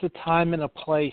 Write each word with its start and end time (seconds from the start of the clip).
There's 0.00 0.12
a 0.14 0.24
time 0.24 0.52
and 0.52 0.62
a 0.62 0.68
place 0.68 1.12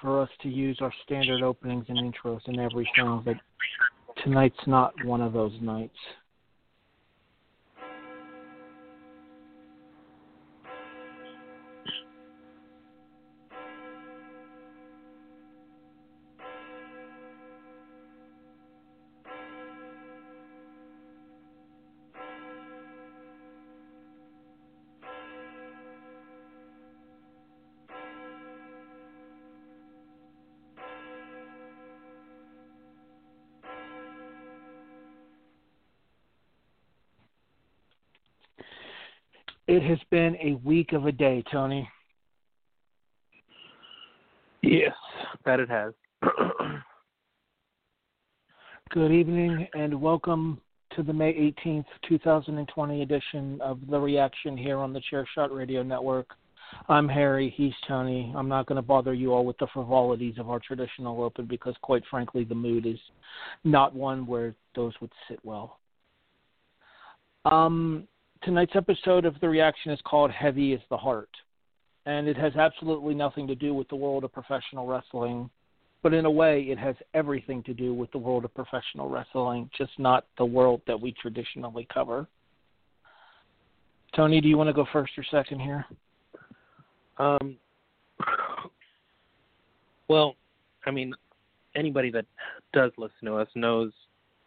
for 0.00 0.20
us 0.20 0.28
to 0.42 0.48
use 0.48 0.78
our 0.80 0.92
standard 1.04 1.42
openings 1.42 1.84
and 1.88 1.98
intros 1.98 2.40
and 2.46 2.58
everything, 2.58 3.22
but 3.24 3.36
tonight's 4.22 4.56
not 4.66 4.92
one 5.04 5.20
of 5.20 5.32
those 5.32 5.52
nights. 5.60 5.96
It 39.68 39.82
has 39.82 39.98
been 40.10 40.34
a 40.36 40.54
week 40.66 40.94
of 40.94 41.04
a 41.04 41.12
day, 41.12 41.44
Tony. 41.52 41.86
Yes, 44.62 44.94
that 45.44 45.60
it 45.60 45.68
has. 45.68 45.92
Good 48.88 49.12
evening 49.12 49.68
and 49.74 50.00
welcome 50.00 50.58
to 50.96 51.02
the 51.02 51.12
May 51.12 51.34
18th, 51.34 51.84
2020 52.08 53.02
edition 53.02 53.60
of 53.60 53.80
The 53.90 54.00
Reaction 54.00 54.56
here 54.56 54.78
on 54.78 54.94
the 54.94 55.02
Chairshot 55.12 55.54
Radio 55.54 55.82
Network. 55.82 56.30
I'm 56.88 57.06
Harry, 57.06 57.52
he's 57.54 57.74
Tony. 57.86 58.32
I'm 58.34 58.48
not 58.48 58.64
going 58.64 58.76
to 58.76 58.82
bother 58.82 59.12
you 59.12 59.34
all 59.34 59.44
with 59.44 59.58
the 59.58 59.66
frivolities 59.74 60.38
of 60.38 60.48
our 60.48 60.60
traditional 60.60 61.22
open 61.22 61.44
because, 61.44 61.74
quite 61.82 62.04
frankly, 62.10 62.44
the 62.44 62.54
mood 62.54 62.86
is 62.86 62.98
not 63.64 63.94
one 63.94 64.26
where 64.26 64.54
those 64.74 64.94
would 65.02 65.12
sit 65.28 65.40
well. 65.44 65.78
Um, 67.44 68.08
tonight's 68.42 68.76
episode 68.76 69.24
of 69.24 69.38
The 69.40 69.48
Reaction 69.48 69.92
is 69.92 70.00
called 70.04 70.30
Heavy 70.30 70.72
is 70.72 70.80
the 70.90 70.96
Heart. 70.96 71.30
And 72.06 72.28
it 72.28 72.36
has 72.36 72.54
absolutely 72.56 73.14
nothing 73.14 73.46
to 73.48 73.54
do 73.54 73.74
with 73.74 73.88
the 73.88 73.96
world 73.96 74.24
of 74.24 74.32
professional 74.32 74.86
wrestling, 74.86 75.50
but 76.02 76.14
in 76.14 76.24
a 76.24 76.30
way, 76.30 76.62
it 76.62 76.78
has 76.78 76.94
everything 77.12 77.62
to 77.64 77.74
do 77.74 77.92
with 77.92 78.10
the 78.12 78.18
world 78.18 78.44
of 78.44 78.54
professional 78.54 79.08
wrestling, 79.08 79.68
just 79.76 79.92
not 79.98 80.24
the 80.38 80.44
world 80.44 80.80
that 80.86 80.98
we 80.98 81.12
traditionally 81.20 81.86
cover. 81.92 82.26
Tony, 84.16 84.40
do 84.40 84.48
you 84.48 84.56
want 84.56 84.68
to 84.68 84.72
go 84.72 84.86
first 84.92 85.12
or 85.18 85.24
second 85.30 85.60
here? 85.60 85.84
Um, 87.18 87.56
well, 90.08 90.34
I 90.86 90.90
mean, 90.90 91.12
anybody 91.74 92.10
that 92.12 92.24
does 92.72 92.92
listen 92.96 93.26
to 93.26 93.36
us 93.36 93.48
knows 93.54 93.92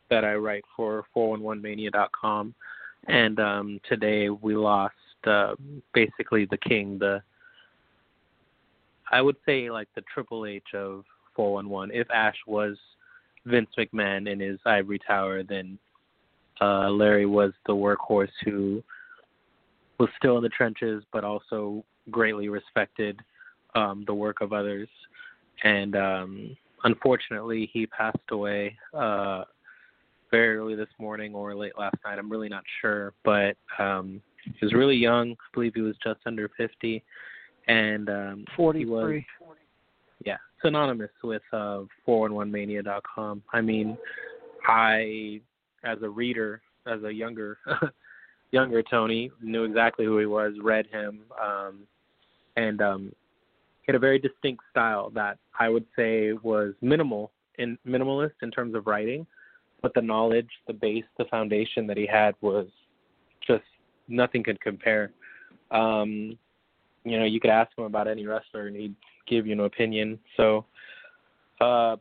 that 0.10 0.26
I 0.26 0.36
write 0.36 0.64
for 0.76 1.06
411mania.com 1.16 2.56
and 3.08 3.40
um, 3.40 3.80
today 3.88 4.30
we 4.30 4.56
lost 4.56 4.96
uh, 5.26 5.56
basically 5.94 6.46
the 6.46 6.58
king, 6.58 6.98
the 7.00 7.22
I 9.12 9.22
would 9.22 9.36
say 9.46 9.70
like 9.70 9.90
the 9.96 10.04
Triple 10.14 10.46
H 10.46 10.74
of 10.74 11.04
411. 11.36 11.96
If 11.96 12.10
Ash 12.12 12.38
was 12.48 12.78
Vince 13.46 13.70
McMahon 13.78 14.32
in 14.32 14.40
his 14.40 14.60
ivory 14.66 15.00
tower, 15.00 15.44
then 15.44 15.78
uh, 16.62 16.90
Larry 16.90 17.26
was 17.26 17.52
the 17.66 17.76
workhorse 17.76 18.32
who 18.46 18.84
was 20.00 20.10
still 20.18 20.38
in 20.38 20.44
the 20.44 20.50
trenches, 20.50 21.04
but 21.12 21.24
also 21.24 21.84
greatly 22.10 22.50
respected 22.50 23.20
um, 23.76 24.04
the 24.08 24.14
work 24.14 24.42
of 24.42 24.54
others. 24.54 24.88
And 25.64 25.96
um, 25.96 26.58
unfortunately, 26.84 27.70
he 27.72 27.86
passed 27.88 28.18
away 28.32 28.78
uh, 28.94 29.44
very 30.32 30.58
early 30.58 30.76
this 30.76 30.90
morning 30.98 31.36
or 31.36 31.54
late 31.54 31.78
last 31.78 31.96
night. 32.06 32.18
I'm 32.18 32.32
really 32.32 32.50
not 32.50 32.64
sure, 32.82 33.14
but 33.24 33.58
um, 33.78 34.22
he 34.44 34.66
was 34.66 34.74
really 34.74 34.96
young. 34.96 35.34
I 35.34 35.36
believe 35.54 35.74
he 35.76 35.82
was 35.82 35.96
just 36.04 36.22
under 36.26 36.50
50, 36.58 37.04
and 37.68 38.10
um, 38.10 38.46
43. 38.56 38.80
He 38.80 39.46
was, 39.46 39.58
yeah, 40.26 40.38
synonymous 40.64 41.12
with 41.24 41.42
uh, 41.52 41.82
411mania.com. 42.08 43.44
I 43.54 43.62
mean, 43.62 43.98
I, 44.66 45.42
as 45.84 45.98
a 46.02 46.10
reader, 46.10 46.62
as 46.88 47.04
a 47.04 47.12
younger 47.12 47.58
younger 48.52 48.84
Tony, 48.84 49.32
knew 49.42 49.64
exactly 49.64 50.06
who 50.06 50.18
he 50.18 50.26
was, 50.26 50.54
read 50.62 50.86
him, 50.88 51.22
um, 51.42 51.80
and 52.58 52.82
um, 52.82 53.12
he 53.82 53.86
had 53.88 53.96
a 53.96 54.00
very 54.00 54.20
distinct 54.20 54.64
style 54.70 55.10
that 55.12 55.38
I 55.60 55.70
would 55.70 55.86
say 55.96 56.34
was 56.34 56.74
minimal 56.82 57.32
in 57.58 57.78
minimalist 57.88 58.34
in 58.42 58.52
terms 58.52 58.76
of 58.76 58.88
writing 58.88 59.26
but 59.82 59.94
the 59.94 60.02
knowledge, 60.02 60.50
the 60.68 60.74
base, 60.74 61.06
the 61.18 61.26
foundation 61.26 61.88
that 61.88 61.98
he 61.98 62.06
had 62.06 62.36
was 62.42 62.68
just 63.46 63.64
nothing 64.08 64.44
could 64.44 64.62
compare. 64.62 65.12
Um, 65.72 66.38
you 67.04 67.18
know, 67.18 67.26
you 67.26 67.40
could 67.40 67.50
ask 67.50 67.76
him 67.78 67.86
about 67.86 68.08
any 68.08 68.26
wrestler 68.26 68.68
and 68.68 68.76
he'd 68.76 68.96
give 69.28 69.48
you 69.48 69.54
an 69.54 69.62
opinion. 69.62 70.20
So, 70.38 70.66
uh, 71.60 71.98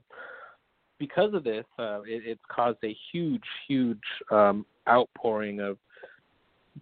because 0.98 1.32
of 1.32 1.44
this, 1.44 1.64
uh, 1.78 2.02
it, 2.02 2.22
it's 2.26 2.41
caused 2.48 2.78
a 2.84 2.94
huge, 3.10 3.42
huge 3.66 3.98
um, 4.30 4.66
outpouring 4.88 5.60
of 5.60 5.78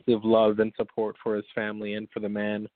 of 0.07 0.25
love 0.25 0.59
and 0.59 0.73
support 0.77 1.17
for 1.23 1.35
his 1.35 1.45
family 1.55 1.95
and 1.95 2.09
for 2.13 2.21
the 2.21 2.29
man. 2.29 2.69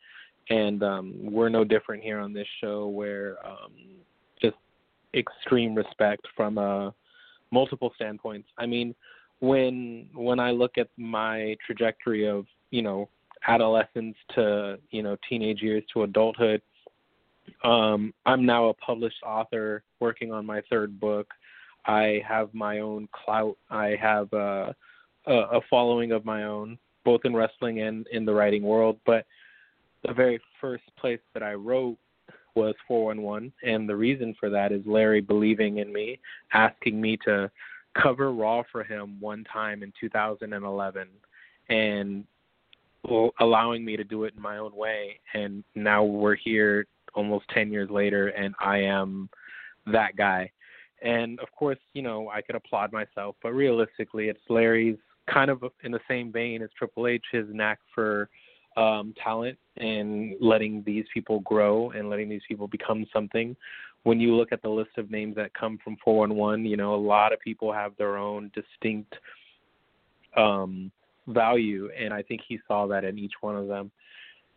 And 0.51 0.83
um, 0.83 1.15
we're 1.21 1.49
no 1.49 1.63
different 1.65 2.03
here 2.03 2.19
on 2.19 2.33
this 2.33 2.47
show, 2.61 2.89
where 2.89 3.37
um, 3.47 3.73
just 4.41 4.57
extreme 5.15 5.75
respect 5.75 6.27
from 6.37 6.59
a 6.59 6.89
uh, 6.89 6.91
multiple 7.53 7.93
standpoints. 7.95 8.49
I 8.59 8.67
mean, 8.67 8.95
when 9.41 10.09
when 10.15 10.41
I 10.41 10.51
look 10.51 10.79
at 10.79 10.89
my 10.97 11.57
trajectory 11.67 12.27
of 12.27 12.47
you 12.71 12.83
know 12.83 13.09
adolescence 13.47 14.17
to 14.35 14.79
you 14.91 15.03
know 15.03 15.17
teenage 15.29 15.63
years 15.63 15.85
to 15.93 16.03
adulthood, 16.03 16.63
um, 17.65 18.13
I'm 18.27 18.45
now 18.45 18.69
a 18.69 18.75
published 18.75 19.23
author 19.25 19.83
working 20.01 20.33
on 20.33 20.47
my 20.47 20.63
third 20.71 20.99
book. 20.99 21.29
I 21.87 22.23
have 22.27 22.53
my 22.55 22.79
own 22.79 23.09
clout. 23.13 23.57
I 23.71 23.97
have 24.01 24.33
a, 24.33 24.75
a, 25.27 25.35
a 25.35 25.61
following 25.69 26.13
of 26.13 26.25
my 26.25 26.45
own, 26.45 26.79
both 27.05 27.23
in 27.25 27.35
wrestling 27.35 27.81
and 27.81 28.07
in 28.13 28.25
the 28.25 28.33
writing 28.33 28.63
world. 28.63 28.99
But 29.05 29.27
the 30.07 30.13
very 30.13 30.41
first 30.61 30.85
place 30.97 31.21
that 31.35 31.43
I 31.43 31.55
wrote 31.55 31.99
was 32.55 32.75
411, 32.87 33.53
and 33.63 33.89
the 33.89 33.97
reason 33.97 34.35
for 34.39 34.51
that 34.51 34.73
is 34.73 34.83
Larry 34.87 35.21
believing 35.21 35.79
in 35.79 35.93
me, 35.93 36.19
asking 36.53 37.01
me 37.01 37.17
to 37.25 37.51
cover 38.01 38.33
Raw 38.33 38.63
for 38.71 38.85
him 38.85 39.19
one 39.21 39.45
time 39.45 39.83
in 39.83 39.93
2011, 40.01 41.09
and 41.69 42.25
allowing 43.41 43.85
me 43.85 43.97
to 43.97 44.05
do 44.05 44.25
it 44.25 44.35
in 44.37 44.43
my 44.43 44.59
own 44.59 44.75
way. 44.75 45.19
And 45.35 45.65
now 45.75 46.05
we're 46.05 46.37
here 46.37 46.87
almost 47.15 47.47
10 47.53 47.73
years 47.73 47.91
later, 47.91 48.29
and 48.29 48.55
I 48.61 48.79
am 48.79 49.29
that 49.87 50.17
guy. 50.17 50.51
And 51.03 51.41
of 51.41 51.49
course, 51.53 51.79
you 51.95 52.03
know, 52.03 52.29
I 52.29 52.43
could 52.43 52.55
applaud 52.55 52.93
myself, 52.93 53.35
but 53.43 53.53
realistically, 53.53 54.29
it's 54.29 54.41
Larry's 54.49 54.99
kind 55.33 55.51
of 55.51 55.63
in 55.83 55.91
the 55.93 56.01
same 56.09 56.31
vein 56.31 56.63
as 56.63 56.71
Triple 56.79 57.09
H, 57.09 57.25
his 57.33 57.47
knack 57.51 57.81
for 57.95 58.29
um, 58.77 59.15
talent 59.23 59.59
and 59.77 60.35
letting 60.41 60.83
these 60.85 61.05
people 61.13 61.41
grow 61.41 61.91
and 61.91 62.11
letting 62.11 62.29
these 62.29 62.43
people 62.47 62.69
become 62.69 63.07
something. 63.13 63.57
When 64.05 64.21
you 64.21 64.35
look 64.35 64.53
at 64.53 64.63
the 64.63 64.69
list 64.69 64.99
of 64.99 65.11
names 65.11 65.37
that 65.37 65.55
come 65.55 65.79
from 65.83 65.97
411, 66.05 66.65
you 66.67 66.77
know, 66.77 66.95
a 66.95 66.97
lot 66.97 67.33
of 67.33 67.41
people 67.41 67.73
have 67.73 67.93
their 67.97 68.17
own 68.17 68.51
distinct 68.55 69.15
um, 70.37 70.91
value, 71.29 71.89
and 71.99 72.13
I 72.13 72.23
think 72.23 72.43
he 72.47 72.59
saw 72.67 72.87
that 72.89 73.05
in 73.05 73.19
each 73.19 73.35
one 73.41 73.57
of 73.57 73.69
them. 73.69 73.91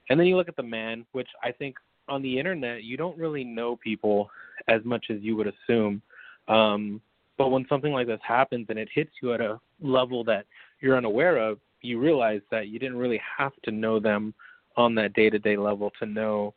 And 0.10 0.20
then 0.20 0.28
you 0.28 0.36
look 0.36 0.50
at 0.50 0.56
the 0.56 0.64
man, 0.64 1.06
which 1.12 1.30
I 1.44 1.52
think 1.52 1.76
on 2.08 2.22
the 2.22 2.38
internet 2.38 2.84
you 2.84 2.98
don't 2.98 3.18
really 3.18 3.44
know 3.44 3.76
people 3.76 4.30
as 4.68 4.82
much 4.84 5.06
as 5.10 5.18
you 5.22 5.36
would 5.36 5.48
assume. 5.48 6.02
Um, 6.48 7.02
but 7.38 7.50
when 7.50 7.66
something 7.68 7.92
like 7.92 8.08
this 8.08 8.20
happens 8.26 8.68
and 8.70 8.80
it 8.80 8.88
hits 8.94 9.12
you 9.22 9.34
at 9.34 9.42
a 9.42 9.60
level 9.82 10.24
that 10.26 10.46
you're 10.82 10.98
unaware 10.98 11.38
of, 11.38 11.60
you 11.82 12.00
realize 12.00 12.42
that 12.52 12.68
you 12.68 12.80
didn't 12.80 12.98
really 12.98 13.22
have 13.38 13.52
to 13.64 13.72
know 13.72 14.00
them 14.00 14.34
on 14.78 14.96
that 14.96 15.14
day 15.14 15.30
to 15.30 15.40
day 15.40 15.58
level 15.58 15.92
to 16.00 16.06
know 16.06 16.54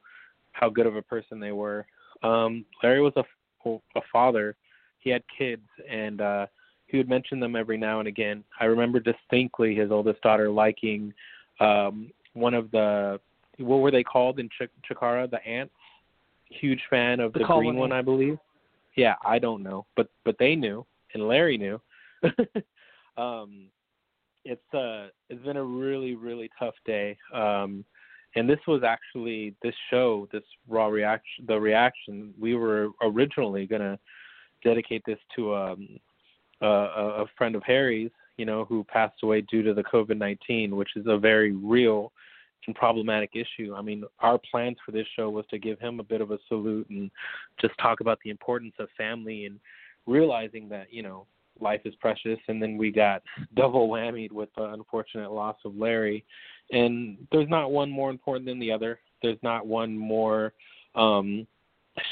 how 0.52 0.68
good 0.68 0.86
of 0.86 0.96
a 0.96 1.02
person 1.02 1.38
they 1.38 1.52
were. 1.52 1.86
Um, 2.22 2.64
Larry 2.82 3.00
was 3.00 3.12
a, 3.16 3.24
a 3.68 4.00
father. 4.12 4.56
He 4.98 5.10
had 5.10 5.22
kids, 5.36 5.66
and 5.88 6.20
uh, 6.20 6.46
he 6.86 6.96
would 6.96 7.08
mention 7.08 7.38
them 7.38 7.54
every 7.54 7.78
now 7.78 8.00
and 8.00 8.08
again. 8.08 8.42
I 8.60 8.64
remember 8.64 8.98
distinctly 8.98 9.74
his 9.74 9.90
oldest 9.90 10.20
daughter 10.22 10.50
liking 10.50 11.12
um, 11.60 12.10
one 12.34 12.54
of 12.54 12.70
the 12.70 13.20
what 13.58 13.78
were 13.78 13.90
they 13.90 14.04
called 14.04 14.38
in 14.38 14.48
Ch- 14.48 14.70
Chikara? 14.88 15.30
The 15.30 15.44
ants. 15.46 15.74
Huge 16.50 16.80
fan 16.88 17.20
of 17.20 17.32
the, 17.34 17.40
the 17.40 17.44
green 17.44 17.76
one, 17.76 17.92
I 17.92 18.00
believe. 18.00 18.38
Yeah, 18.96 19.14
I 19.24 19.38
don't 19.38 19.62
know, 19.62 19.84
but 19.96 20.08
but 20.24 20.36
they 20.38 20.56
knew, 20.56 20.86
and 21.12 21.28
Larry 21.28 21.58
knew. 21.58 21.80
um, 23.18 23.66
it's 24.44 24.74
uh, 24.74 25.08
it's 25.28 25.44
been 25.44 25.58
a 25.58 25.62
really 25.62 26.14
really 26.14 26.50
tough 26.58 26.74
day. 26.86 27.18
Um, 27.34 27.84
and 28.36 28.48
this 28.48 28.60
was 28.66 28.82
actually 28.82 29.54
this 29.62 29.74
show, 29.90 30.28
this 30.32 30.42
raw 30.68 30.86
reaction, 30.86 31.46
the 31.46 31.58
reaction. 31.58 32.34
We 32.38 32.54
were 32.54 32.88
originally 33.02 33.66
gonna 33.66 33.98
dedicate 34.62 35.02
this 35.06 35.18
to 35.36 35.54
um, 35.54 35.98
a, 36.60 36.66
a 36.66 37.26
friend 37.36 37.54
of 37.54 37.62
Harry's, 37.64 38.10
you 38.36 38.44
know, 38.44 38.64
who 38.64 38.84
passed 38.84 39.22
away 39.22 39.42
due 39.42 39.62
to 39.62 39.74
the 39.74 39.84
COVID 39.84 40.18
19, 40.18 40.76
which 40.76 40.90
is 40.96 41.06
a 41.06 41.18
very 41.18 41.52
real 41.52 42.12
and 42.66 42.76
problematic 42.76 43.30
issue. 43.34 43.74
I 43.74 43.82
mean, 43.82 44.04
our 44.20 44.38
plans 44.50 44.76
for 44.84 44.92
this 44.92 45.06
show 45.16 45.30
was 45.30 45.46
to 45.50 45.58
give 45.58 45.80
him 45.80 46.00
a 46.00 46.04
bit 46.04 46.20
of 46.20 46.30
a 46.30 46.38
salute 46.48 46.88
and 46.90 47.10
just 47.60 47.74
talk 47.80 48.00
about 48.00 48.18
the 48.22 48.30
importance 48.30 48.74
of 48.78 48.88
family 48.96 49.46
and 49.46 49.58
realizing 50.06 50.68
that, 50.68 50.92
you 50.92 51.02
know, 51.02 51.26
life 51.60 51.80
is 51.84 51.94
precious. 51.96 52.38
And 52.48 52.62
then 52.62 52.76
we 52.76 52.90
got 52.90 53.22
double 53.54 53.88
whammied 53.88 54.32
with 54.32 54.48
the 54.56 54.64
unfortunate 54.64 55.32
loss 55.32 55.56
of 55.64 55.76
Larry. 55.76 56.24
And 56.70 57.16
there's 57.32 57.48
not 57.48 57.70
one 57.70 57.90
more 57.90 58.10
important 58.10 58.46
than 58.46 58.58
the 58.58 58.72
other. 58.72 59.00
There's 59.22 59.38
not 59.42 59.66
one 59.66 59.96
more 59.96 60.52
um, 60.94 61.46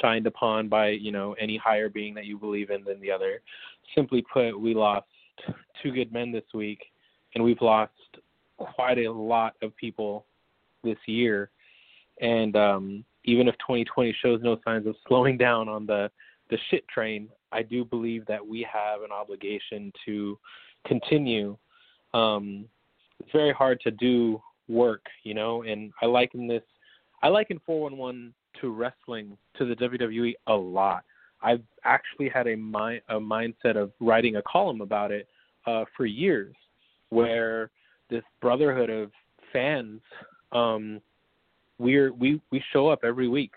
shined 0.01 0.27
upon 0.27 0.69
by, 0.69 0.89
you 0.89 1.13
know, 1.13 1.35
any 1.35 1.57
higher 1.57 1.89
being 1.89 2.15
that 2.15 2.27
you 2.27 2.39
believe 2.39 2.71
in 2.71 2.85
than 2.85 3.01
the 3.01 3.11
other. 3.11 3.43
Simply 3.95 4.25
put, 4.33 4.59
we 4.59 4.75
lost 4.75 5.07
two 5.83 5.93
good 5.93 6.13
men 6.13 6.33
this 6.33 6.45
week, 6.55 6.81
and 7.35 7.45
we've 7.45 7.61
lost 7.61 7.93
quite 8.57 8.99
a 8.99 9.13
lot 9.13 9.55
of 9.63 9.77
people 9.77 10.25
this 10.83 10.99
year. 11.07 11.51
And 12.21 12.57
um, 12.57 13.05
even 13.25 13.49
if 13.49 13.55
2020 13.59 14.17
shows 14.23 14.41
no 14.43 14.59
signs 14.65 14.87
of 14.87 14.97
slowing 15.07 15.37
down 15.37 15.69
on 15.69 15.87
the 15.87 16.11
the 16.49 16.59
shit 16.71 16.87
train, 16.87 17.29
I 17.53 17.63
do 17.63 17.85
believe 17.85 18.27
that 18.27 18.45
we 18.47 18.67
have 18.71 19.03
an 19.03 19.13
obligation 19.13 19.93
to 20.05 20.39
continue. 20.87 21.57
Um, 22.15 22.67
it's 23.21 23.33
very 23.33 23.53
hard 23.53 23.81
to 23.83 23.91
do 23.91 24.43
work, 24.69 25.05
you 25.23 25.35
know, 25.35 25.63
and 25.63 25.93
I 26.03 26.07
liken 26.07 26.47
this. 26.47 26.63
I 27.23 27.29
liken 27.29 27.61
411 27.65 28.35
to 28.61 28.71
wrestling 28.71 29.37
to 29.59 29.65
the 29.65 29.75
WWE 29.75 30.35
a 30.47 30.55
lot. 30.55 31.05
I've 31.43 31.63
actually 31.85 32.29
had 32.29 32.47
a 32.47 32.57
mind 32.57 33.03
a 33.09 33.15
mindset 33.15 33.77
of 33.77 33.93
writing 34.01 34.37
a 34.37 34.43
column 34.43 34.81
about 34.81 35.13
it 35.13 35.29
uh, 35.67 35.85
for 35.97 36.07
years, 36.07 36.55
where 37.11 37.71
this 38.11 38.23
brotherhood 38.41 38.91
of 38.91 39.11
fans, 39.53 40.01
um, 40.53 41.01
we're 41.79 42.13
we 42.13 42.41
we 42.51 42.63
show 42.73 42.89
up 42.89 43.01
every 43.05 43.29
week, 43.29 43.53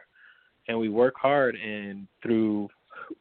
and 0.68 0.77
we 0.77 0.89
work 0.89 1.15
hard, 1.18 1.56
and 1.56 2.07
through 2.21 2.69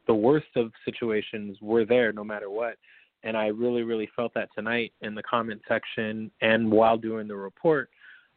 the 0.07 0.15
worst 0.15 0.49
of 0.57 0.73
situations, 0.85 1.59
we're 1.61 1.85
there 1.85 2.13
no 2.13 2.25
matter 2.25 2.51
what. 2.51 2.77
And 3.25 3.37
I 3.37 3.47
really, 3.47 3.83
really 3.83 4.09
felt 4.15 4.33
that 4.35 4.49
tonight 4.55 4.93
in 5.01 5.15
the 5.15 5.23
comment 5.23 5.61
section 5.67 6.31
and 6.41 6.71
while 6.71 6.97
doing 6.97 7.27
the 7.27 7.37
report. 7.37 7.91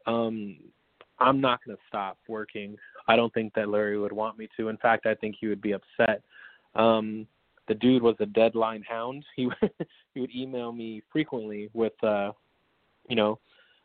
Um, 0.08 0.58
I'm 1.20 1.40
not 1.40 1.64
going 1.64 1.78
to 1.78 1.84
stop 1.88 2.18
working. 2.28 2.76
I 3.08 3.16
don't 3.16 3.34
think 3.34 3.54
that 3.54 3.70
Larry 3.70 4.00
would 4.00 4.12
want 4.12 4.40
me 4.40 4.50
to. 4.58 4.70
In 4.70 4.78
fact, 4.78 5.06
I 5.06 5.14
think 5.14 5.36
he 5.40 5.48
would 5.48 5.62
be 5.62 5.74
upset. 5.74 6.24
Um, 6.74 7.28
the 7.68 7.76
dude 7.76 8.02
was 8.02 8.16
a 8.20 8.26
deadline 8.26 8.84
hound. 8.88 9.24
He 9.36 9.48
he 10.14 10.20
would 10.20 10.36
email 10.36 10.72
me 10.72 11.04
frequently 11.12 11.70
with, 11.74 11.94
uh, 12.04 12.32
you 13.08 13.16
know, 13.16 13.40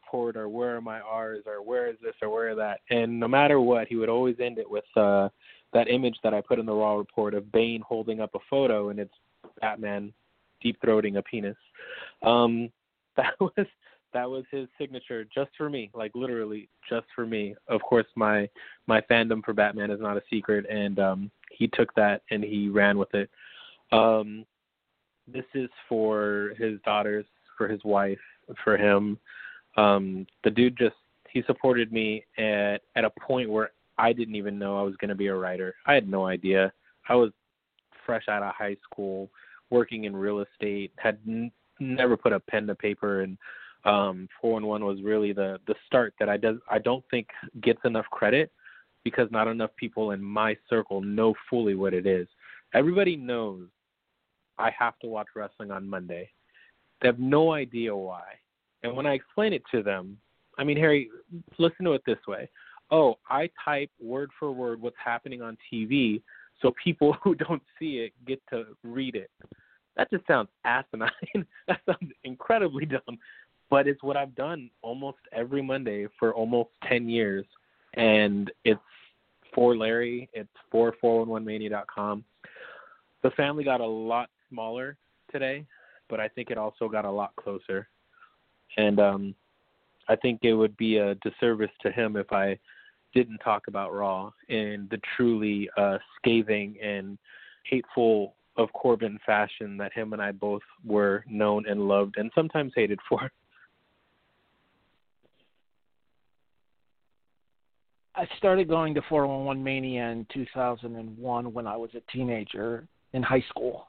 port 0.08 0.36
or 0.36 0.48
where 0.48 0.76
are 0.76 0.80
my 0.80 1.00
R's 1.00 1.44
or 1.46 1.62
where 1.62 1.88
is 1.88 1.96
this 2.02 2.14
or 2.22 2.30
where 2.30 2.54
that, 2.54 2.80
and 2.90 3.20
no 3.20 3.28
matter 3.28 3.60
what, 3.60 3.88
he 3.88 3.96
would 3.96 4.08
always 4.08 4.36
end 4.40 4.58
it 4.58 4.70
with 4.70 4.84
uh, 4.96 5.28
that 5.76 5.90
image 5.90 6.17
that 6.23 6.32
I 6.32 6.40
put 6.40 6.58
in 6.58 6.64
the 6.64 6.73
raw 6.73 6.94
report 6.94 7.34
of 7.34 7.52
Bane 7.52 7.82
holding 7.87 8.20
up 8.20 8.34
a 8.34 8.38
photo 8.49 8.88
and 8.88 8.99
it's 8.99 9.12
Batman 9.61 10.11
deep 10.62 10.81
throating 10.81 11.19
a 11.19 11.23
penis. 11.23 11.56
Um, 12.23 12.70
that 13.17 13.34
was 13.38 13.67
that 14.14 14.28
was 14.31 14.44
his 14.50 14.69
signature 14.78 15.26
just 15.34 15.50
for 15.58 15.69
me, 15.69 15.90
like 15.93 16.12
literally 16.14 16.70
just 16.88 17.06
for 17.14 17.26
me. 17.26 17.55
Of 17.69 17.82
course, 17.82 18.06
my 18.14 18.49
my 18.87 19.02
fandom 19.02 19.44
for 19.44 19.52
Batman 19.52 19.90
is 19.90 20.00
not 20.00 20.17
a 20.17 20.23
secret, 20.31 20.64
and 20.70 20.99
um, 20.99 21.31
he 21.50 21.69
took 21.69 21.94
that 21.94 22.22
and 22.31 22.43
he 22.43 22.70
ran 22.70 22.96
with 22.96 23.14
it. 23.14 23.29
Um, 23.93 24.46
this 25.31 25.44
is 25.55 25.69
for 25.88 26.52
his 26.58 26.81
daughters, 26.87 27.26
for 27.58 27.69
his 27.69 27.84
wife, 27.84 28.19
for 28.64 28.79
him. 28.79 29.19
Um, 29.76 30.26
the 30.43 30.50
dude 30.50 30.79
just 30.79 30.96
he 31.31 31.43
supported 31.46 31.93
me 31.93 32.25
at 32.38 32.79
at 32.94 33.05
a 33.05 33.11
point 33.20 33.50
where 33.50 33.72
I 33.98 34.12
didn't 34.12 34.34
even 34.34 34.58
know 34.58 34.78
I 34.78 34.82
was 34.82 34.96
going 34.96 35.08
to 35.08 35.14
be 35.14 35.28
a 35.28 35.34
writer. 35.34 35.75
I 35.87 35.94
had 35.94 36.08
no 36.08 36.26
idea. 36.26 36.72
I 37.08 37.14
was 37.14 37.31
fresh 38.04 38.25
out 38.28 38.43
of 38.43 38.54
high 38.54 38.76
school, 38.84 39.31
working 39.70 40.04
in 40.04 40.16
real 40.16 40.40
estate, 40.40 40.93
had 40.96 41.19
n- 41.26 41.50
never 41.81 42.16
put 42.16 42.32
a 42.32 42.40
pen 42.40 42.66
to 42.66 42.75
paper, 42.75 43.22
and 43.22 43.38
um, 43.84 44.28
411 44.40 44.87
was 44.87 45.02
really 45.04 45.32
the 45.32 45.58
the 45.66 45.75
start 45.87 46.14
that 46.19 46.28
I 46.28 46.37
does 46.37 46.56
I 46.69 46.78
don't 46.78 47.04
think 47.10 47.28
gets 47.62 47.81
enough 47.84 48.06
credit 48.10 48.50
because 49.04 49.28
not 49.31 49.46
enough 49.46 49.70
people 49.76 50.10
in 50.10 50.22
my 50.22 50.56
circle 50.69 51.00
know 51.00 51.34
fully 51.48 51.75
what 51.75 51.94
it 51.94 52.06
is. 52.06 52.26
Everybody 52.75 53.16
knows 53.16 53.69
I 54.58 54.70
have 54.76 54.98
to 55.00 55.06
watch 55.06 55.28
wrestling 55.37 55.70
on 55.70 55.88
Monday. 55.88 56.28
They 57.00 57.08
have 57.08 57.20
no 57.20 57.52
idea 57.52 57.94
why. 57.94 58.25
And 58.82 58.96
when 58.96 59.06
I 59.06 59.12
explain 59.12 59.52
it 59.52 59.62
to 59.70 59.82
them, 59.82 60.19
I 60.58 60.64
mean, 60.64 60.76
Harry, 60.76 61.08
listen 61.58 61.84
to 61.84 61.93
it 61.93 62.02
this 62.06 62.19
way 62.26 62.48
oh, 62.90 63.16
I 63.28 63.50
type 63.64 63.90
word 64.00 64.31
for 64.38 64.52
word 64.52 64.81
what's 64.81 64.96
happening 65.02 65.43
on 65.43 65.56
TV 65.72 66.22
so 66.62 66.72
people 66.82 67.16
who 67.22 67.34
don't 67.34 67.62
see 67.78 67.98
it 67.98 68.12
get 68.26 68.40
to 68.50 68.64
read 68.82 69.14
it. 69.14 69.31
That 69.96 70.10
just 70.10 70.26
sounds 70.26 70.48
asinine. 70.64 71.10
that 71.69 71.81
sounds 71.86 72.12
incredibly 72.24 72.86
dumb. 72.86 73.19
But 73.70 73.88
it's 73.88 74.02
what 74.02 74.16
I've 74.16 74.34
done 74.34 74.70
almost 74.82 75.19
every 75.32 75.62
Monday 75.62 76.06
for 76.19 76.34
almost 76.34 76.70
10 76.88 77.08
years. 77.08 77.44
And 77.94 78.50
it's 78.64 78.81
for 79.55 79.76
Larry, 79.76 80.28
it's 80.34 80.48
for 80.70 80.94
411mania.com. 81.02 82.24
The 83.22 83.31
family 83.31 83.64
got 83.64 83.81
a 83.81 83.86
lot 83.86 84.28
smaller 84.50 84.96
today, 85.32 85.64
but 86.08 86.20
I 86.20 86.28
think 86.28 86.50
it 86.50 86.58
also 86.58 86.88
got 86.88 87.05
a 87.05 87.10
lot 87.10 87.34
closer. 87.36 87.88
And 88.76 89.00
um 89.00 89.34
I 90.08 90.14
think 90.14 90.40
it 90.43 90.55
would 90.55 90.76
be 90.76 90.98
a 90.98 91.16
disservice 91.16 91.70
to 91.82 91.90
him 91.90 92.16
if 92.16 92.32
I 92.32 92.58
didn't 93.17 93.39
talk 93.39 93.67
about 93.67 93.94
Raw 93.94 94.31
in 94.51 94.89
the 94.91 95.01
truly 95.17 95.70
uh, 95.79 95.96
scathing 96.19 96.77
and 96.82 97.17
hateful 97.65 98.35
of 98.58 98.70
Corbin 98.75 99.19
fashion 99.25 99.79
that 99.79 99.94
him 99.94 100.13
and 100.13 100.20
I 100.20 100.32
both 100.32 100.61
were 100.85 101.25
known 101.27 101.65
and 101.67 101.89
loved 101.89 102.17
and 102.19 102.31
sometimes 102.35 102.73
hated 102.77 103.01
for. 103.08 103.31
I 108.15 108.27
started 108.37 108.69
going 108.69 108.94
to 108.94 109.03
411 109.08 109.65
Mania 109.65 110.08
in 110.08 110.27
2001 110.32 111.53
when 111.53 111.67
I 111.67 111.77
was 111.77 111.91
a 111.94 112.13
teenager 112.13 112.87
in 113.15 113.23
high 113.23 113.44
school. 113.49 113.89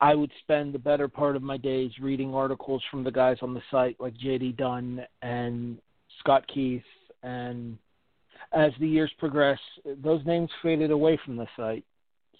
I 0.00 0.14
would 0.14 0.30
spend 0.40 0.74
the 0.74 0.78
better 0.78 1.08
part 1.08 1.36
of 1.36 1.42
my 1.42 1.56
days 1.56 1.90
reading 2.02 2.34
articles 2.34 2.82
from 2.90 3.02
the 3.02 3.10
guys 3.10 3.38
on 3.40 3.54
the 3.54 3.62
site 3.70 3.96
like 3.98 4.14
JD 4.14 4.58
Dunn 4.58 5.06
and 5.22 5.78
Scott 6.20 6.46
Keith 6.52 6.82
and 7.24 7.78
as 8.52 8.72
the 8.78 8.86
years 8.86 9.10
progressed, 9.18 9.62
those 10.02 10.24
names 10.24 10.50
faded 10.62 10.90
away 10.90 11.18
from 11.24 11.36
the 11.36 11.46
site. 11.56 11.84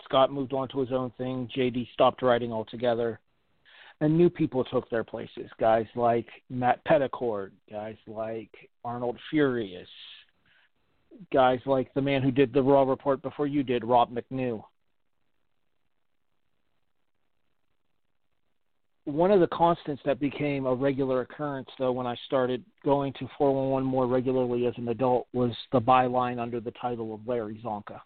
Scott 0.04 0.30
moved 0.30 0.52
on 0.52 0.68
to 0.68 0.80
his 0.80 0.92
own 0.92 1.10
thing. 1.16 1.48
JD 1.56 1.88
stopped 1.92 2.22
writing 2.22 2.52
altogether, 2.52 3.18
and 4.00 4.16
new 4.16 4.28
people 4.28 4.62
took 4.64 4.88
their 4.90 5.02
places. 5.02 5.50
Guys 5.58 5.86
like 5.96 6.28
Matt 6.50 6.84
Peddycord, 6.84 7.50
guys 7.70 7.96
like 8.06 8.50
Arnold 8.84 9.18
Furious, 9.30 9.88
guys 11.32 11.60
like 11.64 11.92
the 11.94 12.02
man 12.02 12.22
who 12.22 12.30
did 12.30 12.52
the 12.52 12.62
Raw 12.62 12.82
report 12.82 13.22
before 13.22 13.46
you 13.46 13.62
did, 13.62 13.84
Rob 13.84 14.14
McNew. 14.14 14.62
One 19.06 19.30
of 19.30 19.40
the 19.40 19.46
constants 19.48 20.02
that 20.06 20.18
became 20.18 20.64
a 20.64 20.74
regular 20.74 21.20
occurrence, 21.20 21.68
though, 21.78 21.92
when 21.92 22.06
I 22.06 22.16
started 22.26 22.64
going 22.84 23.12
to 23.14 23.28
411 23.36 23.86
more 23.86 24.06
regularly 24.06 24.66
as 24.66 24.74
an 24.78 24.88
adult, 24.88 25.26
was 25.34 25.52
the 25.72 25.80
byline 25.80 26.40
under 26.40 26.58
the 26.58 26.70
title 26.72 27.12
of 27.12 27.26
Larry 27.26 27.60
Csonka. 27.62 28.00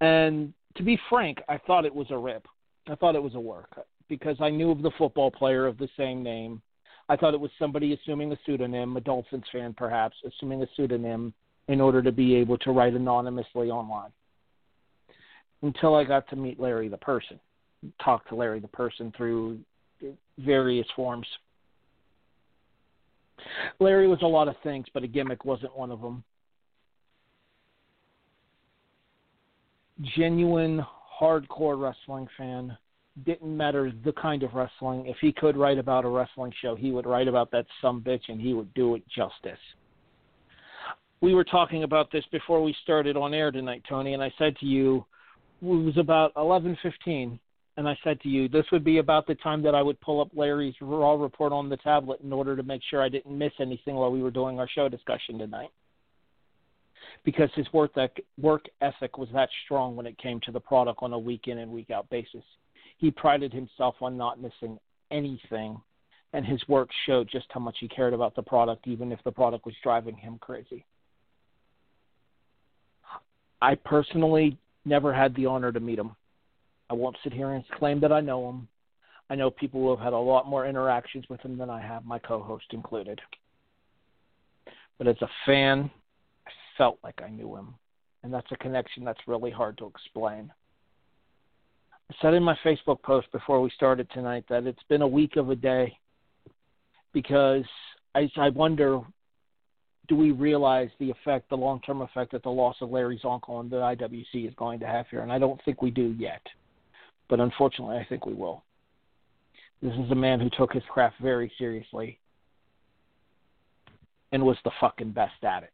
And 0.00 0.52
to 0.76 0.82
be 0.82 0.98
frank, 1.08 1.38
I 1.48 1.58
thought 1.58 1.84
it 1.84 1.94
was 1.94 2.08
a 2.10 2.18
rip. 2.18 2.46
I 2.88 2.96
thought 2.96 3.14
it 3.14 3.22
was 3.22 3.36
a 3.36 3.40
work 3.40 3.86
because 4.08 4.36
I 4.40 4.50
knew 4.50 4.72
of 4.72 4.82
the 4.82 4.90
football 4.98 5.30
player 5.30 5.66
of 5.66 5.78
the 5.78 5.88
same 5.96 6.22
name. 6.22 6.60
I 7.08 7.16
thought 7.16 7.34
it 7.34 7.40
was 7.40 7.50
somebody 7.58 7.92
assuming 7.92 8.32
a 8.32 8.38
pseudonym, 8.44 8.96
a 8.96 9.00
Dolphins 9.00 9.44
fan 9.52 9.72
perhaps, 9.72 10.16
assuming 10.26 10.62
a 10.62 10.66
pseudonym 10.74 11.32
in 11.68 11.80
order 11.80 12.02
to 12.02 12.10
be 12.10 12.34
able 12.34 12.58
to 12.58 12.72
write 12.72 12.94
anonymously 12.94 13.70
online. 13.70 14.10
Until 15.62 15.94
I 15.94 16.02
got 16.02 16.28
to 16.30 16.36
meet 16.36 16.58
Larry 16.58 16.88
the 16.88 16.96
person, 16.96 17.38
talk 18.04 18.28
to 18.28 18.34
Larry 18.34 18.58
the 18.58 18.68
person 18.68 19.12
through 19.16 19.60
various 20.38 20.86
forms. 20.94 21.26
Larry 23.80 24.08
was 24.08 24.20
a 24.22 24.26
lot 24.26 24.48
of 24.48 24.54
things, 24.62 24.86
but 24.94 25.02
a 25.02 25.08
gimmick 25.08 25.44
wasn't 25.44 25.76
one 25.76 25.90
of 25.90 26.00
them. 26.00 26.22
Genuine, 30.16 30.84
hardcore 31.20 31.80
wrestling 31.80 32.28
fan. 32.36 32.76
Didn't 33.24 33.56
matter 33.56 33.92
the 34.04 34.12
kind 34.12 34.42
of 34.42 34.54
wrestling. 34.54 35.06
If 35.06 35.16
he 35.20 35.32
could 35.32 35.56
write 35.56 35.78
about 35.78 36.04
a 36.04 36.08
wrestling 36.08 36.52
show, 36.62 36.74
he 36.74 36.92
would 36.92 37.06
write 37.06 37.28
about 37.28 37.50
that 37.50 37.66
some 37.80 38.00
bitch 38.00 38.28
and 38.28 38.40
he 38.40 38.54
would 38.54 38.72
do 38.74 38.94
it 38.94 39.02
justice. 39.08 39.58
We 41.20 41.34
were 41.34 41.44
talking 41.44 41.84
about 41.84 42.10
this 42.10 42.24
before 42.32 42.62
we 42.62 42.74
started 42.82 43.16
on 43.16 43.34
air 43.34 43.52
tonight, 43.52 43.82
Tony, 43.88 44.14
and 44.14 44.22
I 44.22 44.32
said 44.38 44.56
to 44.56 44.66
you, 44.66 45.04
it 45.60 45.66
was 45.66 45.96
about 45.98 46.34
11:15 46.34 47.38
and 47.76 47.88
I 47.88 47.96
said 48.04 48.20
to 48.20 48.28
you, 48.28 48.48
this 48.48 48.66
would 48.70 48.84
be 48.84 48.98
about 48.98 49.26
the 49.26 49.34
time 49.36 49.62
that 49.62 49.74
I 49.74 49.82
would 49.82 50.00
pull 50.00 50.20
up 50.20 50.28
Larry's 50.34 50.74
Raw 50.80 51.14
report 51.14 51.52
on 51.52 51.70
the 51.70 51.78
tablet 51.78 52.20
in 52.20 52.32
order 52.32 52.54
to 52.54 52.62
make 52.62 52.82
sure 52.90 53.02
I 53.02 53.08
didn't 53.08 53.36
miss 53.36 53.52
anything 53.60 53.94
while 53.94 54.10
we 54.10 54.22
were 54.22 54.30
doing 54.30 54.58
our 54.58 54.68
show 54.68 54.88
discussion 54.88 55.38
tonight. 55.38 55.70
Because 57.24 57.50
his 57.54 57.66
work 57.72 57.92
ethic 57.96 59.16
was 59.16 59.28
that 59.32 59.48
strong 59.64 59.96
when 59.96 60.06
it 60.06 60.18
came 60.18 60.40
to 60.40 60.52
the 60.52 60.60
product 60.60 60.98
on 61.02 61.14
a 61.14 61.18
week 61.18 61.48
in 61.48 61.58
and 61.58 61.72
week 61.72 61.90
out 61.90 62.08
basis. 62.10 62.44
He 62.98 63.10
prided 63.10 63.52
himself 63.52 63.94
on 64.02 64.18
not 64.18 64.40
missing 64.40 64.78
anything, 65.10 65.80
and 66.34 66.44
his 66.44 66.60
work 66.68 66.90
showed 67.06 67.28
just 67.30 67.46
how 67.50 67.60
much 67.60 67.76
he 67.80 67.88
cared 67.88 68.12
about 68.12 68.36
the 68.36 68.42
product, 68.42 68.86
even 68.86 69.12
if 69.12 69.22
the 69.24 69.32
product 69.32 69.64
was 69.64 69.74
driving 69.82 70.16
him 70.16 70.38
crazy. 70.40 70.84
I 73.62 73.76
personally 73.76 74.58
never 74.84 75.12
had 75.12 75.34
the 75.36 75.46
honor 75.46 75.72
to 75.72 75.80
meet 75.80 75.98
him 75.98 76.16
I 76.92 76.94
won't 76.94 77.16
sit 77.24 77.32
here 77.32 77.52
and 77.52 77.66
claim 77.78 78.00
that 78.00 78.12
I 78.12 78.20
know 78.20 78.50
him. 78.50 78.68
I 79.30 79.34
know 79.34 79.50
people 79.50 79.80
who 79.80 79.90
have 79.90 80.00
had 80.00 80.12
a 80.12 80.18
lot 80.18 80.46
more 80.46 80.66
interactions 80.66 81.24
with 81.30 81.40
him 81.40 81.56
than 81.56 81.70
I 81.70 81.80
have, 81.80 82.04
my 82.04 82.18
co 82.18 82.42
host 82.42 82.66
included. 82.72 83.18
But 84.98 85.08
as 85.08 85.16
a 85.22 85.28
fan, 85.46 85.90
I 86.46 86.50
felt 86.76 86.98
like 87.02 87.22
I 87.24 87.30
knew 87.30 87.56
him. 87.56 87.74
And 88.22 88.32
that's 88.32 88.52
a 88.52 88.56
connection 88.56 89.06
that's 89.06 89.26
really 89.26 89.50
hard 89.50 89.78
to 89.78 89.86
explain. 89.86 90.52
I 92.10 92.14
said 92.20 92.34
in 92.34 92.42
my 92.42 92.58
Facebook 92.62 93.00
post 93.00 93.32
before 93.32 93.62
we 93.62 93.70
started 93.70 94.06
tonight 94.10 94.44
that 94.50 94.66
it's 94.66 94.82
been 94.90 95.00
a 95.00 95.08
week 95.08 95.36
of 95.36 95.48
a 95.48 95.56
day 95.56 95.96
because 97.14 97.64
I, 98.14 98.30
I 98.36 98.50
wonder 98.50 99.00
do 100.08 100.14
we 100.16 100.32
realize 100.32 100.90
the 100.98 101.10
effect, 101.10 101.48
the 101.48 101.56
long 101.56 101.80
term 101.80 102.02
effect 102.02 102.32
that 102.32 102.42
the 102.42 102.50
loss 102.50 102.76
of 102.82 102.90
Larry 102.90 103.18
Csonka 103.24 103.48
on 103.48 103.70
the 103.70 103.76
IWC 103.76 104.46
is 104.46 104.54
going 104.56 104.78
to 104.80 104.86
have 104.86 105.06
here? 105.10 105.22
And 105.22 105.32
I 105.32 105.38
don't 105.38 105.60
think 105.64 105.80
we 105.80 105.90
do 105.90 106.14
yet 106.18 106.42
but 107.28 107.40
unfortunately, 107.40 107.96
I 107.96 108.06
think 108.08 108.26
we 108.26 108.34
will. 108.34 108.64
This 109.80 109.94
is 109.94 110.10
a 110.10 110.14
man 110.14 110.40
who 110.40 110.50
took 110.50 110.72
his 110.72 110.82
craft 110.88 111.16
very 111.20 111.52
seriously 111.58 112.18
and 114.30 114.42
was 114.42 114.56
the 114.64 114.70
fucking 114.80 115.10
best 115.10 115.42
at 115.42 115.64
it. 115.64 115.72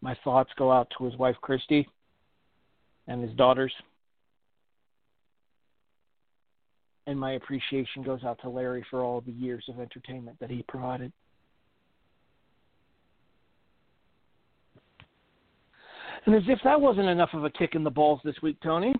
My 0.00 0.16
thoughts 0.22 0.50
go 0.56 0.70
out 0.70 0.92
to 0.98 1.04
his 1.04 1.16
wife, 1.16 1.36
Christy, 1.40 1.88
and 3.06 3.22
his 3.22 3.32
daughters. 3.36 3.72
And 7.06 7.18
my 7.18 7.32
appreciation 7.32 8.02
goes 8.02 8.22
out 8.24 8.38
to 8.42 8.48
Larry 8.48 8.84
for 8.90 9.02
all 9.02 9.20
the 9.20 9.32
years 9.32 9.64
of 9.68 9.80
entertainment 9.80 10.38
that 10.40 10.50
he 10.50 10.64
provided. 10.68 11.12
And 16.26 16.34
as 16.34 16.42
if 16.48 16.58
that 16.64 16.80
wasn't 16.80 17.08
enough 17.08 17.30
of 17.34 17.44
a 17.44 17.50
kick 17.50 17.74
in 17.74 17.84
the 17.84 17.90
balls 17.90 18.20
this 18.24 18.36
week, 18.42 18.56
Tony. 18.62 18.94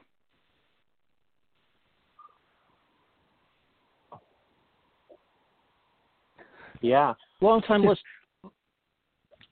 Yeah. 6.82 7.14
Longtime 7.40 7.82
list 7.84 8.02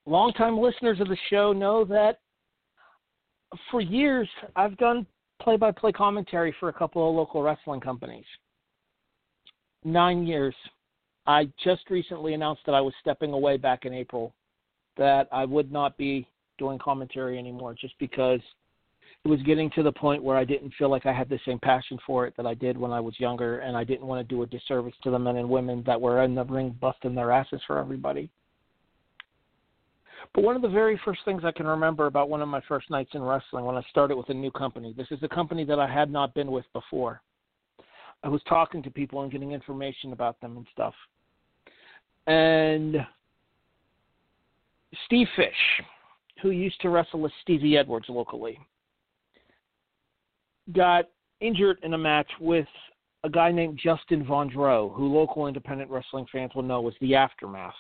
longtime 0.04 0.58
listeners 0.58 1.00
of 1.00 1.08
the 1.08 1.16
show 1.30 1.52
know 1.52 1.84
that 1.84 2.18
for 3.70 3.80
years 3.80 4.28
I've 4.54 4.76
done 4.76 5.06
play 5.40 5.56
by 5.56 5.70
play 5.70 5.92
commentary 5.92 6.54
for 6.60 6.68
a 6.68 6.72
couple 6.72 7.08
of 7.08 7.16
local 7.16 7.42
wrestling 7.42 7.80
companies. 7.80 8.26
Nine 9.82 10.26
years. 10.26 10.54
I 11.26 11.48
just 11.62 11.88
recently 11.88 12.34
announced 12.34 12.62
that 12.66 12.74
I 12.74 12.80
was 12.80 12.92
stepping 13.00 13.32
away 13.32 13.56
back 13.56 13.86
in 13.86 13.94
April, 13.94 14.34
that 14.96 15.28
I 15.32 15.44
would 15.44 15.72
not 15.72 15.96
be 15.96 16.26
doing 16.62 16.78
commentary 16.78 17.38
anymore 17.38 17.74
just 17.74 17.94
because 17.98 18.38
it 19.24 19.28
was 19.28 19.42
getting 19.42 19.68
to 19.70 19.82
the 19.82 19.90
point 19.90 20.22
where 20.22 20.36
I 20.36 20.44
didn't 20.44 20.72
feel 20.78 20.88
like 20.88 21.06
I 21.06 21.12
had 21.12 21.28
the 21.28 21.40
same 21.44 21.58
passion 21.58 21.98
for 22.06 22.24
it 22.24 22.34
that 22.36 22.46
I 22.46 22.54
did 22.54 22.78
when 22.78 22.92
I 22.92 23.00
was 23.00 23.18
younger, 23.18 23.58
and 23.58 23.76
I 23.76 23.82
didn't 23.82 24.06
want 24.06 24.26
to 24.26 24.34
do 24.34 24.42
a 24.42 24.46
disservice 24.46 24.94
to 25.02 25.10
the 25.10 25.18
men 25.18 25.38
and 25.38 25.48
women 25.48 25.82
that 25.86 26.00
were 26.00 26.22
in 26.22 26.36
the 26.36 26.44
ring 26.44 26.76
busting 26.80 27.16
their 27.16 27.32
asses 27.32 27.60
for 27.66 27.80
everybody. 27.80 28.30
But 30.34 30.44
one 30.44 30.54
of 30.54 30.62
the 30.62 30.68
very 30.68 31.00
first 31.04 31.20
things 31.24 31.42
I 31.44 31.50
can 31.50 31.66
remember 31.66 32.06
about 32.06 32.28
one 32.28 32.42
of 32.42 32.48
my 32.48 32.60
first 32.68 32.90
nights 32.90 33.10
in 33.14 33.22
wrestling 33.22 33.64
when 33.64 33.76
I 33.76 33.82
started 33.90 34.16
with 34.16 34.28
a 34.28 34.34
new 34.34 34.52
company, 34.52 34.94
this 34.96 35.08
is 35.10 35.18
a 35.24 35.28
company 35.28 35.64
that 35.64 35.80
I 35.80 35.92
had 35.92 36.12
not 36.12 36.32
been 36.32 36.52
with 36.52 36.64
before. 36.72 37.22
I 38.22 38.28
was 38.28 38.40
talking 38.48 38.84
to 38.84 38.90
people 38.90 39.22
and 39.22 39.32
getting 39.32 39.50
information 39.50 40.12
about 40.12 40.40
them 40.40 40.56
and 40.56 40.66
stuff. 40.72 40.94
And 42.28 43.04
Steve 45.06 45.26
Fish, 45.34 45.82
who 46.42 46.50
used 46.50 46.80
to 46.80 46.90
wrestle 46.90 47.20
with 47.20 47.32
Stevie 47.42 47.78
Edwards 47.78 48.06
locally, 48.08 48.58
got 50.72 51.08
injured 51.40 51.78
in 51.82 51.94
a 51.94 51.98
match 51.98 52.30
with 52.40 52.66
a 53.24 53.30
guy 53.30 53.52
named 53.52 53.78
Justin 53.82 54.24
Vondreau, 54.24 54.92
who 54.94 55.06
local 55.06 55.46
independent 55.46 55.90
wrestling 55.90 56.26
fans 56.32 56.52
will 56.54 56.62
know 56.62 56.80
was 56.80 56.94
the 57.00 57.14
aftermath 57.14 57.74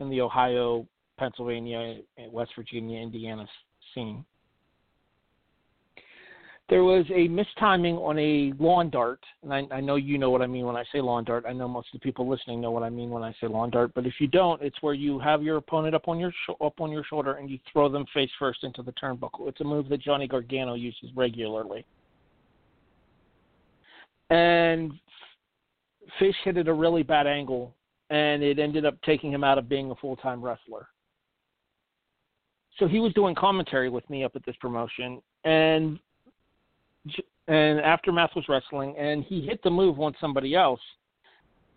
in 0.00 0.10
the 0.10 0.20
Ohio, 0.20 0.86
Pennsylvania, 1.18 1.98
West 2.30 2.52
Virginia, 2.54 3.00
Indiana 3.00 3.46
scene 3.94 4.24
there 6.68 6.84
was 6.84 7.04
a 7.10 7.28
mistiming 7.28 7.98
on 7.98 8.18
a 8.18 8.52
lawn 8.62 8.88
dart, 8.88 9.20
and 9.42 9.52
I, 9.52 9.62
I 9.70 9.80
know 9.80 9.96
you 9.96 10.16
know 10.16 10.30
what 10.30 10.42
I 10.42 10.46
mean 10.46 10.64
when 10.64 10.76
I 10.76 10.84
say 10.92 11.00
lawn 11.00 11.24
dart. 11.24 11.44
I 11.46 11.52
know 11.52 11.68
most 11.68 11.88
of 11.92 12.00
the 12.00 12.04
people 12.04 12.28
listening 12.28 12.60
know 12.60 12.70
what 12.70 12.82
I 12.82 12.88
mean 12.88 13.10
when 13.10 13.22
I 13.22 13.34
say 13.40 13.46
lawn 13.46 13.70
dart. 13.70 13.92
But 13.94 14.06
if 14.06 14.14
you 14.20 14.26
don't, 14.26 14.62
it's 14.62 14.80
where 14.80 14.94
you 14.94 15.18
have 15.18 15.42
your 15.42 15.56
opponent 15.58 15.94
up 15.94 16.08
on 16.08 16.18
your 16.18 16.30
sh- 16.30 16.54
up 16.60 16.80
on 16.80 16.90
your 16.90 17.04
shoulder 17.04 17.34
and 17.34 17.50
you 17.50 17.58
throw 17.70 17.88
them 17.88 18.06
face 18.14 18.30
first 18.38 18.64
into 18.64 18.82
the 18.82 18.92
turnbuckle. 18.92 19.48
It's 19.48 19.60
a 19.60 19.64
move 19.64 19.88
that 19.88 20.00
Johnny 20.00 20.26
Gargano 20.26 20.74
uses 20.74 21.10
regularly. 21.14 21.84
And 24.30 24.92
Fish 26.18 26.36
hit 26.44 26.56
it 26.56 26.68
a 26.68 26.72
really 26.72 27.02
bad 27.02 27.26
angle, 27.26 27.74
and 28.10 28.42
it 28.42 28.58
ended 28.58 28.86
up 28.86 28.94
taking 29.02 29.32
him 29.32 29.44
out 29.44 29.58
of 29.58 29.68
being 29.68 29.90
a 29.90 29.94
full 29.96 30.16
time 30.16 30.40
wrestler. 30.40 30.88
So 32.78 32.88
he 32.88 33.00
was 33.00 33.12
doing 33.12 33.34
commentary 33.34 33.90
with 33.90 34.08
me 34.08 34.24
up 34.24 34.36
at 34.36 34.46
this 34.46 34.56
promotion, 34.60 35.20
and 35.44 35.98
and 37.48 37.80
Aftermath 37.80 38.30
was 38.36 38.48
wrestling, 38.48 38.96
and 38.96 39.24
he 39.24 39.42
hit 39.42 39.62
the 39.62 39.70
move 39.70 40.00
on 40.00 40.14
somebody 40.20 40.54
else. 40.54 40.80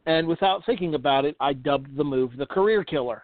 And 0.05 0.27
without 0.27 0.65
thinking 0.65 0.93
about 0.93 1.25
it, 1.25 1.35
I 1.39 1.53
dubbed 1.53 1.95
the 1.95 2.03
move 2.03 2.37
the 2.37 2.45
career 2.45 2.83
killer. 2.83 3.23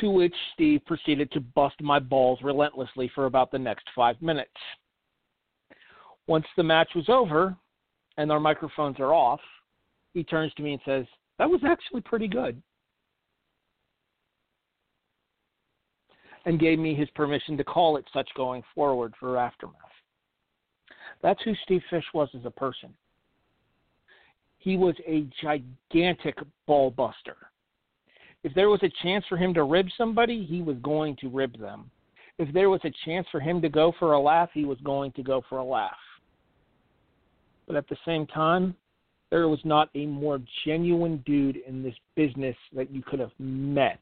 To 0.00 0.10
which 0.10 0.34
Steve 0.52 0.82
proceeded 0.86 1.32
to 1.32 1.40
bust 1.40 1.76
my 1.80 1.98
balls 1.98 2.38
relentlessly 2.42 3.10
for 3.14 3.24
about 3.24 3.50
the 3.50 3.58
next 3.58 3.86
five 3.94 4.20
minutes. 4.20 4.50
Once 6.26 6.44
the 6.56 6.62
match 6.62 6.90
was 6.94 7.08
over 7.08 7.56
and 8.18 8.30
our 8.30 8.40
microphones 8.40 9.00
are 9.00 9.14
off, 9.14 9.40
he 10.12 10.22
turns 10.22 10.52
to 10.54 10.62
me 10.62 10.72
and 10.72 10.82
says, 10.84 11.06
That 11.38 11.48
was 11.48 11.60
actually 11.64 12.02
pretty 12.02 12.28
good. 12.28 12.60
And 16.46 16.60
gave 16.60 16.78
me 16.78 16.94
his 16.94 17.10
permission 17.10 17.56
to 17.58 17.64
call 17.64 17.96
it 17.96 18.04
such 18.14 18.28
going 18.36 18.62
forward 18.74 19.12
for 19.20 19.36
Aftermath. 19.36 19.74
That's 21.22 21.42
who 21.42 21.54
Steve 21.64 21.82
Fish 21.90 22.04
was 22.14 22.28
as 22.34 22.44
a 22.44 22.50
person. 22.50 22.94
He 24.58 24.76
was 24.76 24.94
a 25.06 25.26
gigantic 25.42 26.38
ball 26.66 26.90
buster. 26.90 27.36
If 28.44 28.54
there 28.54 28.70
was 28.70 28.80
a 28.82 28.92
chance 29.02 29.24
for 29.28 29.36
him 29.36 29.52
to 29.54 29.64
rib 29.64 29.88
somebody, 29.98 30.44
he 30.44 30.62
was 30.62 30.76
going 30.82 31.16
to 31.16 31.28
rib 31.28 31.58
them. 31.58 31.90
If 32.38 32.52
there 32.54 32.70
was 32.70 32.80
a 32.84 32.92
chance 33.04 33.26
for 33.32 33.40
him 33.40 33.60
to 33.62 33.68
go 33.68 33.92
for 33.98 34.12
a 34.12 34.20
laugh, 34.20 34.50
he 34.54 34.64
was 34.64 34.78
going 34.84 35.12
to 35.12 35.22
go 35.22 35.42
for 35.48 35.58
a 35.58 35.64
laugh. 35.64 35.92
But 37.66 37.76
at 37.76 37.88
the 37.88 37.96
same 38.04 38.26
time, 38.26 38.76
there 39.30 39.48
was 39.48 39.58
not 39.64 39.88
a 39.96 40.06
more 40.06 40.40
genuine 40.64 41.22
dude 41.26 41.56
in 41.66 41.82
this 41.82 41.94
business 42.14 42.56
that 42.72 42.90
you 42.90 43.02
could 43.02 43.18
have 43.18 43.32
met. 43.40 44.00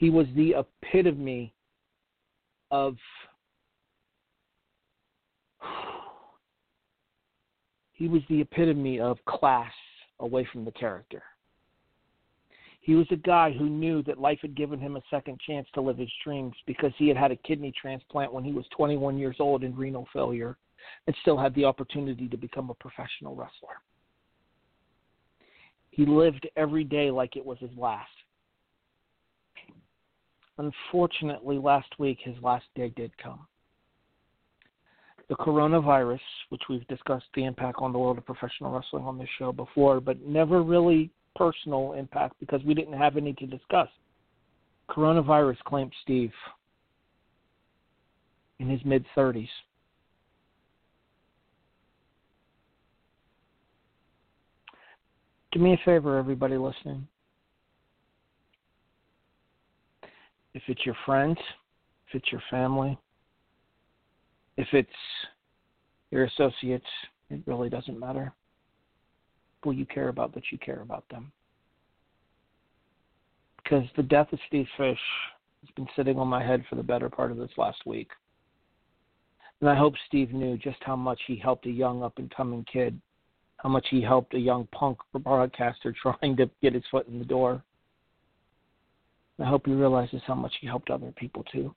He 0.00 0.08
was 0.08 0.26
the 0.34 0.54
epitome 0.54 1.52
of 2.70 2.96
he 7.92 8.08
was 8.08 8.22
the 8.30 8.40
epitome 8.40 8.98
of 8.98 9.22
class 9.26 9.70
away 10.20 10.48
from 10.50 10.64
the 10.64 10.70
character. 10.70 11.22
He 12.80 12.94
was 12.94 13.06
a 13.10 13.16
guy 13.16 13.52
who 13.52 13.68
knew 13.68 14.02
that 14.04 14.18
life 14.18 14.38
had 14.40 14.56
given 14.56 14.80
him 14.80 14.96
a 14.96 15.02
second 15.10 15.38
chance 15.46 15.68
to 15.74 15.82
live 15.82 15.98
his 15.98 16.08
dreams 16.24 16.54
because 16.66 16.92
he 16.96 17.06
had 17.06 17.18
had 17.18 17.30
a 17.30 17.36
kidney 17.36 17.70
transplant 17.78 18.32
when 18.32 18.42
he 18.42 18.52
was 18.52 18.64
21 18.74 19.18
years 19.18 19.36
old 19.38 19.62
in 19.62 19.76
renal 19.76 20.08
failure 20.14 20.56
and 21.08 21.16
still 21.20 21.36
had 21.36 21.54
the 21.54 21.66
opportunity 21.66 22.26
to 22.26 22.38
become 22.38 22.70
a 22.70 22.74
professional 22.74 23.34
wrestler. 23.34 23.76
He 25.90 26.06
lived 26.06 26.48
every 26.56 26.84
day 26.84 27.10
like 27.10 27.36
it 27.36 27.44
was 27.44 27.58
his 27.58 27.76
last. 27.76 28.08
Unfortunately, 30.58 31.58
last 31.58 31.88
week 31.98 32.18
his 32.22 32.34
last 32.42 32.66
day 32.74 32.92
did 32.96 33.16
come. 33.18 33.46
The 35.28 35.36
coronavirus, 35.36 36.20
which 36.48 36.62
we've 36.68 36.86
discussed 36.88 37.26
the 37.34 37.44
impact 37.44 37.78
on 37.80 37.92
the 37.92 37.98
world 37.98 38.18
of 38.18 38.26
professional 38.26 38.72
wrestling 38.72 39.04
on 39.04 39.16
this 39.16 39.28
show 39.38 39.52
before, 39.52 40.00
but 40.00 40.20
never 40.22 40.62
really 40.62 41.10
personal 41.36 41.92
impact 41.92 42.34
because 42.40 42.62
we 42.64 42.74
didn't 42.74 42.98
have 42.98 43.16
any 43.16 43.32
to 43.34 43.46
discuss. 43.46 43.88
Coronavirus 44.90 45.58
claimed 45.60 45.92
Steve 46.02 46.32
in 48.58 48.68
his 48.68 48.80
mid 48.84 49.04
30s. 49.16 49.48
Do 55.52 55.58
me 55.58 55.74
a 55.74 55.80
favor, 55.84 56.16
everybody 56.16 56.56
listening. 56.56 57.06
If 60.54 60.62
it's 60.68 60.84
your 60.84 60.96
friends, 61.06 61.38
if 62.08 62.14
it's 62.14 62.32
your 62.32 62.42
family, 62.50 62.98
if 64.56 64.68
it's 64.72 64.88
your 66.10 66.24
associates, 66.24 66.86
it 67.30 67.40
really 67.46 67.68
doesn't 67.68 67.98
matter. 67.98 68.32
Will 69.64 69.72
you 69.72 69.86
care 69.86 70.08
about 70.08 70.34
that 70.34 70.44
you 70.50 70.58
care 70.58 70.80
about 70.80 71.04
them. 71.10 71.30
Because 73.62 73.84
the 73.96 74.02
death 74.02 74.32
of 74.32 74.38
Steve 74.48 74.66
Fish 74.76 74.98
has 75.60 75.70
been 75.76 75.86
sitting 75.94 76.18
on 76.18 76.26
my 76.26 76.44
head 76.44 76.64
for 76.68 76.74
the 76.74 76.82
better 76.82 77.08
part 77.08 77.30
of 77.30 77.36
this 77.36 77.50
last 77.56 77.86
week. 77.86 78.10
And 79.60 79.68
I 79.68 79.76
hope 79.76 79.94
Steve 80.08 80.32
knew 80.32 80.56
just 80.56 80.78
how 80.80 80.96
much 80.96 81.20
he 81.26 81.36
helped 81.36 81.66
a 81.66 81.70
young 81.70 82.02
up 82.02 82.18
and 82.18 82.34
coming 82.34 82.64
kid 82.72 83.00
how 83.62 83.68
much 83.68 83.86
he 83.90 84.00
helped 84.00 84.34
a 84.34 84.38
young 84.38 84.66
punk 84.72 84.98
broadcaster 85.12 85.94
trying 86.02 86.36
to 86.36 86.50
get 86.62 86.74
his 86.74 86.84
foot 86.90 87.06
in 87.08 87.18
the 87.18 87.24
door. 87.24 87.62
I 89.40 89.44
hope 89.44 89.66
he 89.66 89.72
realizes 89.72 90.20
how 90.26 90.34
much 90.34 90.52
he 90.60 90.66
helped 90.66 90.90
other 90.90 91.12
people 91.16 91.44
too. 91.52 91.74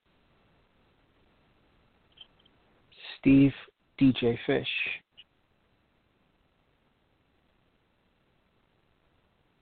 Steve 3.19 3.53
DJ 3.99 4.37
Fish. 4.45 4.67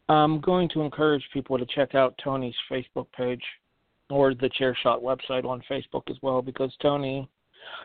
I'm 0.09 0.41
going 0.41 0.67
to 0.69 0.81
encourage 0.81 1.23
people 1.31 1.57
to 1.57 1.65
check 1.73 1.95
out 1.95 2.19
Tony's 2.21 2.55
Facebook 2.69 3.07
page 3.15 3.43
or 4.09 4.33
the 4.33 4.49
Chairshot 4.59 5.01
website 5.01 5.45
on 5.45 5.61
Facebook 5.69 6.03
as 6.09 6.17
well 6.21 6.41
because 6.41 6.75
Tony 6.81 7.29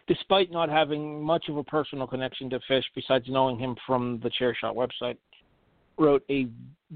despite 0.08 0.50
not 0.50 0.68
having 0.68 1.22
much 1.22 1.48
of 1.48 1.56
a 1.56 1.64
personal 1.64 2.06
connection 2.06 2.48
to 2.50 2.60
Fish 2.66 2.84
besides 2.94 3.26
knowing 3.28 3.58
him 3.58 3.76
from 3.86 4.20
the 4.22 4.30
Chairshot 4.30 4.74
website, 4.74 5.16
wrote 5.98 6.24
a 6.30 6.48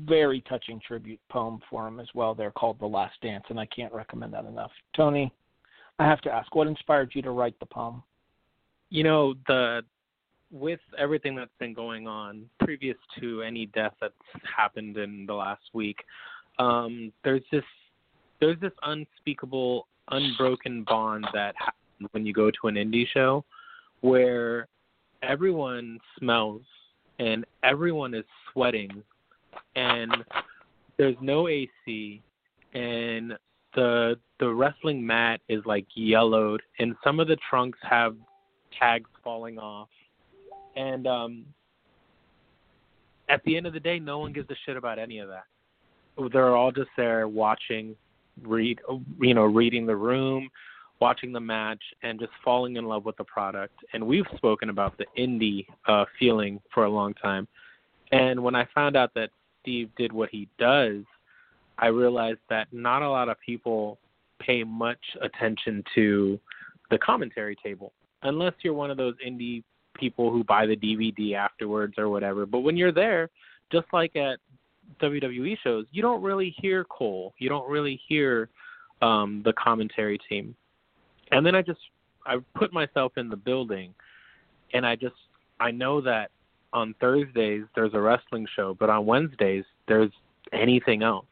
very 0.07 0.41
touching 0.43 0.81
tribute 0.87 1.21
poem 1.31 1.61
for 1.69 1.87
him 1.87 2.01
as 2.01 2.09
well 2.15 2.35
there 2.35 2.51
called 2.51 2.79
The 2.79 2.87
Last 2.87 3.15
Dance, 3.23 3.45
and 3.49 3.59
I 3.59 3.67
can't 3.67 3.93
recommend 3.93 4.33
that 4.35 4.45
enough. 4.45 4.71
Tony, 4.97 5.33
I 5.99 6.05
have 6.05 6.21
to 6.23 6.31
ask, 6.31 6.55
what 6.55 6.67
inspired 6.67 7.13
you 7.15 7.23
to 7.23 7.31
write 7.31 7.59
the 7.61 7.67
poem? 7.67 8.03
You 8.91 9.05
know, 9.05 9.35
the 9.47 9.83
with 10.53 10.81
everything 10.99 11.37
that's 11.37 11.51
been 11.61 11.73
going 11.73 12.09
on 12.09 12.45
previous 12.59 12.97
to 13.21 13.41
any 13.43 13.67
death 13.67 13.95
that's 14.01 14.15
happened 14.57 14.97
in 14.97 15.25
the 15.27 15.35
last 15.35 15.63
week, 15.73 15.99
um, 16.59 17.13
there's 17.23 17.43
this 17.53 17.63
there's 18.41 18.59
this 18.61 18.73
unspeakable, 18.83 19.87
unbroken 20.11 20.85
bond 20.85 21.27
that 21.33 21.55
happens 21.57 22.09
when 22.13 22.27
you 22.27 22.33
go 22.33 22.51
to 22.51 22.69
an 22.69 22.75
indie 22.75 23.07
show 23.13 23.45
where 24.01 24.67
everyone 25.23 25.99
smells 26.19 26.63
and 27.21 27.45
everyone 27.63 28.15
is 28.15 28.25
sweating 28.53 28.91
and 29.77 30.13
there's 30.97 31.17
no 31.21 31.49
AC 31.49 32.23
and 32.75 33.35
the 33.75 34.19
the 34.41 34.49
wrestling 34.49 35.07
mat 35.07 35.41
is 35.49 35.61
like 35.67 35.87
yellowed 35.95 36.63
and 36.79 36.97
some 37.05 37.21
of 37.21 37.29
the 37.29 37.37
trunks 37.49 37.79
have 37.83 38.17
tags 38.79 39.11
falling 39.23 39.59
off 39.59 39.89
and 40.77 41.07
um 41.07 41.45
at 43.29 43.43
the 43.45 43.57
end 43.57 43.67
of 43.67 43.75
the 43.75 43.81
day 43.81 43.99
no 43.99 44.19
one 44.19 44.33
gives 44.33 44.51
a 44.51 44.57
shit 44.67 44.77
about 44.77 44.99
any 44.99 45.19
of 45.19 45.29
that. 45.29 45.45
They're 46.33 46.57
all 46.57 46.73
just 46.73 46.91
there 46.97 47.29
watching 47.29 47.95
read 48.43 48.81
you 49.21 49.35
know 49.35 49.45
reading 49.45 49.85
the 49.85 49.95
room 49.95 50.49
watching 51.01 51.33
the 51.33 51.41
match 51.41 51.83
and 52.03 52.21
just 52.21 52.33
falling 52.45 52.77
in 52.77 52.85
love 52.85 53.05
with 53.05 53.17
the 53.17 53.25
product. 53.25 53.75
And 53.93 54.07
we've 54.07 54.27
spoken 54.37 54.71
about 54.71 54.99
the 54.99 55.07
indie 55.19 55.67
uh, 55.87 56.05
feeling 56.19 56.61
for 56.73 56.85
a 56.85 56.91
long 56.91 57.15
time. 57.15 57.49
And 58.13 58.43
when 58.43 58.55
I 58.55 58.67
found 58.75 58.97
out 58.97 59.13
that 59.15 59.31
Steve 59.63 59.91
did 59.97 60.13
what 60.13 60.29
he 60.31 60.49
does, 60.59 61.03
I 61.79 61.87
realized 61.87 62.41
that 62.51 62.69
not 62.73 63.03
a 63.03 63.09
lot 63.09 63.29
of 63.29 63.37
people 63.45 63.99
pay 64.41 64.63
much 64.65 65.01
attention 65.23 65.83
to 65.95 66.39
the 66.91 66.99
commentary 66.99 67.57
table, 67.63 67.93
unless 68.23 68.53
you're 68.63 68.75
one 68.75 68.91
of 68.91 68.97
those 68.97 69.15
indie 69.27 69.63
people 69.95 70.31
who 70.31 70.45
buy 70.45 70.67
the 70.67 70.77
DVD 70.77 71.35
afterwards 71.35 71.95
or 71.99 72.09
whatever. 72.09 72.47
But 72.47 72.61
when 72.61 72.77
you're 72.77 72.93
there, 72.93 73.31
just 73.73 73.87
like 73.93 74.17
at 74.17 74.39
WWE 75.01 75.57
shows, 75.63 75.87
you 75.93 76.03
don't 76.03 76.23
really 76.23 76.55
hear 76.59 76.85
Cole. 76.85 77.35
You 77.39 77.49
don't 77.49 77.69
really 77.69 78.01
hear 78.09 78.49
um, 79.03 79.43
the 79.45 79.53
commentary 79.55 80.19
team 80.29 80.55
and 81.31 81.45
then 81.45 81.55
I 81.55 81.63
just 81.63 81.81
I 82.27 82.39
put 82.55 82.73
myself 82.73 83.13
in 83.17 83.29
the 83.29 83.37
building, 83.37 83.95
and 84.73 84.87
I 84.87 84.97
just 84.97 85.15
I 85.59 85.71
know 85.71 86.01
that 86.03 86.31
on 86.73 86.95
Thursdays 87.01 87.65
there's 87.75 87.95
a 87.95 88.01
wrestling 88.01 88.47
show, 88.55 88.75
but 88.79 88.91
on 88.91 89.07
Wednesdays 89.07 89.65
there's 89.89 90.13
anything 90.53 91.03
else. 91.03 91.27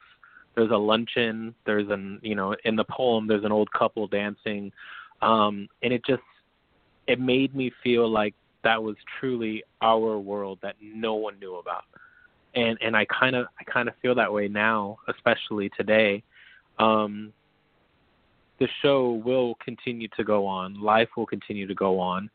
There's 0.55 0.71
a 0.71 0.77
luncheon. 0.77 1.55
There's 1.67 1.89
an 1.89 2.21
you 2.23 2.35
know 2.35 2.57
in 2.65 2.77
the 2.77 2.85
poem 2.85 3.27
there's 3.27 3.45
an 3.45 3.53
old 3.53 3.71
couple 3.73 4.07
dancing, 4.07 4.73
um, 5.23 5.69
and 5.83 5.93
it 5.93 6.05
just 6.05 6.23
it 7.07 7.21
made 7.21 7.55
me 7.55 7.73
feel 7.83 8.09
like 8.09 8.35
that 8.65 8.83
was 8.83 8.97
truly 9.19 9.63
our 9.81 10.19
world 10.19 10.59
that 10.63 10.75
no 10.81 11.15
one 11.15 11.39
knew 11.39 11.57
about, 11.57 11.85
and 12.55 12.79
and 12.81 12.97
I 12.97 13.05
kind 13.07 13.37
of 13.37 13.47
I 13.59 13.65
kind 13.65 13.89
of 13.89 13.95
feel 14.03 14.15
that 14.17 14.33
way 14.33 14.49
now, 14.49 14.99
especially 15.09 15.71
today. 15.77 16.23
Um, 16.79 17.33
the 18.59 18.69
show 18.83 19.21
will 19.25 19.57
continue 19.65 20.09
to 20.17 20.25
go 20.25 20.47
on. 20.47 20.81
Life 20.81 21.09
will 21.17 21.27
continue 21.27 21.67
to 21.67 21.75
go 21.75 21.99
on. 21.99 22.31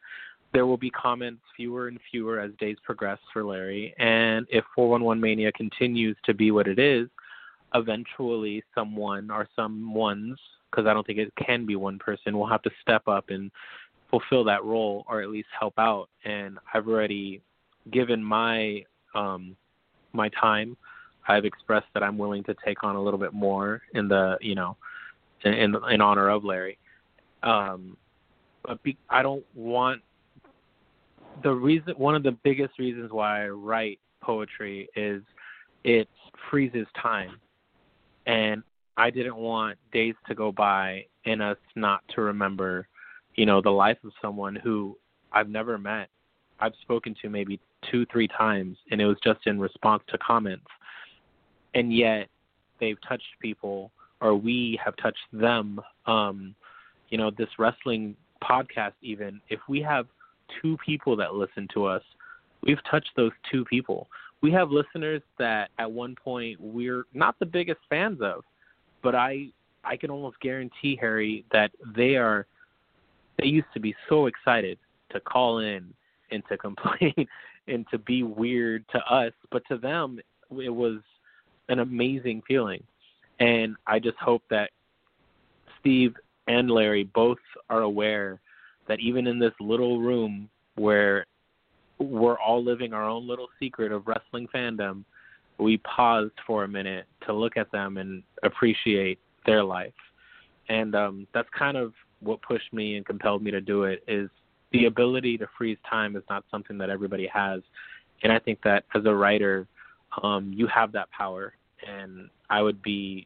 There 0.54 0.66
will 0.66 0.78
be 0.78 0.90
comments 0.92 1.42
fewer 1.56 1.88
and 1.88 2.00
fewer 2.12 2.40
as 2.40 2.52
days 2.60 2.78
progress 2.84 3.18
for 3.32 3.44
Larry. 3.44 3.94
And 3.98 4.46
if 4.50 4.64
411 4.76 5.20
Mania 5.20 5.52
continues 5.52 6.16
to 6.26 6.34
be 6.34 6.52
what 6.52 6.68
it 6.68 6.80
is, 6.80 7.10
eventually 7.74 8.64
someone 8.76 9.32
or 9.32 9.48
someone's, 9.56 10.38
because 10.70 10.86
I 10.86 10.94
don't 10.94 11.06
think 11.06 11.20
it 11.20 11.34
can 11.44 11.66
be 11.66 11.76
one 11.76 12.00
person, 12.00 12.38
will 12.38 12.48
have 12.48 12.62
to 12.64 12.72
step 12.82 13.08
up 13.08 13.30
and 13.30 13.52
fulfill 14.10 14.44
that 14.44 14.64
role 14.64 15.06
or 15.10 15.22
at 15.22 15.30
least 15.30 15.48
help 15.60 15.74
out. 15.80 16.08
And 16.24 16.60
I've 16.74 16.88
already 16.88 17.42
given 17.92 18.24
my 18.24 18.86
um, 19.16 19.56
my 20.14 20.30
time. 20.30 20.78
I've 21.28 21.46
expressed 21.46 21.88
that 21.94 22.04
I'm 22.04 22.18
willing 22.18 22.44
to 22.44 22.56
take 22.66 22.84
on 22.84 22.96
a 22.96 23.02
little 23.02 23.20
bit 23.20 23.34
more 23.34 23.82
in 23.94 24.08
the 24.08 24.38
you 24.42 24.56
know 24.56 24.78
in 25.44 25.76
in 25.90 26.02
honor 26.02 26.30
of 26.30 26.44
Larry. 26.44 26.78
Um, 27.44 27.98
but 28.64 28.82
be, 28.84 28.98
I 29.10 29.22
don't 29.22 29.46
want 29.56 30.02
the 31.44 31.52
reason. 31.52 31.94
One 31.98 32.16
of 32.16 32.24
the 32.24 32.32
biggest 32.44 32.80
reasons 32.80 33.12
why 33.12 33.46
I 33.46 33.50
write 33.50 34.00
poetry 34.22 34.88
is 34.96 35.22
it 35.84 36.08
freezes 36.50 36.88
time, 37.02 37.40
and 38.26 38.64
I 38.98 39.10
didn't 39.10 39.36
want 39.36 39.78
days 39.92 40.16
to 40.28 40.36
go 40.36 40.52
by 40.52 41.06
and 41.26 41.42
us 41.42 41.58
not 41.76 42.02
to 42.16 42.22
remember, 42.22 42.88
you 43.36 43.46
know, 43.46 43.62
the 43.62 43.70
life 43.70 43.98
of 44.04 44.12
someone 44.22 44.56
who 44.56 44.98
I've 45.32 45.50
never 45.50 45.78
met. 45.78 46.10
I've 46.60 46.74
spoken 46.82 47.16
to 47.22 47.30
maybe 47.30 47.60
two, 47.92 48.06
three 48.06 48.28
times, 48.28 48.78
and 48.92 49.02
it 49.02 49.06
was 49.06 49.18
just 49.24 49.40
in 49.48 49.60
response 49.60 50.04
to 50.10 50.18
comments. 50.20 50.68
And 51.74 51.94
yet, 51.94 52.28
they've 52.80 52.98
touched 53.08 53.26
people 53.42 53.92
or 54.24 54.36
we 54.36 54.80
have 54.84 54.96
touched 54.98 55.20
them. 55.32 55.80
Um, 56.08 56.56
you 57.10 57.18
know, 57.18 57.30
this 57.38 57.50
wrestling 57.60 58.16
podcast, 58.42 58.94
even 59.04 59.40
if 59.50 59.60
we 59.70 59.82
have 59.82 60.08
two 60.62 60.78
people 60.84 61.16
that 61.18 61.36
listen 61.36 61.68
to 61.76 61.86
us, 61.86 62.02
we've 62.66 62.84
touched 62.90 63.12
those 63.16 63.32
two 63.52 63.66
people. 63.66 64.08
We 64.42 64.52
have 64.52 64.72
listeners 64.72 65.22
that 65.38 65.70
at 65.78 65.92
one 65.92 66.16
point 66.16 66.60
we're 66.60 67.04
not 67.14 67.38
the 67.40 67.46
biggest 67.46 67.80
fans 67.90 68.20
of, 68.22 68.44
but 69.04 69.14
I 69.14 69.50
I 69.86 69.98
can 69.98 70.10
almost 70.10 70.40
guarantee 70.40 70.98
Harry 71.00 71.46
that 71.52 71.72
they 71.96 72.16
are 72.16 72.48
they 73.40 73.48
used 73.48 73.68
to 73.74 73.80
be 73.80 73.94
so 74.10 74.28
excited 74.28 74.78
to 75.12 75.20
call 75.20 75.60
in 75.60 75.94
and 76.32 76.44
to 76.50 76.58
complain 76.68 77.28
and 77.68 77.86
to 77.92 77.98
be 77.98 78.24
weird 78.24 78.86
to 78.92 79.00
us, 79.00 79.34
but 79.52 79.64
to 79.68 79.78
them 79.78 80.20
it 80.52 80.70
was 80.70 81.00
an 81.70 81.80
amazing 81.80 82.42
feeling. 82.48 82.84
And 83.40 83.76
I 83.88 84.00
just 84.00 84.18
hope 84.18 84.44
that 84.50 84.70
Steve 85.80 86.16
and 86.48 86.70
Larry 86.70 87.04
both 87.04 87.40
are 87.70 87.82
aware 87.82 88.40
that 88.88 89.00
even 89.00 89.28
in 89.28 89.40
this 89.40 89.54
little 89.60 90.00
room 90.00 90.50
where 90.76 91.26
we're 92.00 92.40
all 92.40 92.64
living 92.64 92.94
our 92.94 93.08
own 93.08 93.28
little 93.28 93.48
secret 93.60 93.92
of 93.92 94.08
wrestling 94.08 94.48
fandom, 94.54 95.04
we 95.58 95.78
paused 95.78 96.34
for 96.46 96.64
a 96.64 96.68
minute 96.68 97.06
to 97.26 97.34
look 97.34 97.58
at 97.58 97.72
them 97.72 97.98
and 97.98 98.24
appreciate 98.44 99.20
their 99.46 99.64
life. 99.64 99.94
And 100.70 100.96
um 100.96 101.28
that's 101.34 101.50
kind 101.58 101.78
of 101.78 101.94
what 102.20 102.42
pushed 102.42 102.74
me 102.74 102.96
and 102.96 103.06
compelled 103.06 103.44
me 103.44 103.52
to 103.52 103.62
do 103.62 103.84
it 103.84 104.04
is 104.08 104.30
the 104.72 104.86
ability 104.86 105.38
to 105.38 105.48
freeze 105.58 105.78
time 105.90 106.16
is 106.16 106.24
not 106.30 106.44
something 106.50 106.78
that 106.78 106.90
everybody 106.90 107.28
has. 107.28 107.62
And 108.24 108.32
I 108.32 108.40
think 108.40 108.60
that 108.64 108.86
as 108.96 109.06
a 109.06 109.14
writer, 109.14 109.68
um, 110.24 110.52
you 110.56 110.68
have 110.68 110.92
that 110.94 111.12
power 111.12 111.54
and 111.88 112.30
I 112.54 112.62
would 112.62 112.84
be 112.84 113.26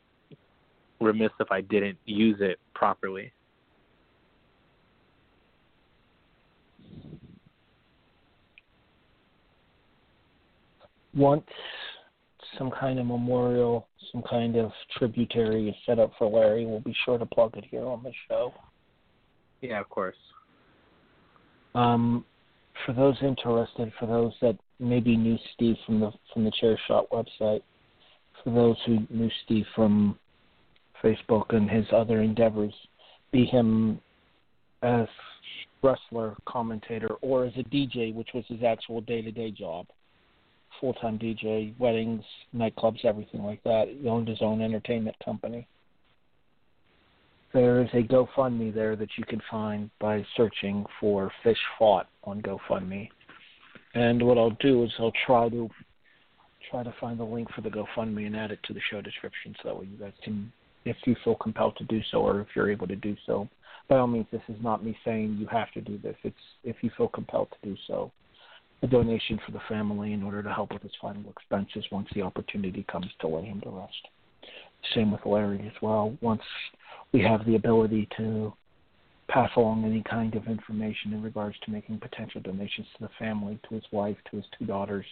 remiss 1.02 1.32
if 1.42 1.52
I 1.52 1.60
didn't 1.60 1.98
use 2.06 2.38
it 2.40 2.60
properly. 2.74 3.34
Once 11.14 11.44
some 12.58 12.72
kind 12.72 13.00
of 13.00 13.06
memorial, 13.06 13.90
some 14.14 14.24
kind 14.30 14.56
of 14.56 14.72
tributary 14.98 15.68
is 15.68 15.76
set 15.86 16.00
up 16.00 16.14
for 16.18 16.30
Larry, 16.30 16.66
we'll 16.66 16.80
be 16.80 16.96
sure 17.04 17.18
to 17.18 17.26
plug 17.26 17.58
it 17.58 17.66
here 17.70 17.86
on 17.86 18.04
the 18.04 18.14
show. 18.30 18.54
Yeah, 19.60 19.82
of 19.82 19.90
course. 19.90 20.16
Um, 21.76 22.24
for 22.86 22.94
those 22.94 23.18
interested, 23.22 23.92
for 24.00 24.06
those 24.06 24.32
that 24.42 24.58
maybe 24.80 25.18
knew 25.18 25.38
Steve 25.54 25.76
from 25.86 26.00
the 26.00 26.12
from 26.34 26.46
the 26.46 26.52
Chair 26.62 26.80
Shot 26.88 27.10
website, 27.10 27.62
for 28.44 28.52
those 28.52 28.78
who 28.86 29.00
knew 29.10 29.30
Steve 29.46 29.66
from 29.76 30.18
Facebook 31.04 31.56
and 31.56 31.70
his 31.70 31.86
other 31.92 32.22
endeavors, 32.22 32.74
be 33.32 33.46
him 33.46 34.00
as 34.82 35.08
wrestler, 35.84 36.36
commentator, 36.46 37.10
or 37.22 37.46
as 37.46 37.54
a 37.58 37.64
DJ, 37.64 38.14
which 38.14 38.30
was 38.34 38.44
his 38.48 38.64
actual 38.64 39.02
day 39.02 39.22
to 39.22 39.32
day 39.32 39.52
job. 39.52 39.86
Full 40.82 40.94
time 40.94 41.18
DJ, 41.18 41.78
weddings, 41.80 42.24
nightclubs, 42.56 43.04
everything 43.06 43.44
like 43.44 43.64
that. 43.64 43.88
He 43.88 44.08
owned 44.08 44.28
his 44.28 44.42
own 44.42 44.62
entertainment 44.62 45.16
company. 45.24 45.68
There 47.54 47.82
is 47.82 47.90
a 47.94 48.04
GoFundMe 48.04 48.74
there 48.74 48.96
that 48.96 49.10
you 49.18 49.24
can 49.24 49.42
find 49.50 49.90
by 50.00 50.26
searching 50.36 50.86
for 51.00 51.32
Fish 51.44 51.58
Fought 51.80 52.08
on 52.24 52.42
GoFundMe. 52.42 53.10
And 53.96 54.22
what 54.22 54.38
I'll 54.38 54.58
do 54.60 54.84
is 54.84 54.92
I'll 55.00 55.14
try 55.26 55.50
to 55.50 55.70
try 56.70 56.84
to 56.84 56.94
find 57.00 57.20
the 57.20 57.24
link 57.24 57.50
for 57.54 57.62
the 57.62 57.70
GoFundMe 57.70 58.26
and 58.26 58.36
add 58.36 58.52
it 58.52 58.60
to 58.64 58.74
the 58.74 58.82
show 58.92 59.02
description 59.02 59.56
so 59.62 59.70
that 59.70 59.80
way 59.80 59.88
you 59.92 59.98
guys 59.98 60.14
can 60.24 60.52
if 60.86 60.98
you 61.06 61.16
feel 61.24 61.36
compelled 61.36 61.76
to 61.78 61.84
do 61.86 62.02
so 62.12 62.20
or 62.20 62.42
if 62.42 62.48
you're 62.56 62.72
able 62.72 62.88
to 62.88 62.96
do 62.96 63.16
so. 63.26 63.48
By 63.90 63.98
all 63.98 64.08
means, 64.08 64.28
this 64.32 64.42
is 64.50 64.56
not 64.62 64.84
me 64.84 64.98
saying 65.06 65.38
you 65.40 65.48
have 65.48 65.72
to 65.74 65.82
do 65.82 65.98
this. 65.98 66.16
It's 66.24 66.36
if 66.64 66.78
you 66.82 66.92
feel 66.98 67.08
compelled 67.08 67.50
to 67.52 67.70
do 67.70 67.76
so. 67.88 68.12
A 68.84 68.88
donation 68.88 69.40
for 69.46 69.52
the 69.52 69.62
family 69.68 70.14
in 70.14 70.24
order 70.24 70.44
to 70.44 70.54
help 70.54 70.72
with 70.72 70.84
his 70.84 70.92
final 71.02 71.24
expenses 71.30 71.86
once 71.92 72.08
the 72.14 72.22
opportunity 72.22 72.86
comes 72.92 73.08
to 73.22 73.28
lay 73.28 73.46
him 73.46 73.60
to 73.62 73.70
rest. 73.70 74.08
Same 74.94 75.12
with 75.12 75.26
Larry 75.26 75.66
as 75.66 75.82
well. 75.82 76.16
Once 76.22 76.44
we 77.12 77.22
have 77.22 77.46
the 77.46 77.56
ability 77.56 78.08
to 78.18 78.54
pass 79.30 79.50
along 79.58 79.84
any 79.84 80.04
kind 80.04 80.36
of 80.36 80.48
information 80.48 81.14
in 81.14 81.22
regards 81.22 81.58
to 81.66 81.72
making 81.72 82.00
potential 82.00 82.40
donations 82.42 82.88
to 82.98 83.04
the 83.04 83.10
family, 83.20 83.60
to 83.68 83.76
his 83.76 83.84
wife, 83.92 84.18
to 84.30 84.38
his 84.38 84.46
two 84.58 84.66
daughters, 84.66 85.06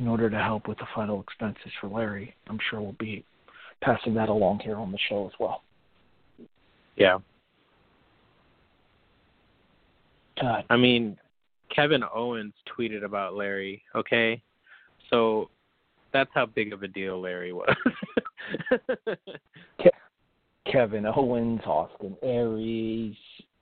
in 0.00 0.08
order 0.08 0.30
to 0.30 0.38
help 0.38 0.66
with 0.66 0.78
the 0.78 0.86
final 0.94 1.20
expenses 1.20 1.70
for 1.80 1.88
Larry. 1.88 2.34
I'm 2.48 2.58
sure 2.70 2.80
we'll 2.80 2.92
be 2.92 3.22
passing 3.82 4.14
that 4.14 4.30
along 4.30 4.60
here 4.60 4.76
on 4.76 4.90
the 4.90 4.98
show 5.08 5.26
as 5.26 5.32
well. 5.38 5.62
Yeah. 6.96 7.18
God. 10.40 10.64
I 10.70 10.76
mean, 10.78 11.18
Kevin 11.74 12.02
Owens 12.14 12.54
tweeted 12.76 13.04
about 13.04 13.34
Larry, 13.34 13.82
okay? 13.94 14.42
So 15.10 15.50
that's 16.14 16.30
how 16.32 16.46
big 16.46 16.72
of 16.72 16.82
a 16.82 16.88
deal 16.88 17.20
Larry 17.20 17.52
was. 17.52 17.74
Ke- 19.80 19.94
Kevin 20.70 21.04
Owens, 21.14 21.60
Austin 21.66 22.16
Aries, 22.22 23.16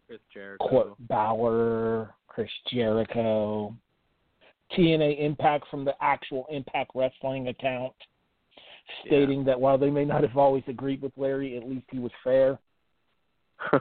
Chris 0.06 0.20
Jericho. 0.32 0.68
Court 0.68 0.94
Bauer, 1.08 2.14
Chris 2.28 2.50
Jericho, 2.72 3.74
TNA 4.76 5.20
Impact 5.20 5.66
from 5.70 5.84
the 5.84 5.94
actual 6.00 6.46
Impact 6.50 6.90
Wrestling 6.94 7.48
account, 7.48 7.94
stating 9.06 9.44
that 9.44 9.60
while 9.60 9.78
they 9.78 9.90
may 9.90 10.04
not 10.04 10.22
have 10.22 10.36
always 10.36 10.64
agreed 10.66 11.02
with 11.02 11.12
Larry, 11.16 11.56
at 11.56 11.68
least 11.68 11.86
he 11.90 11.98
was 11.98 12.12
fair. 12.22 12.58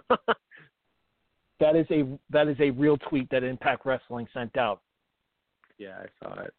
That 1.60 1.76
is 1.76 1.88
a 1.90 2.06
that 2.30 2.48
is 2.48 2.58
a 2.60 2.70
real 2.72 2.98
tweet 2.98 3.30
that 3.32 3.44
Impact 3.44 3.86
Wrestling 3.86 4.28
sent 4.34 4.58
out. 4.58 4.82
yeah, 5.78 5.98
I 6.04 6.06
saw 6.24 6.42
it. 6.42 6.54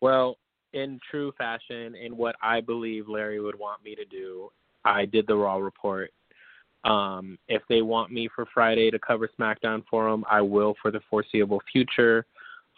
Well, 0.00 0.36
in 0.72 1.00
true 1.10 1.32
fashion, 1.36 1.94
in 1.94 2.16
what 2.16 2.36
I 2.42 2.60
believe 2.60 3.08
Larry 3.08 3.40
would 3.40 3.58
want 3.58 3.84
me 3.84 3.94
to 3.94 4.04
do, 4.04 4.50
I 4.84 5.04
did 5.04 5.26
the 5.26 5.36
Raw 5.36 5.56
report. 5.56 6.12
Um, 6.84 7.38
if 7.48 7.62
they 7.68 7.82
want 7.82 8.10
me 8.10 8.28
for 8.34 8.46
Friday 8.52 8.90
to 8.90 8.98
cover 8.98 9.28
SmackDown 9.38 9.84
for 9.88 10.10
them, 10.10 10.24
I 10.30 10.40
will 10.40 10.74
for 10.82 10.90
the 10.90 11.00
foreseeable 11.08 11.60
future. 11.70 12.26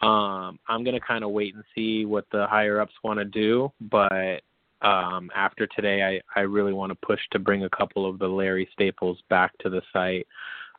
Um, 0.01 0.59
I'm 0.67 0.83
gonna 0.83 0.99
kind 0.99 1.23
of 1.23 1.31
wait 1.31 1.55
and 1.55 1.63
see 1.73 2.05
what 2.05 2.25
the 2.31 2.47
higher 2.47 2.79
ups 2.79 2.93
want 3.03 3.19
to 3.19 3.25
do, 3.25 3.71
but 3.81 4.41
um, 4.81 5.31
after 5.35 5.67
today, 5.67 6.21
I 6.35 6.39
I 6.39 6.43
really 6.43 6.73
want 6.73 6.91
to 6.91 7.07
push 7.07 7.19
to 7.31 7.39
bring 7.39 7.63
a 7.63 7.69
couple 7.69 8.07
of 8.07 8.19
the 8.19 8.27
Larry 8.27 8.67
staples 8.73 9.17
back 9.29 9.57
to 9.59 9.69
the 9.69 9.81
site. 9.93 10.27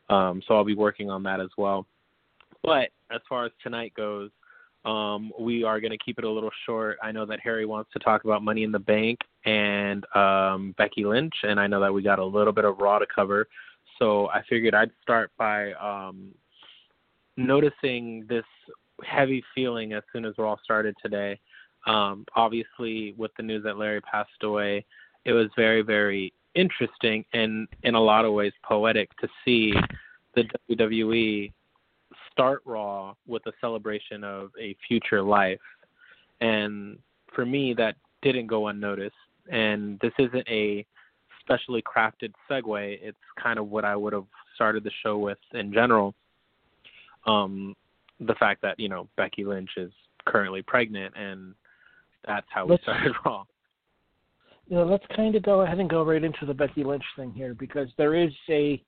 Um, 0.09 0.43
so 0.47 0.55
I'll 0.55 0.65
be 0.65 0.75
working 0.75 1.11
on 1.11 1.23
that 1.25 1.41
as 1.41 1.51
well. 1.57 1.87
But 2.63 2.91
as 3.11 3.21
far 3.29 3.47
as 3.47 3.53
tonight 3.63 3.93
goes, 3.97 4.31
um, 4.85 5.33
we 5.39 5.65
are 5.65 5.81
going 5.81 5.91
to 5.91 5.99
keep 5.99 6.19
it 6.19 6.25
a 6.25 6.31
little 6.31 6.51
short. 6.65 6.99
I 7.03 7.11
know 7.11 7.27
that 7.27 7.41
Harry 7.41 7.67
wants 7.67 7.91
to 7.93 7.99
talk 7.99 8.25
about 8.25 8.43
Money 8.43 8.63
in 8.63 8.71
the 8.71 8.79
Bank 8.79 9.19
and 9.45 10.07
um, 10.15 10.75
Becky 10.79 11.05
Lynch, 11.05 11.35
and 11.43 11.59
I 11.59 11.67
know 11.67 11.81
that 11.81 11.93
we 11.93 12.03
got 12.03 12.21
a 12.21 12.25
little 12.25 12.53
bit 12.53 12.65
of 12.65 12.79
Raw 12.79 13.01
to 13.01 13.07
cover. 13.13 13.49
So 13.99 14.29
I 14.29 14.43
figured 14.49 14.75
I'd 14.75 14.91
start 15.03 15.33
by 15.37 15.73
um, 15.75 16.33
noticing 17.37 18.27
this 18.29 18.45
heavy 19.05 19.43
feeling 19.55 19.93
as 19.93 20.03
soon 20.13 20.25
as 20.25 20.35
we're 20.37 20.47
all 20.47 20.61
started 20.63 20.95
today. 21.03 21.39
Um, 21.87 22.25
obviously, 22.35 23.15
with 23.17 23.31
the 23.37 23.43
news 23.43 23.63
that 23.65 23.79
Larry 23.79 24.01
passed 24.01 24.43
away, 24.43 24.85
it 25.25 25.33
was 25.33 25.49
very, 25.57 25.83
very 25.83 26.33
interesting 26.55 27.25
and 27.35 27.69
in 27.83 27.95
a 27.95 28.01
lot 28.01 28.25
of 28.25 28.33
ways 28.33 28.53
poetic 28.65 29.11
to 29.19 29.29
see 29.45 29.75
the 30.35 30.45
WWE 30.71 31.53
start 32.33 32.63
Raw 32.65 33.15
with 33.27 33.45
a 33.47 33.53
celebration 33.61 34.25
of 34.25 34.51
a 34.61 34.77
future 34.87 35.23
life. 35.23 35.61
And 36.41 36.99
for 37.35 37.47
me, 37.47 37.75
that 37.75 37.97
didn't 38.23 38.47
go 38.47 38.69
unnoticed. 38.69 39.15
And 39.51 39.99
this 40.01 40.13
isn't 40.19 40.47
a 40.49 40.85
specially 41.41 41.83
crafted 41.83 42.33
segue. 42.51 42.99
It's 43.01 43.17
kind 43.43 43.59
of 43.59 43.69
what 43.69 43.85
I 43.85 43.97
would 43.97 44.13
have 44.13 44.27
started 44.55 44.85
the 44.85 44.91
show 45.03 45.19
with 45.19 45.39
in 45.53 45.73
general. 45.73 46.15
Um, 47.27 47.75
the 48.21 48.35
fact 48.35 48.63
that 48.63 48.79
you 48.79 48.89
know 48.89 49.09
Becky 49.17 49.45
Lynch 49.45 49.71
is 49.77 49.93
currently 50.27 50.63
pregnant, 50.63 51.15
and 51.17 51.55
that's 52.27 52.47
how 52.51 52.65
we 52.65 52.73
Let's- 52.73 52.83
started 52.83 53.13
Raw. 53.25 53.45
you 54.69 54.77
know, 54.77 54.85
let's 54.85 55.05
kind 55.15 55.35
of 55.35 55.43
go 55.43 55.61
ahead 55.61 55.79
and 55.79 55.89
go 55.89 56.03
right 56.05 56.23
into 56.25 56.47
the 56.47 56.55
Becky 56.55 56.83
Lynch 56.85 57.05
thing 57.17 57.33
here 57.33 57.55
because 57.55 57.89
there 57.97 58.15
is 58.15 58.33
a 58.49 58.83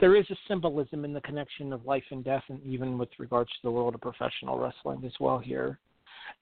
there 0.00 0.16
is 0.16 0.28
a 0.30 0.36
symbolism 0.48 1.04
in 1.04 1.12
the 1.12 1.20
connection 1.20 1.72
of 1.72 1.84
life 1.86 2.02
and 2.10 2.24
death, 2.24 2.42
and 2.48 2.60
even 2.64 2.98
with 2.98 3.08
regards 3.18 3.50
to 3.50 3.58
the 3.62 3.70
world 3.70 3.94
of 3.94 4.00
professional 4.00 4.58
wrestling 4.58 5.02
as 5.04 5.12
well 5.20 5.38
here. 5.38 5.78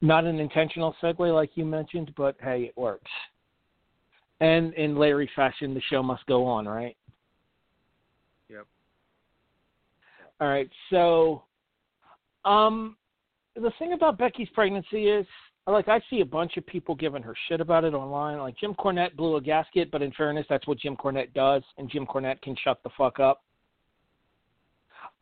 Not 0.00 0.24
an 0.24 0.38
intentional 0.38 0.94
segue 1.02 1.34
like 1.34 1.50
you 1.56 1.64
mentioned, 1.64 2.12
but 2.16 2.36
hey, 2.40 2.62
it 2.64 2.76
works. 2.76 3.10
And 4.40 4.72
in 4.74 4.96
Larry 4.96 5.28
fashion, 5.36 5.74
the 5.74 5.82
show 5.90 6.02
must 6.02 6.24
go 6.26 6.46
on, 6.46 6.66
right? 6.66 6.96
Yep. 8.48 8.66
All 10.40 10.48
right. 10.48 10.70
So, 10.88 11.42
um, 12.44 12.96
the 13.54 13.72
thing 13.78 13.92
about 13.92 14.18
Becky's 14.18 14.48
pregnancy 14.54 15.08
is, 15.08 15.26
like, 15.66 15.88
I 15.88 16.00
see 16.10 16.20
a 16.20 16.26
bunch 16.26 16.56
of 16.56 16.66
people 16.66 16.94
giving 16.94 17.22
her 17.22 17.34
shit 17.48 17.60
about 17.60 17.84
it 17.84 17.94
online. 17.94 18.38
Like, 18.38 18.56
Jim 18.58 18.74
Cornette 18.74 19.16
blew 19.16 19.36
a 19.36 19.40
gasket, 19.40 19.90
but 19.90 20.02
in 20.02 20.10
fairness, 20.12 20.46
that's 20.48 20.66
what 20.66 20.78
Jim 20.78 20.96
Cornette 20.96 21.32
does, 21.34 21.62
and 21.78 21.90
Jim 21.90 22.06
Cornette 22.06 22.40
can 22.42 22.56
shut 22.62 22.82
the 22.82 22.90
fuck 22.96 23.20
up. 23.20 23.42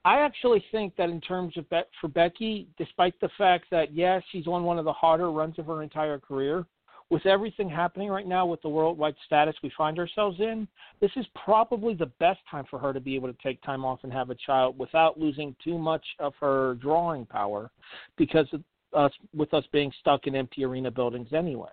I 0.04 0.20
actually 0.20 0.64
think 0.72 0.96
that 0.96 1.10
in 1.10 1.20
terms 1.20 1.56
of 1.56 1.68
bet 1.68 1.88
for 2.00 2.08
Becky, 2.08 2.68
despite 2.78 3.18
the 3.20 3.28
fact 3.36 3.66
that 3.70 3.92
yes, 3.94 4.22
she's 4.30 4.46
on 4.46 4.62
one 4.62 4.78
of 4.78 4.84
the 4.84 4.92
harder 4.92 5.30
runs 5.30 5.58
of 5.58 5.66
her 5.66 5.82
entire 5.82 6.18
career, 6.18 6.64
with 7.10 7.24
everything 7.24 7.70
happening 7.70 8.08
right 8.10 8.26
now 8.26 8.44
with 8.44 8.60
the 8.62 8.68
worldwide 8.68 9.14
status 9.24 9.54
we 9.62 9.72
find 9.76 9.98
ourselves 9.98 10.40
in, 10.40 10.68
this 11.00 11.10
is 11.16 11.26
probably 11.44 11.94
the 11.94 12.10
best 12.20 12.40
time 12.50 12.64
for 12.68 12.78
her 12.78 12.92
to 12.92 13.00
be 13.00 13.14
able 13.14 13.32
to 13.32 13.38
take 13.42 13.60
time 13.62 13.84
off 13.84 14.00
and 14.02 14.12
have 14.12 14.30
a 14.30 14.34
child 14.34 14.78
without 14.78 15.18
losing 15.18 15.56
too 15.62 15.78
much 15.78 16.04
of 16.18 16.34
her 16.40 16.74
drawing 16.74 17.24
power 17.24 17.70
because 18.16 18.46
of 18.52 18.62
us 18.94 19.12
with 19.34 19.52
us 19.54 19.64
being 19.72 19.92
stuck 20.00 20.26
in 20.26 20.34
empty 20.34 20.64
arena 20.64 20.90
buildings 20.90 21.28
anyway. 21.32 21.68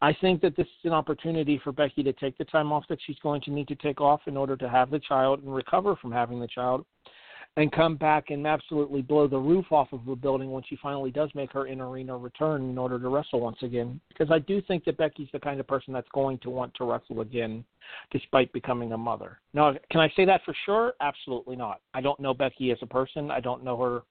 I 0.00 0.14
think 0.20 0.40
that 0.42 0.56
this 0.56 0.66
is 0.66 0.84
an 0.84 0.92
opportunity 0.92 1.60
for 1.62 1.72
Becky 1.72 2.02
to 2.04 2.12
take 2.12 2.38
the 2.38 2.44
time 2.44 2.70
off 2.70 2.84
that 2.88 3.00
she's 3.04 3.18
going 3.18 3.40
to 3.42 3.50
need 3.50 3.66
to 3.68 3.74
take 3.74 4.00
off 4.00 4.20
in 4.26 4.36
order 4.36 4.56
to 4.56 4.68
have 4.68 4.90
the 4.90 5.00
child 5.00 5.42
and 5.42 5.52
recover 5.52 5.96
from 5.96 6.12
having 6.12 6.38
the 6.38 6.46
child 6.46 6.86
and 7.56 7.72
come 7.72 7.96
back 7.96 8.30
and 8.30 8.46
absolutely 8.46 9.02
blow 9.02 9.26
the 9.26 9.36
roof 9.36 9.66
off 9.72 9.88
of 9.92 10.04
the 10.06 10.14
building 10.14 10.52
when 10.52 10.62
she 10.68 10.78
finally 10.80 11.10
does 11.10 11.28
make 11.34 11.50
her 11.52 11.66
in 11.66 11.80
arena 11.80 12.16
return 12.16 12.70
in 12.70 12.78
order 12.78 13.00
to 13.00 13.08
wrestle 13.08 13.40
once 13.40 13.58
again. 13.62 14.00
Because 14.08 14.30
I 14.30 14.38
do 14.38 14.62
think 14.62 14.84
that 14.84 14.96
Becky's 14.96 15.28
the 15.32 15.40
kind 15.40 15.58
of 15.58 15.66
person 15.66 15.92
that's 15.92 16.08
going 16.14 16.38
to 16.38 16.50
want 16.50 16.72
to 16.74 16.84
wrestle 16.84 17.20
again 17.20 17.64
despite 18.12 18.52
becoming 18.52 18.92
a 18.92 18.98
mother. 18.98 19.40
Now, 19.54 19.74
can 19.90 20.00
I 20.00 20.08
say 20.14 20.24
that 20.24 20.42
for 20.44 20.54
sure? 20.66 20.92
Absolutely 21.00 21.56
not. 21.56 21.80
I 21.94 22.00
don't 22.00 22.20
know 22.20 22.32
Becky 22.32 22.70
as 22.70 22.78
a 22.80 22.86
person. 22.86 23.30
I 23.30 23.40
don't 23.40 23.64
know 23.64 23.76
her 23.76 24.02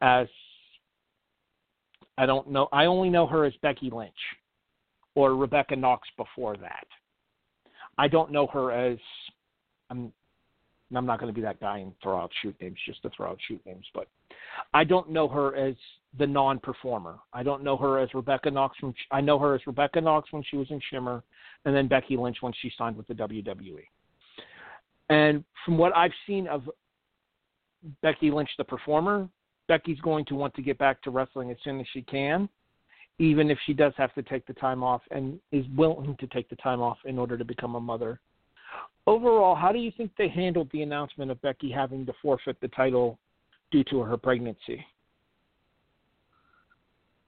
as 0.00 0.26
I 2.18 2.26
don't 2.26 2.50
know 2.50 2.68
I 2.72 2.86
only 2.86 3.10
know 3.10 3.26
her 3.26 3.44
as 3.44 3.54
Becky 3.62 3.90
Lynch 3.90 4.12
or 5.14 5.36
Rebecca 5.36 5.76
Knox 5.76 6.08
before 6.16 6.56
that. 6.56 6.86
I 7.96 8.08
don't 8.08 8.32
know 8.32 8.46
her 8.48 8.72
as 8.72 8.98
I'm 9.90 10.12
I'm 10.96 11.06
not 11.06 11.20
going 11.20 11.32
to 11.32 11.34
be 11.34 11.44
that 11.44 11.60
guy 11.60 11.78
and 11.78 11.92
throw 12.02 12.18
out 12.18 12.30
shoot 12.42 12.54
names 12.60 12.78
just 12.86 13.02
to 13.02 13.10
throw 13.16 13.30
out 13.30 13.38
shoot 13.48 13.60
names, 13.64 13.86
but 13.94 14.08
I 14.74 14.84
don't 14.84 15.10
know 15.10 15.28
her 15.28 15.54
as 15.56 15.74
the 16.18 16.26
non-performer. 16.26 17.18
I 17.32 17.42
don't 17.42 17.62
know 17.62 17.76
her 17.76 17.98
as 17.98 18.12
Rebecca 18.14 18.50
Knox 18.50 18.76
from. 18.78 18.94
I 19.10 19.20
know 19.20 19.38
her 19.38 19.54
as 19.54 19.60
Rebecca 19.66 20.00
Knox 20.00 20.32
when 20.32 20.42
she 20.50 20.56
was 20.56 20.66
in 20.70 20.80
Shimmer, 20.90 21.22
and 21.64 21.74
then 21.74 21.88
Becky 21.88 22.16
Lynch 22.16 22.38
when 22.40 22.52
she 22.60 22.70
signed 22.76 22.96
with 22.96 23.06
the 23.06 23.14
WWE. 23.14 23.84
And 25.08 25.44
from 25.64 25.78
what 25.78 25.96
I've 25.96 26.12
seen 26.26 26.46
of 26.46 26.68
Becky 28.02 28.30
Lynch, 28.30 28.50
the 28.58 28.64
performer, 28.64 29.28
Becky's 29.68 30.00
going 30.00 30.24
to 30.26 30.34
want 30.34 30.54
to 30.54 30.62
get 30.62 30.78
back 30.78 31.02
to 31.02 31.10
wrestling 31.10 31.50
as 31.50 31.56
soon 31.64 31.80
as 31.80 31.86
she 31.92 32.02
can, 32.02 32.48
even 33.18 33.50
if 33.50 33.58
she 33.66 33.72
does 33.72 33.92
have 33.96 34.14
to 34.14 34.22
take 34.22 34.46
the 34.46 34.54
time 34.54 34.82
off 34.82 35.02
and 35.10 35.38
is 35.50 35.64
willing 35.76 36.16
to 36.20 36.26
take 36.28 36.48
the 36.48 36.56
time 36.56 36.80
off 36.80 36.98
in 37.04 37.18
order 37.18 37.36
to 37.36 37.44
become 37.44 37.74
a 37.74 37.80
mother 37.80 38.20
overall, 39.06 39.54
how 39.54 39.72
do 39.72 39.78
you 39.78 39.92
think 39.96 40.10
they 40.16 40.28
handled 40.28 40.68
the 40.72 40.82
announcement 40.82 41.30
of 41.30 41.40
Becky 41.42 41.70
having 41.70 42.06
to 42.06 42.12
forfeit 42.22 42.56
the 42.60 42.68
title 42.68 43.18
due 43.70 43.84
to 43.84 44.00
her 44.00 44.16
pregnancy? 44.16 44.84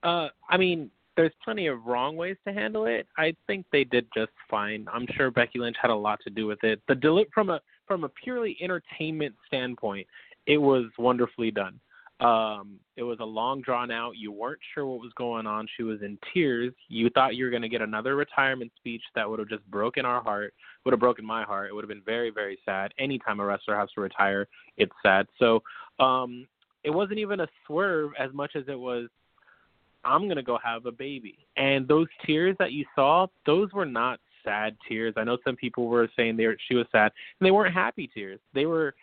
Uh, 0.03 0.29
I 0.49 0.57
mean, 0.57 0.91
there's 1.17 1.31
plenty 1.43 1.67
of 1.67 1.85
wrong 1.85 2.15
ways 2.15 2.37
to 2.45 2.53
handle 2.53 2.85
it. 2.85 3.07
I 3.17 3.33
think 3.47 3.65
they 3.71 3.83
did 3.83 4.07
just 4.15 4.31
fine. 4.49 4.85
I'm 4.91 5.07
sure 5.15 5.31
Becky 5.31 5.59
Lynch 5.59 5.77
had 5.81 5.91
a 5.91 5.95
lot 5.95 6.19
to 6.23 6.29
do 6.29 6.45
with 6.45 6.63
it. 6.63 6.81
The 6.87 6.95
deli- 6.95 7.27
from 7.33 7.49
a 7.49 7.59
from 7.87 8.03
a 8.03 8.09
purely 8.09 8.57
entertainment 8.61 9.35
standpoint, 9.47 10.07
it 10.47 10.57
was 10.57 10.85
wonderfully 10.97 11.51
done. 11.51 11.79
Um, 12.21 12.79
it 12.95 13.03
was 13.03 13.17
a 13.19 13.25
long 13.25 13.61
drawn 13.61 13.91
out. 13.91 14.13
You 14.15 14.31
weren't 14.31 14.59
sure 14.73 14.85
what 14.85 15.01
was 15.01 15.11
going 15.17 15.45
on. 15.45 15.67
She 15.75 15.83
was 15.83 16.01
in 16.01 16.17
tears. 16.33 16.73
You 16.87 17.09
thought 17.09 17.35
you 17.35 17.43
were 17.43 17.51
going 17.51 17.61
to 17.61 17.69
get 17.69 17.81
another 17.81 18.15
retirement 18.15 18.71
speech 18.77 19.01
that 19.15 19.29
would 19.29 19.39
have 19.39 19.49
just 19.49 19.69
broken 19.69 20.05
our 20.05 20.23
heart, 20.23 20.53
would 20.85 20.93
have 20.93 20.99
broken 20.99 21.25
my 21.25 21.43
heart. 21.43 21.69
It 21.69 21.73
would 21.73 21.83
have 21.83 21.89
been 21.89 22.03
very, 22.05 22.29
very 22.29 22.57
sad. 22.63 22.93
Anytime 22.97 23.41
a 23.41 23.45
wrestler 23.45 23.77
has 23.77 23.89
to 23.95 24.01
retire, 24.01 24.47
it's 24.77 24.93
sad. 25.03 25.27
So 25.39 25.61
um, 25.99 26.47
it 26.85 26.89
wasn't 26.89 27.19
even 27.19 27.41
a 27.41 27.47
swerve 27.67 28.11
as 28.17 28.31
much 28.33 28.55
as 28.55 28.63
it 28.69 28.79
was, 28.79 29.09
I'm 30.05 30.25
going 30.25 30.37
to 30.37 30.43
go 30.43 30.57
have 30.63 30.85
a 30.85 30.91
baby. 30.91 31.39
And 31.57 31.87
those 31.87 32.07
tears 32.25 32.55
that 32.59 32.71
you 32.71 32.85
saw, 32.95 33.27
those 33.45 33.73
were 33.73 33.85
not 33.85 34.19
sad 34.43 34.77
tears. 34.87 35.15
I 35.17 35.23
know 35.23 35.37
some 35.43 35.55
people 35.55 35.87
were 35.87 36.07
saying 36.15 36.37
they 36.37 36.45
were, 36.45 36.57
she 36.67 36.75
was 36.75 36.85
sad, 36.91 37.11
and 37.39 37.45
they 37.45 37.51
weren't 37.51 37.73
happy 37.73 38.07
tears. 38.13 38.39
They 38.53 38.67
were 38.67 38.93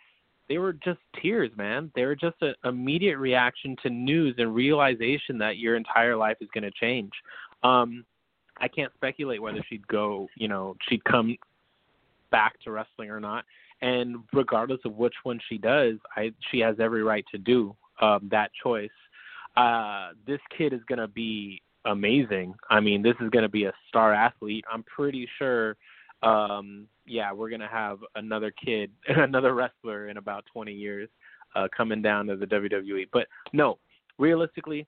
they 0.49 0.57
were 0.57 0.73
just 0.73 0.99
tears, 1.21 1.51
man. 1.55 1.91
They 1.95 2.05
were 2.05 2.15
just 2.15 2.35
an 2.41 2.53
immediate 2.65 3.17
reaction 3.17 3.75
to 3.83 3.89
news 3.89 4.35
and 4.37 4.53
realization 4.53 5.37
that 5.39 5.57
your 5.57 5.75
entire 5.75 6.15
life 6.15 6.37
is 6.41 6.49
going 6.53 6.63
to 6.63 6.71
change. 6.71 7.11
Um, 7.63 8.05
I 8.59 8.67
can't 8.67 8.93
speculate 8.93 9.41
whether 9.41 9.63
she'd 9.69 9.87
go, 9.87 10.27
you 10.35 10.47
know, 10.47 10.75
she'd 10.87 11.03
come 11.05 11.37
back 12.31 12.59
to 12.63 12.71
wrestling 12.71 13.09
or 13.09 13.19
not. 13.19 13.45
And 13.81 14.17
regardless 14.31 14.79
of 14.85 14.95
which 14.95 15.15
one 15.23 15.39
she 15.49 15.57
does, 15.57 15.95
I 16.15 16.31
she 16.51 16.59
has 16.59 16.79
every 16.79 17.03
right 17.03 17.25
to 17.31 17.37
do 17.37 17.75
um, 18.01 18.27
that 18.31 18.51
choice. 18.61 18.89
Uh, 19.57 20.09
this 20.25 20.39
kid 20.57 20.73
is 20.73 20.81
going 20.87 20.99
to 20.99 21.07
be 21.07 21.61
amazing. 21.85 22.55
I 22.69 22.79
mean, 22.79 23.01
this 23.01 23.15
is 23.19 23.29
going 23.29 23.43
to 23.43 23.49
be 23.49 23.65
a 23.65 23.73
star 23.89 24.13
athlete. 24.13 24.65
I'm 24.71 24.83
pretty 24.83 25.27
sure 25.37 25.75
um, 26.21 26.87
yeah, 27.05 27.31
we're 27.31 27.49
gonna 27.49 27.67
have 27.67 27.99
another 28.15 28.51
kid, 28.51 28.91
another 29.07 29.53
wrestler 29.53 30.09
in 30.09 30.17
about 30.17 30.45
20 30.51 30.71
years 30.71 31.09
uh, 31.55 31.67
coming 31.75 32.01
down 32.01 32.27
to 32.27 32.35
the 32.35 32.45
WWE. 32.45 33.07
But 33.11 33.27
no, 33.51 33.77
realistically, 34.17 34.87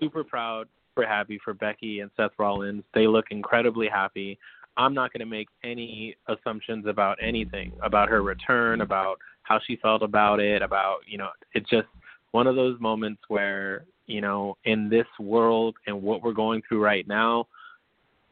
super 0.00 0.24
proud, 0.24 0.68
super 0.94 1.06
happy 1.06 1.38
for 1.44 1.54
Becky 1.54 2.00
and 2.00 2.10
Seth 2.16 2.32
Rollins. 2.38 2.84
They 2.94 3.06
look 3.06 3.26
incredibly 3.30 3.88
happy. 3.88 4.38
I'm 4.76 4.94
not 4.94 5.12
going 5.12 5.20
to 5.20 5.26
make 5.26 5.48
any 5.64 6.16
assumptions 6.28 6.86
about 6.86 7.18
anything 7.20 7.72
about 7.82 8.08
her 8.08 8.22
return, 8.22 8.80
about 8.80 9.18
how 9.42 9.58
she 9.66 9.76
felt 9.76 10.02
about 10.02 10.40
it, 10.40 10.62
about 10.62 10.98
you 11.06 11.18
know, 11.18 11.30
it's 11.54 11.68
just 11.68 11.88
one 12.30 12.46
of 12.46 12.54
those 12.54 12.80
moments 12.80 13.20
where 13.28 13.84
you 14.10 14.20
know, 14.20 14.56
in 14.64 14.88
this 14.88 15.06
world 15.18 15.76
and 15.86 16.02
what 16.02 16.22
we're 16.22 16.32
going 16.32 16.60
through 16.68 16.82
right 16.82 17.06
now, 17.06 17.46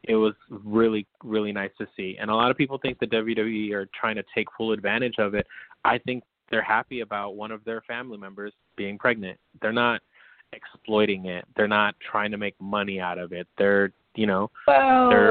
it 0.09 0.17
was 0.17 0.35
really 0.51 1.07
really 1.23 1.53
nice 1.53 1.71
to 1.79 1.87
see. 1.97 2.17
And 2.21 2.31
a 2.31 2.35
lot 2.35 2.51
of 2.51 2.57
people 2.57 2.79
think 2.79 2.99
the 2.99 3.07
WWE 3.07 3.73
are 3.73 3.89
trying 3.99 4.17
to 4.17 4.25
take 4.35 4.49
full 4.57 4.73
advantage 4.73 5.17
of 5.19 5.35
it. 5.35 5.47
I 5.85 5.99
think 5.99 6.25
they're 6.51 6.63
happy 6.63 7.01
about 7.01 7.37
one 7.37 7.53
of 7.53 7.63
their 7.65 7.83
family 7.83 8.17
members 8.17 8.53
being 8.77 8.99
pregnant. 8.99 9.39
They're 9.61 9.73
not 9.73 10.01
exploiting 10.53 11.27
it. 11.27 11.45
They're 11.57 11.69
not 11.69 11.95
trying 12.11 12.31
to 12.31 12.39
make 12.39 12.55
money 12.59 12.99
out 13.01 13.19
of 13.19 13.33
it. 13.33 13.47
They're 13.59 13.93
you 14.15 14.27
know 14.27 14.51
well, 14.67 15.11
they're 15.11 15.31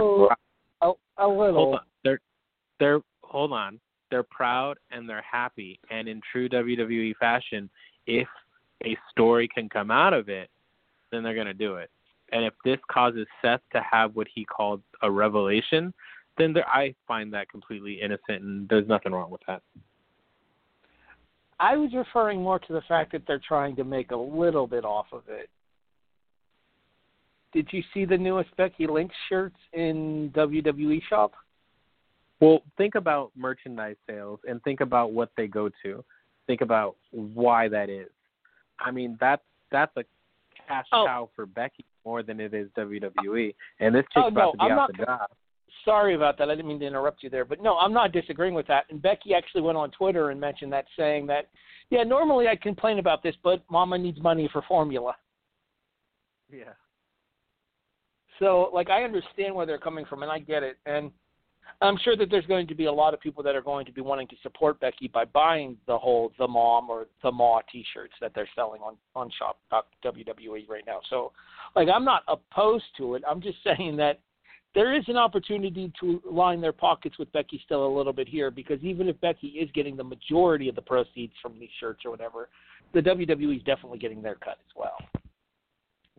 a, 0.81 0.93
a 1.17 1.27
little. 1.27 1.53
Hold 1.53 1.75
on. 1.75 1.81
They're 2.03 2.19
they're 2.79 2.99
hold 3.23 3.51
on. 3.51 3.79
They're 4.09 4.23
proud 4.23 4.77
and 4.91 5.09
they're 5.09 5.25
happy. 5.29 5.79
And 5.89 6.07
in 6.07 6.21
true 6.31 6.47
WWE 6.47 7.15
fashion, 7.17 7.69
if 8.05 8.27
a 8.85 8.95
story 9.11 9.49
can 9.53 9.67
come 9.67 9.91
out 9.91 10.13
of 10.13 10.29
it, 10.29 10.49
then 11.11 11.23
they're 11.23 11.35
going 11.35 11.47
to 11.47 11.53
do 11.53 11.75
it. 11.75 11.89
And 12.31 12.43
if 12.45 12.53
this 12.65 12.79
causes 12.91 13.25
Seth 13.41 13.61
to 13.73 13.81
have 13.89 14.15
what 14.15 14.27
he 14.33 14.43
called 14.45 14.81
a 15.01 15.09
revelation, 15.09 15.93
then 16.37 16.53
there, 16.53 16.67
I 16.67 16.93
find 17.07 17.33
that 17.33 17.49
completely 17.49 18.01
innocent, 18.01 18.43
and 18.43 18.69
there's 18.69 18.87
nothing 18.87 19.11
wrong 19.11 19.31
with 19.31 19.41
that. 19.47 19.61
I 21.59 21.75
was 21.75 21.91
referring 21.93 22.43
more 22.43 22.59
to 22.59 22.73
the 22.73 22.81
fact 22.87 23.11
that 23.13 23.23
they're 23.25 23.41
trying 23.45 23.75
to 23.77 23.83
make 23.83 24.11
a 24.11 24.15
little 24.15 24.67
bit 24.67 24.85
off 24.85 25.07
of 25.11 25.23
it. 25.27 25.49
Did 27.53 27.67
you 27.71 27.81
see 27.93 28.05
the 28.05 28.17
newest 28.17 28.55
Becky 28.57 28.85
Lynch 28.85 29.11
shirts 29.29 29.55
in 29.73 30.31
WWE 30.35 31.01
shop? 31.09 31.33
Well, 32.39 32.61
think 32.77 32.93
about 32.93 33.31
merchandise 33.35 33.95
sales 34.07 34.39
and 34.47 34.61
think 34.63 34.81
about 34.81 35.13
what 35.13 35.31
they 35.37 35.47
go 35.47 35.69
to. 35.83 36.03
Think 36.45 36.61
about 36.61 36.95
why 37.11 37.67
that 37.69 37.89
is. 37.89 38.09
I 38.79 38.91
mean, 38.91 39.17
that's 39.19 39.41
that's 39.71 39.91
a 39.97 40.03
cash 40.67 40.85
oh. 40.91 41.05
cow 41.07 41.29
for 41.35 41.47
Becky 41.47 41.83
more 42.07 42.23
than 42.23 42.39
it 42.39 42.53
is 42.53 42.69
WWE. 42.77 43.53
And 43.81 43.93
this 43.93 44.03
chick's 44.13 44.23
oh, 44.25 44.29
no, 44.29 44.29
about 44.29 44.51
to 44.51 44.57
be 44.57 44.63
I'm 44.63 44.79
out 44.79 44.91
the 44.97 45.05
job. 45.05 45.29
Sorry 45.83 46.15
about 46.15 46.37
that. 46.37 46.49
I 46.49 46.55
didn't 46.55 46.69
mean 46.69 46.79
to 46.79 46.87
interrupt 46.87 47.21
you 47.21 47.29
there, 47.29 47.43
but 47.43 47.61
no, 47.61 47.77
I'm 47.77 47.91
not 47.91 48.13
disagreeing 48.13 48.53
with 48.53 48.65
that. 48.67 48.85
And 48.89 49.01
Becky 49.01 49.33
actually 49.33 49.61
went 49.61 49.77
on 49.77 49.91
Twitter 49.91 50.29
and 50.29 50.39
mentioned 50.39 50.71
that, 50.71 50.85
saying 50.97 51.27
that, 51.27 51.49
yeah, 51.89 52.03
normally 52.03 52.47
I'd 52.47 52.61
complain 52.61 52.99
about 52.99 53.23
this, 53.23 53.35
but 53.43 53.61
Mama 53.69 53.97
needs 53.97 54.21
money 54.21 54.49
for 54.53 54.61
formula. 54.67 55.15
Yeah. 56.49 56.73
So, 58.39 58.69
like, 58.73 58.89
I 58.89 59.03
understand 59.03 59.53
where 59.53 59.65
they're 59.65 59.77
coming 59.77 60.05
from, 60.05 60.23
and 60.23 60.31
I 60.31 60.39
get 60.39 60.63
it. 60.63 60.77
And 60.85 61.11
I'm 61.81 61.97
sure 62.03 62.17
that 62.17 62.31
there's 62.31 62.45
going 62.45 62.67
to 62.67 62.75
be 62.75 62.85
a 62.85 62.91
lot 62.91 63.13
of 63.13 63.19
people 63.19 63.43
that 63.43 63.55
are 63.55 63.61
going 63.61 63.85
to 63.85 63.91
be 63.91 64.01
wanting 64.01 64.27
to 64.29 64.35
support 64.41 64.79
Becky 64.79 65.07
by 65.07 65.25
buying 65.25 65.77
the 65.85 65.97
whole 65.97 66.31
the 66.39 66.47
mom 66.47 66.89
or 66.89 67.05
the 67.21 67.31
Ma 67.31 67.61
T-shirts 67.71 68.13
that 68.19 68.31
they're 68.33 68.49
selling 68.55 68.81
on 68.81 68.95
on 69.15 69.29
shop 69.37 69.59
WWE 70.03 70.67
right 70.67 70.83
now. 70.87 70.99
So, 71.09 71.31
like, 71.75 71.87
I'm 71.93 72.03
not 72.03 72.23
opposed 72.27 72.85
to 72.97 73.15
it. 73.15 73.23
I'm 73.29 73.41
just 73.41 73.57
saying 73.63 73.97
that 73.97 74.19
there 74.73 74.95
is 74.95 75.03
an 75.07 75.17
opportunity 75.17 75.91
to 75.99 76.21
line 76.29 76.61
their 76.61 76.73
pockets 76.73 77.17
with 77.17 77.31
Becky 77.31 77.61
still 77.65 77.85
a 77.85 77.95
little 77.95 78.13
bit 78.13 78.27
here 78.27 78.51
because 78.51 78.79
even 78.83 79.07
if 79.07 79.19
Becky 79.21 79.47
is 79.47 79.69
getting 79.73 79.95
the 79.95 80.03
majority 80.03 80.69
of 80.69 80.75
the 80.75 80.81
proceeds 80.81 81.33
from 81.41 81.59
these 81.59 81.69
shirts 81.79 82.01
or 82.05 82.11
whatever, 82.11 82.49
the 82.93 83.01
WWE 83.01 83.57
is 83.57 83.63
definitely 83.63 83.97
getting 83.97 84.21
their 84.21 84.35
cut 84.35 84.57
as 84.59 84.75
well. 84.75 84.97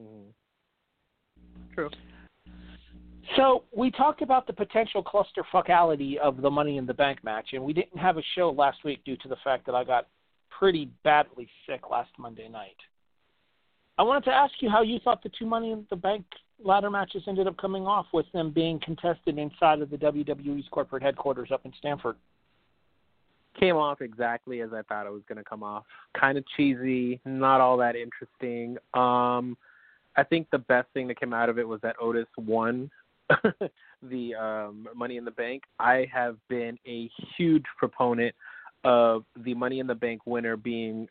Mm. 0.00 0.32
True. 1.74 1.90
So 3.36 3.64
we 3.76 3.90
talked 3.90 4.22
about 4.22 4.46
the 4.46 4.52
potential 4.52 5.02
clusterfuckality 5.02 6.16
of 6.16 6.40
the 6.40 6.50
Money 6.50 6.78
in 6.78 6.86
the 6.86 6.94
Bank 6.94 7.22
match, 7.22 7.48
and 7.52 7.62
we 7.62 7.72
didn't 7.72 7.98
have 7.98 8.16
a 8.16 8.22
show 8.34 8.50
last 8.50 8.84
week 8.84 9.04
due 9.04 9.16
to 9.18 9.28
the 9.28 9.36
fact 9.44 9.66
that 9.66 9.74
I 9.74 9.84
got 9.84 10.06
pretty 10.50 10.90
badly 11.04 11.48
sick 11.66 11.90
last 11.90 12.10
Monday 12.18 12.48
night. 12.48 12.76
I 13.98 14.02
wanted 14.02 14.24
to 14.24 14.30
ask 14.30 14.54
you 14.60 14.70
how 14.70 14.82
you 14.82 14.98
thought 15.00 15.22
the 15.22 15.30
two 15.38 15.46
Money 15.46 15.72
in 15.72 15.86
the 15.90 15.96
Bank 15.96 16.24
ladder 16.64 16.90
matches 16.90 17.22
ended 17.26 17.46
up 17.46 17.56
coming 17.56 17.86
off 17.86 18.06
with 18.12 18.26
them 18.32 18.50
being 18.50 18.80
contested 18.80 19.38
inside 19.38 19.80
of 19.80 19.90
the 19.90 19.96
WWE's 19.96 20.66
corporate 20.70 21.02
headquarters 21.02 21.50
up 21.52 21.64
in 21.64 21.72
Stamford. 21.78 22.16
Came 23.58 23.76
off 23.76 24.00
exactly 24.00 24.60
as 24.60 24.70
I 24.72 24.82
thought 24.82 25.06
it 25.06 25.12
was 25.12 25.22
going 25.28 25.38
to 25.38 25.44
come 25.44 25.62
off. 25.62 25.84
Kind 26.18 26.38
of 26.38 26.44
cheesy, 26.56 27.20
not 27.24 27.60
all 27.60 27.76
that 27.78 27.96
interesting. 27.96 28.76
Um, 28.94 29.56
I 30.16 30.24
think 30.28 30.48
the 30.50 30.58
best 30.58 30.88
thing 30.94 31.08
that 31.08 31.18
came 31.18 31.32
out 31.32 31.48
of 31.48 31.58
it 31.58 31.66
was 31.66 31.80
that 31.82 31.96
Otis 32.00 32.26
won 32.36 32.90
the 34.02 34.34
um, 34.34 34.88
Money 34.94 35.16
in 35.16 35.24
the 35.24 35.30
Bank. 35.30 35.62
I 35.78 36.06
have 36.12 36.36
been 36.48 36.78
a 36.86 37.10
huge 37.36 37.64
proponent 37.76 38.34
of 38.84 39.24
the 39.36 39.54
Money 39.54 39.80
in 39.80 39.86
the 39.86 39.94
Bank 39.94 40.22
winner 40.26 40.56
being 40.56 41.08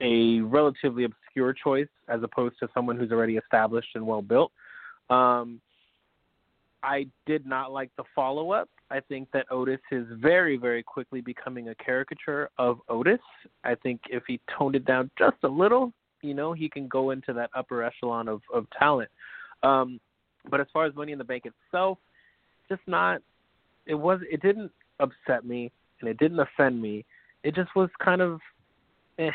a 0.00 0.40
relatively 0.40 1.04
obscure 1.04 1.52
choice 1.52 1.88
as 2.08 2.22
opposed 2.22 2.58
to 2.60 2.68
someone 2.72 2.96
who's 2.96 3.10
already 3.10 3.36
established 3.36 3.88
and 3.94 4.06
well 4.06 4.22
built. 4.22 4.52
Um, 5.10 5.60
I 6.82 7.06
did 7.26 7.44
not 7.44 7.72
like 7.72 7.90
the 7.96 8.04
follow 8.14 8.52
up. 8.52 8.68
I 8.90 9.00
think 9.00 9.28
that 9.32 9.46
Otis 9.50 9.80
is 9.90 10.06
very, 10.12 10.56
very 10.56 10.82
quickly 10.82 11.20
becoming 11.20 11.68
a 11.68 11.74
caricature 11.74 12.50
of 12.56 12.78
Otis. 12.88 13.18
I 13.64 13.74
think 13.74 14.00
if 14.08 14.22
he 14.26 14.40
toned 14.56 14.76
it 14.76 14.84
down 14.84 15.10
just 15.18 15.36
a 15.42 15.48
little, 15.48 15.92
you 16.22 16.34
know, 16.34 16.52
he 16.52 16.68
can 16.68 16.88
go 16.88 17.10
into 17.10 17.32
that 17.32 17.50
upper 17.54 17.82
echelon 17.82 18.28
of, 18.28 18.40
of 18.52 18.66
talent. 18.78 19.10
Um, 19.62 20.00
but 20.50 20.60
as 20.60 20.66
far 20.72 20.86
as 20.86 20.94
Money 20.94 21.12
in 21.12 21.18
the 21.18 21.24
Bank 21.24 21.44
itself, 21.46 21.98
just 22.68 22.82
not. 22.86 23.20
It 23.86 23.94
was. 23.94 24.20
It 24.30 24.42
didn't 24.42 24.70
upset 25.00 25.44
me, 25.44 25.70
and 26.00 26.08
it 26.08 26.18
didn't 26.18 26.40
offend 26.40 26.80
me. 26.80 27.04
It 27.42 27.54
just 27.54 27.74
was 27.74 27.88
kind 28.02 28.20
of. 28.20 28.40
Eh. 29.18 29.30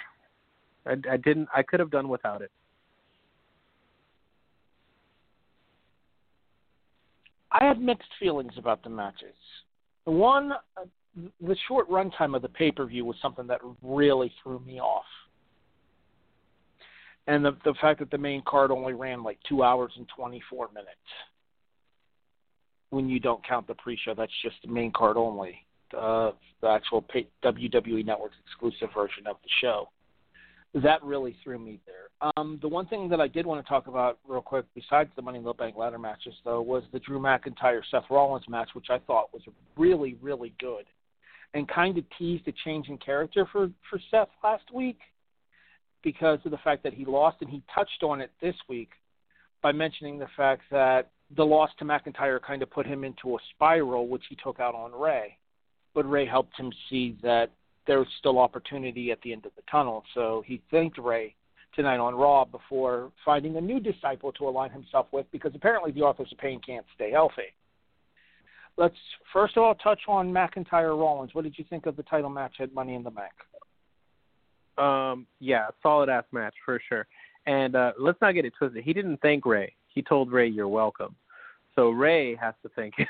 I, 0.86 0.95
I 1.12 1.17
didn't. 1.17 1.47
I 1.56 1.63
could 1.63 1.80
have 1.80 1.91
done 1.91 2.10
without 2.10 2.41
it. 2.41 2.52
I 7.52 7.65
had 7.65 7.80
mixed 7.80 8.10
feelings 8.19 8.54
about 8.58 8.84
the 8.84 8.89
matches. 8.89 9.36
One, 10.06 10.54
uh, 10.54 10.86
the 11.39 11.56
short 11.67 11.89
runtime 11.89 12.36
of 12.36 12.41
the 12.41 12.49
pay 12.49 12.71
per 12.71 12.86
view 12.86 13.06
was 13.06 13.15
something 13.21 13.47
that 13.47 13.62
really 13.82 14.34
threw 14.41 14.60
me 14.60 14.80
off, 14.80 15.06
and 17.27 17.43
the 17.43 17.57
the 17.63 17.73
fact 17.81 17.99
that 17.99 18.12
the 18.12 18.17
main 18.17 18.41
card 18.47 18.71
only 18.71 18.93
ran 18.93 19.23
like 19.23 19.39
two 19.47 19.63
hours 19.63 19.91
and 19.97 20.07
twenty 20.15 20.41
four 20.49 20.69
minutes. 20.73 20.91
When 22.89 23.09
you 23.09 23.19
don't 23.19 23.45
count 23.47 23.65
the 23.65 23.73
pre-show, 23.73 24.13
that's 24.13 24.31
just 24.43 24.57
the 24.63 24.71
main 24.71 24.91
card 24.91 25.17
only, 25.17 25.65
uh, 25.97 26.31
the 26.62 26.67
actual 26.67 27.03
WWE 27.43 28.05
Network 28.05 28.33
exclusive 28.45 28.89
version 28.93 29.25
of 29.25 29.38
the 29.41 29.49
show 29.62 29.89
that 30.75 31.03
really 31.03 31.36
threw 31.43 31.59
me 31.59 31.79
there. 31.86 32.31
Um, 32.36 32.57
the 32.62 32.67
one 32.67 32.88
thing 32.88 33.07
that 33.09 33.21
I 33.21 33.27
did 33.27 33.45
want 33.45 33.63
to 33.63 33.69
talk 33.69 33.88
about 33.88 34.17
real 34.27 34.41
quick, 34.41 34.65
besides 34.73 35.12
the 35.15 35.21
Money 35.21 35.38
in 35.38 35.43
the 35.43 35.53
Bank 35.53 35.75
ladder 35.77 35.99
matches, 35.99 36.33
though, 36.43 36.62
was 36.62 36.83
the 36.91 36.99
Drew 36.99 37.19
McIntyre 37.19 37.81
Seth 37.91 38.05
Rollins 38.09 38.45
match, 38.49 38.69
which 38.73 38.88
I 38.89 38.97
thought 38.99 39.33
was 39.33 39.43
really, 39.77 40.17
really 40.21 40.53
good, 40.59 40.86
and 41.53 41.67
kind 41.67 41.97
of 41.97 42.05
teased 42.17 42.47
a 42.47 42.53
change 42.65 42.88
in 42.88 42.97
character 42.97 43.47
for 43.51 43.69
for 43.89 43.99
Seth 44.09 44.29
last 44.43 44.63
week 44.73 44.99
because 46.03 46.39
of 46.45 46.51
the 46.51 46.57
fact 46.57 46.83
that 46.83 46.93
he 46.93 47.05
lost, 47.05 47.37
and 47.41 47.49
he 47.49 47.61
touched 47.73 48.03
on 48.03 48.21
it 48.21 48.31
this 48.41 48.55
week 48.67 48.91
by 49.61 49.71
mentioning 49.71 50.19
the 50.19 50.27
fact 50.35 50.63
that 50.71 51.09
the 51.35 51.45
loss 51.45 51.69
to 51.79 51.85
McIntyre 51.85 52.41
kind 52.41 52.61
of 52.61 52.69
put 52.69 52.85
him 52.85 53.03
into 53.03 53.35
a 53.35 53.39
spiral, 53.51 54.07
which 54.07 54.23
he 54.29 54.35
took 54.35 54.59
out 54.59 54.75
on 54.75 54.91
Rey. 54.91 55.37
But 55.95 56.09
Rey 56.09 56.25
helped 56.25 56.57
him 56.57 56.71
see 56.89 57.17
that 57.23 57.51
there 57.87 57.99
was 57.99 58.07
still 58.19 58.39
opportunity 58.39 59.11
at 59.11 59.21
the 59.21 59.33
end 59.33 59.45
of 59.45 59.51
the 59.55 59.63
tunnel. 59.69 60.03
So 60.13 60.43
he 60.45 60.61
thanked 60.71 60.97
Rey 60.97 61.35
tonight 61.75 61.97
on 61.97 62.15
Raw 62.15 62.45
before 62.45 63.11
finding 63.25 63.57
a 63.57 63.61
new 63.61 63.79
disciple 63.79 64.31
to 64.33 64.47
align 64.47 64.71
himself 64.71 65.07
with 65.11 65.25
because 65.31 65.53
apparently 65.55 65.91
the 65.91 66.01
authors 66.01 66.31
of 66.31 66.37
pain 66.37 66.61
can't 66.65 66.85
stay 66.95 67.11
healthy. 67.11 67.53
Let's 68.77 68.95
first 69.31 69.57
of 69.57 69.63
all 69.63 69.75
touch 69.75 70.01
on 70.07 70.31
McIntyre 70.31 70.97
Rollins. 70.97 71.33
What 71.33 71.43
did 71.43 71.57
you 71.57 71.65
think 71.69 71.85
of 71.85 71.95
the 71.95 72.03
title 72.03 72.29
match 72.29 72.55
at 72.59 72.73
Money 72.73 72.95
in 72.95 73.03
the 73.03 73.11
Bank? 73.11 73.33
Um, 74.77 75.27
yeah, 75.39 75.67
solid 75.81 76.09
ass 76.09 76.25
match 76.31 76.55
for 76.65 76.81
sure. 76.89 77.07
And 77.45 77.75
uh, 77.75 77.91
let's 77.99 78.19
not 78.21 78.31
get 78.33 78.45
it 78.45 78.53
twisted. 78.57 78.83
He 78.83 78.93
didn't 78.93 79.17
thank 79.21 79.45
Rey. 79.45 79.73
He 79.88 80.01
told 80.01 80.31
Rey, 80.31 80.47
"You're 80.47 80.67
welcome." 80.67 81.15
So 81.75 81.89
Rey 81.89 82.36
has 82.36 82.53
to 82.63 82.69
thank 82.75 82.93
him. 82.97 83.07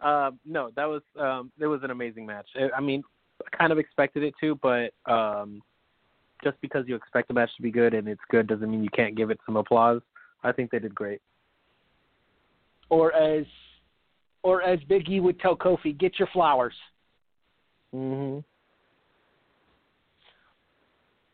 um, 0.00 0.38
no, 0.44 0.70
that 0.76 0.86
was 0.86 1.02
um, 1.18 1.52
it 1.58 1.66
was 1.66 1.82
an 1.82 1.90
amazing 1.90 2.26
match. 2.26 2.48
I 2.76 2.80
mean, 2.80 3.02
kind 3.56 3.72
of 3.72 3.78
expected 3.78 4.22
it 4.22 4.34
to, 4.40 4.58
but 4.62 4.92
um, 5.10 5.62
just 6.42 6.60
because 6.60 6.84
you 6.86 6.94
expect 6.94 7.28
the 7.28 7.34
match 7.34 7.50
to 7.56 7.62
be 7.62 7.70
good 7.70 7.94
and 7.94 8.08
it's 8.08 8.20
good 8.30 8.46
doesn't 8.46 8.70
mean 8.70 8.82
you 8.82 8.90
can't 8.90 9.16
give 9.16 9.30
it 9.30 9.38
some 9.46 9.56
applause. 9.56 10.00
I 10.42 10.52
think 10.52 10.70
they 10.70 10.78
did 10.78 10.94
great. 10.94 11.20
Or 12.90 13.14
as, 13.14 13.46
or 14.42 14.62
as 14.62 14.78
Big 14.88 15.08
E 15.08 15.20
would 15.20 15.40
tell 15.40 15.56
Kofi, 15.56 15.96
get 15.98 16.18
your 16.18 16.28
flowers. 16.32 16.74
Mhm. 17.94 18.44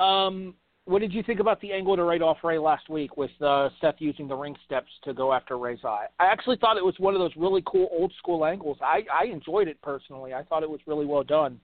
Um, 0.01 0.55
what 0.87 1.01
did 1.01 1.13
you 1.13 1.23
think 1.23 1.41
about 1.41 1.61
the 1.61 1.73
angle 1.73 1.95
to 1.95 2.03
write 2.03 2.23
off 2.23 2.39
Rey 2.43 2.59
last 2.59 2.89
week 2.89 3.17
with 3.17 3.31
uh, 3.41 3.69
Seth 3.81 3.97
using 3.99 4.27
the 4.27 4.35
ring 4.35 4.57
steps 4.65 4.91
to 5.05 5.15
go 5.15 5.33
after 5.33 5.59
Rey's 5.59 5.85
eye? 5.85 6.07
I 6.19 6.27
actually 6.27 6.57
thought 6.57 6.77
it 6.77 6.85
was 6.85 6.95
one 6.99 7.15
of 7.15 7.21
those 7.21 7.33
really 7.37 7.63
cool 7.67 7.89
old 7.93 8.13
school 8.19 8.45
angles. 8.45 8.79
I 8.81 9.03
I 9.13 9.27
enjoyed 9.27 9.69
it 9.69 9.81
personally. 9.83 10.35
I 10.35 10.43
thought 10.43 10.63
it 10.63 10.71
was 10.71 10.81
really 10.87 11.07
well 11.07 11.23
done 11.23 11.61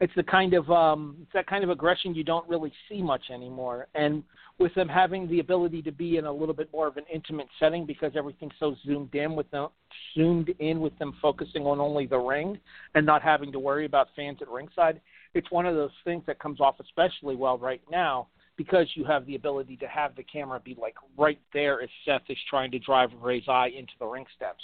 it's 0.00 0.12
the 0.16 0.22
kind 0.22 0.54
of 0.54 0.68
um, 0.70 1.16
it's 1.22 1.32
that 1.34 1.46
kind 1.46 1.62
of 1.62 1.70
aggression 1.70 2.14
you 2.14 2.24
don't 2.24 2.48
really 2.48 2.72
see 2.88 3.02
much 3.02 3.24
anymore. 3.32 3.86
And 3.94 4.22
with 4.58 4.74
them 4.74 4.88
having 4.88 5.28
the 5.28 5.40
ability 5.40 5.82
to 5.82 5.92
be 5.92 6.16
in 6.16 6.26
a 6.26 6.32
little 6.32 6.54
bit 6.54 6.70
more 6.72 6.86
of 6.86 6.96
an 6.96 7.04
intimate 7.12 7.48
setting 7.58 7.86
because 7.86 8.12
everything's 8.16 8.52
so 8.58 8.74
zoomed 8.84 9.14
in 9.14 9.34
with 9.34 9.50
them 9.50 9.68
zoomed 10.14 10.50
in 10.58 10.80
with 10.80 10.96
them 10.98 11.14
focusing 11.20 11.62
on 11.64 11.80
only 11.80 12.06
the 12.06 12.18
ring 12.18 12.58
and 12.94 13.04
not 13.04 13.22
having 13.22 13.52
to 13.52 13.58
worry 13.58 13.86
about 13.86 14.08
fans 14.16 14.38
at 14.40 14.48
ringside, 14.48 15.00
it's 15.34 15.50
one 15.50 15.66
of 15.66 15.74
those 15.74 15.90
things 16.04 16.22
that 16.26 16.38
comes 16.38 16.60
off 16.60 16.76
especially 16.80 17.36
well 17.36 17.58
right 17.58 17.82
now 17.90 18.28
because 18.56 18.88
you 18.94 19.04
have 19.04 19.24
the 19.26 19.36
ability 19.36 19.76
to 19.76 19.86
have 19.86 20.14
the 20.16 20.22
camera 20.22 20.60
be 20.60 20.76
like 20.78 20.94
right 21.16 21.40
there 21.52 21.80
as 21.82 21.88
Seth 22.04 22.22
is 22.28 22.36
trying 22.48 22.70
to 22.72 22.78
drive 22.78 23.10
Rey's 23.20 23.48
eye 23.48 23.70
into 23.76 23.92
the 23.98 24.06
ring 24.06 24.26
steps. 24.36 24.62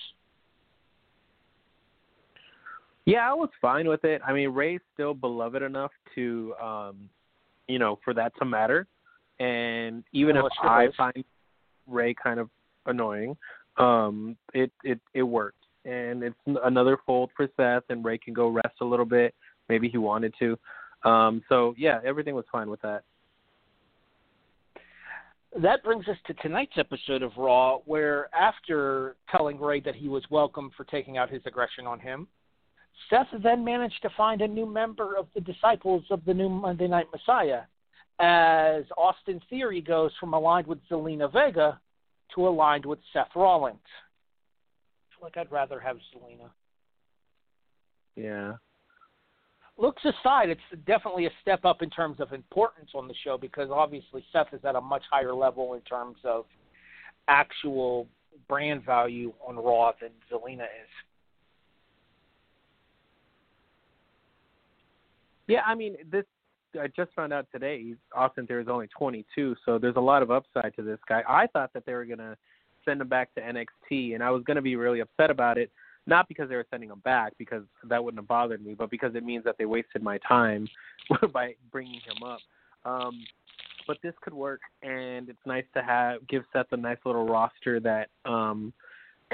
Yeah, 3.07 3.31
I 3.31 3.35
was 3.35 3.49
fine 3.61 3.89
with 3.89 4.05
it. 4.05 4.21
I 4.27 4.33
mean, 4.33 4.51
Rey's 4.51 4.81
still 4.93 5.15
beloved 5.15 5.63
enough 5.63 5.93
to, 6.17 6.55
um, 6.61 7.09
you 7.69 7.79
know, 7.79 7.99
for 8.05 8.13
that 8.15 8.33
to 8.41 8.45
matter. 8.45 8.87
And 9.39 10.03
even 10.13 10.35
well, 10.37 10.49
if 10.49 10.53
I 10.61 10.89
find 10.97 11.25
Rey 11.87 12.15
kind 12.21 12.41
of 12.41 12.51
annoying, 12.85 13.37
um, 13.79 14.37
it 14.55 14.73
it 14.83 14.99
it 15.15 15.23
worked, 15.23 15.65
and 15.85 16.23
it's 16.23 16.37
another 16.65 16.99
fold 17.07 17.31
for 17.37 17.49
Seth, 17.57 17.85
and 17.91 18.05
Rey 18.05 18.19
can 18.19 18.35
go 18.35 18.49
rest 18.49 18.75
a 18.81 18.85
little 18.85 19.05
bit. 19.05 19.35
Maybe 19.69 19.89
he 19.89 19.99
wanted 19.99 20.35
to. 20.39 20.59
Um, 21.09 21.43
so 21.49 21.75
yeah, 21.77 22.01
everything 22.05 22.35
was 22.35 22.45
fine 22.51 22.71
with 22.71 22.81
that. 22.83 23.05
That 25.61 25.83
brings 25.83 26.07
us 26.09 26.17
to 26.27 26.35
tonight's 26.35 26.77
episode 26.77 27.23
of 27.23 27.33
Raw, 27.37 27.79
where 27.87 28.29
after 28.35 29.17
telling 29.31 29.59
Rey 29.59 29.81
that 29.81 29.95
he 29.95 30.09
was 30.09 30.23
welcome 30.31 30.71
for 30.77 30.85
taking 30.85 31.17
out 31.17 31.31
his 31.31 31.41
aggression 31.47 31.87
on 31.87 31.99
him, 31.99 32.29
Seth 33.09 33.29
then 33.43 33.65
managed 33.65 34.03
to 34.03 34.11
find 34.17 34.43
a 34.43 34.49
new 34.49 34.67
member 34.67 35.17
of 35.17 35.27
the 35.35 35.41
disciples 35.41 36.05
of 36.11 36.25
the 36.27 36.35
new 36.35 36.49
Monday 36.49 36.89
Night 36.89 37.07
Messiah, 37.13 37.63
as 38.19 38.85
Austin 38.97 39.41
Theory 39.49 39.81
goes 39.81 40.11
from 40.19 40.35
aligned 40.35 40.67
with 40.67 40.79
Zelina 40.91 41.33
Vega 41.33 41.81
to 42.35 42.49
aligned 42.49 42.85
with 42.85 42.99
Seth 43.13 43.35
Rollins. 43.35 43.79
I 43.87 45.17
feel 45.17 45.25
like 45.25 45.37
I'd 45.37 45.53
rather 45.53 45.81
have 45.81 45.97
Zelina. 45.97 46.51
Yeah. 48.15 48.55
Looks 49.79 50.03
aside, 50.05 50.49
it's 50.49 50.61
definitely 50.87 51.27
a 51.27 51.31
step 51.43 51.65
up 51.67 51.83
in 51.83 51.91
terms 51.91 52.19
of 52.21 52.33
importance 52.33 52.91
on 52.95 53.09
the 53.09 53.14
show 53.24 53.37
because 53.37 53.68
obviously 53.70 54.24
Seth 54.33 54.55
is 54.55 54.64
at 54.64 54.74
a 54.74 54.81
much 54.81 55.03
higher 55.11 55.35
level 55.35 55.74
in 55.74 55.81
terms 55.83 56.16
of 56.24 56.47
actual 57.29 58.07
brand 58.49 58.85
value 58.85 59.35
on 59.47 59.57
Raw 59.57 59.93
than 60.01 60.11
Zelina 60.33 60.62
is. 60.62 60.91
Yeah, 65.47 65.61
I 65.66 65.74
mean, 65.74 65.97
this 66.11 66.24
I 66.79 66.89
just 66.89 67.12
found 67.14 67.33
out 67.33 67.47
today 67.53 67.95
Austin 68.14 68.47
Theory 68.47 68.62
is 68.62 68.68
only 68.68 68.89
22, 68.89 69.57
so 69.64 69.79
there's 69.79 69.97
a 69.97 70.01
lot 70.01 70.22
of 70.22 70.31
upside 70.31 70.74
to 70.77 70.83
this 70.83 70.99
guy. 71.09 71.22
I 71.27 71.47
thought 71.47 71.72
that 71.74 71.87
they 71.87 71.95
were 71.95 72.05
gonna 72.05 72.37
send 72.85 73.01
him 73.01 73.09
back 73.09 73.35
to 73.35 73.41
NXT, 73.41 74.14
and 74.14 74.22
I 74.22 74.31
was 74.31 74.43
gonna 74.45 74.62
be 74.62 74.77
really 74.77 75.01
upset 75.01 75.31
about 75.31 75.59
it. 75.59 75.70
Not 76.07 76.29
because 76.29 76.49
they 76.49 76.55
were 76.55 76.67
sending 76.71 76.91
him 76.91 77.01
back, 77.01 77.33
because 77.37 77.65
that 77.89 78.03
wouldn't 78.03 78.21
have 78.21 78.29
bothered 78.29 78.65
me, 78.65 78.75
but 78.75 78.91
because 78.91 79.15
it 79.15 79.25
means 79.25 79.45
that 79.45 79.57
they 79.59 79.67
wasted 79.67 80.03
my 80.03 80.19
time 80.19 80.69
by 81.33 81.55
bringing 81.73 82.01
him 82.01 82.23
up. 82.25 82.39
Um, 82.85 83.25
but 83.87 83.99
this 84.03 84.15
could 84.21 84.35
work, 84.35 84.61
and 84.83 85.29
it's 85.29 85.39
nice 85.47 85.65
to 85.75 85.83
have 85.83 86.27
give 86.29 86.45
Seth 86.53 86.67
a 86.73 86.77
nice 86.77 86.99
little 87.05 87.27
roster 87.27 87.81
that 87.81 88.09
um, 88.25 88.73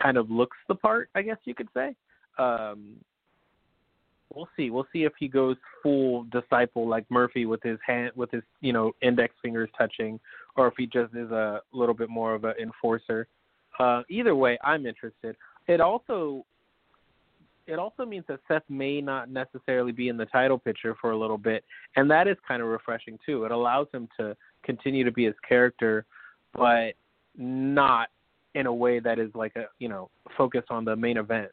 kind 0.00 0.16
of 0.16 0.30
looks 0.30 0.56
the 0.68 0.74
part, 0.74 1.10
I 1.14 1.22
guess 1.22 1.38
you 1.44 1.54
could 1.54 1.68
say. 1.74 1.94
Um, 2.38 2.96
we'll 4.34 4.48
see. 4.56 4.70
We'll 4.70 4.86
see 4.92 5.04
if 5.04 5.12
he 5.18 5.28
goes 5.28 5.56
full 5.82 6.24
disciple 6.24 6.88
like 6.88 7.04
Murphy 7.10 7.46
with 7.46 7.62
his 7.62 7.78
hand, 7.86 8.12
with 8.14 8.30
his 8.30 8.42
you 8.60 8.72
know 8.72 8.92
index 9.02 9.34
fingers 9.42 9.70
touching, 9.76 10.20
or 10.56 10.68
if 10.68 10.74
he 10.76 10.86
just 10.86 11.14
is 11.14 11.30
a 11.30 11.60
little 11.72 11.94
bit 11.94 12.08
more 12.08 12.34
of 12.34 12.44
an 12.44 12.54
enforcer. 12.60 13.26
Uh, 13.78 14.02
either 14.10 14.36
way, 14.36 14.58
I'm 14.62 14.86
interested. 14.86 15.36
It 15.66 15.80
also 15.80 16.44
it 17.66 17.78
also 17.78 18.04
means 18.04 18.24
that 18.28 18.40
Seth 18.48 18.62
may 18.68 19.00
not 19.00 19.30
necessarily 19.30 19.92
be 19.92 20.08
in 20.08 20.16
the 20.16 20.26
title 20.26 20.58
picture 20.58 20.96
for 21.00 21.12
a 21.12 21.18
little 21.18 21.38
bit, 21.38 21.64
and 21.96 22.10
that 22.10 22.26
is 22.26 22.36
kind 22.46 22.62
of 22.62 22.68
refreshing 22.68 23.18
too. 23.24 23.44
It 23.44 23.52
allows 23.52 23.86
him 23.92 24.08
to 24.18 24.36
continue 24.64 25.04
to 25.04 25.12
be 25.12 25.24
his 25.24 25.34
character, 25.48 26.04
but 26.54 26.94
not 27.36 28.08
in 28.54 28.66
a 28.66 28.74
way 28.74 29.00
that 29.00 29.18
is 29.18 29.30
like 29.34 29.54
a 29.56 29.66
you 29.78 29.88
know 29.88 30.10
focus 30.36 30.64
on 30.70 30.84
the 30.84 30.96
main 30.96 31.16
event. 31.16 31.50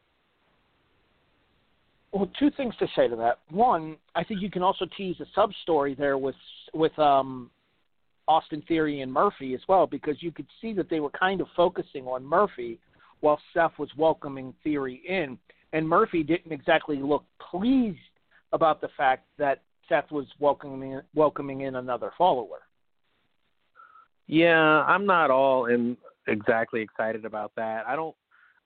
Well, 2.12 2.30
two 2.40 2.50
things 2.58 2.74
to 2.80 2.88
say 2.96 3.08
to 3.08 3.16
that. 3.18 3.40
One, 3.52 3.98
I 4.16 4.24
think 4.24 4.42
you 4.42 4.50
can 4.50 4.64
also 4.64 4.86
tease 4.98 5.20
a 5.20 5.26
sub 5.36 5.52
story 5.62 5.94
there 5.94 6.18
with 6.18 6.36
with 6.74 6.98
um, 6.98 7.52
Austin 8.28 8.64
Theory 8.68 9.02
and 9.02 9.14
Murphy 9.14 9.54
as 9.54 9.62
well, 9.68 9.86
because 9.86 10.22
you 10.22 10.32
could 10.32 10.48
see 10.60 10.74
that 10.74 10.90
they 10.90 11.00
were 11.00 11.12
kind 11.12 11.40
of 11.40 11.48
focusing 11.56 12.06
on 12.06 12.26
Murphy 12.26 12.80
while 13.20 13.40
Seth 13.54 13.78
was 13.78 13.90
welcoming 13.98 14.54
Theory 14.64 15.02
in, 15.08 15.38
and 15.74 15.88
Murphy 15.88 16.24
didn't 16.24 16.52
exactly 16.52 16.98
look 16.98 17.24
pleased 17.52 17.98
about 18.52 18.82
the 18.82 18.90
fact 18.98 19.26
that 19.38 19.62
Seth 19.88 20.12
was 20.12 20.26
welcoming 20.40 21.02
welcoming 21.14 21.62
in 21.62 21.76
another 21.76 22.12
follower. 22.18 22.60
Yeah, 24.28 24.84
I'm 24.84 25.06
not 25.06 25.32
all 25.32 25.66
in 25.66 25.98
exactly 26.28 26.82
excited 26.82 27.26
about 27.26 27.52
that. 27.56 27.86
I 27.88 27.96
don't 27.96 28.16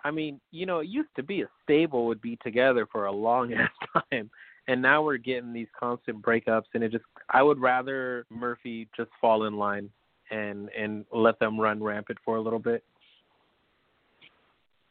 I 0.03 0.11
mean, 0.11 0.39
you 0.51 0.65
know, 0.65 0.79
it 0.79 0.89
used 0.89 1.15
to 1.15 1.23
be 1.23 1.41
a 1.41 1.49
stable 1.63 2.05
would 2.07 2.21
be 2.21 2.37
together 2.43 2.87
for 2.91 3.05
a 3.05 3.11
long 3.11 3.53
ass 3.53 4.03
time, 4.11 4.29
and 4.67 4.81
now 4.81 5.01
we're 5.01 5.17
getting 5.17 5.53
these 5.53 5.67
constant 5.79 6.21
breakups, 6.21 6.65
and 6.73 6.83
it 6.83 6.91
just 6.91 7.05
I 7.29 7.41
would 7.41 7.59
rather 7.59 8.25
Murphy 8.29 8.87
just 8.95 9.09
fall 9.19 9.45
in 9.45 9.57
line 9.57 9.89
and 10.31 10.69
and 10.77 11.05
let 11.13 11.39
them 11.39 11.59
run 11.59 11.81
rampant 11.81 12.19
for 12.23 12.37
a 12.37 12.41
little 12.41 12.59
bit. 12.59 12.83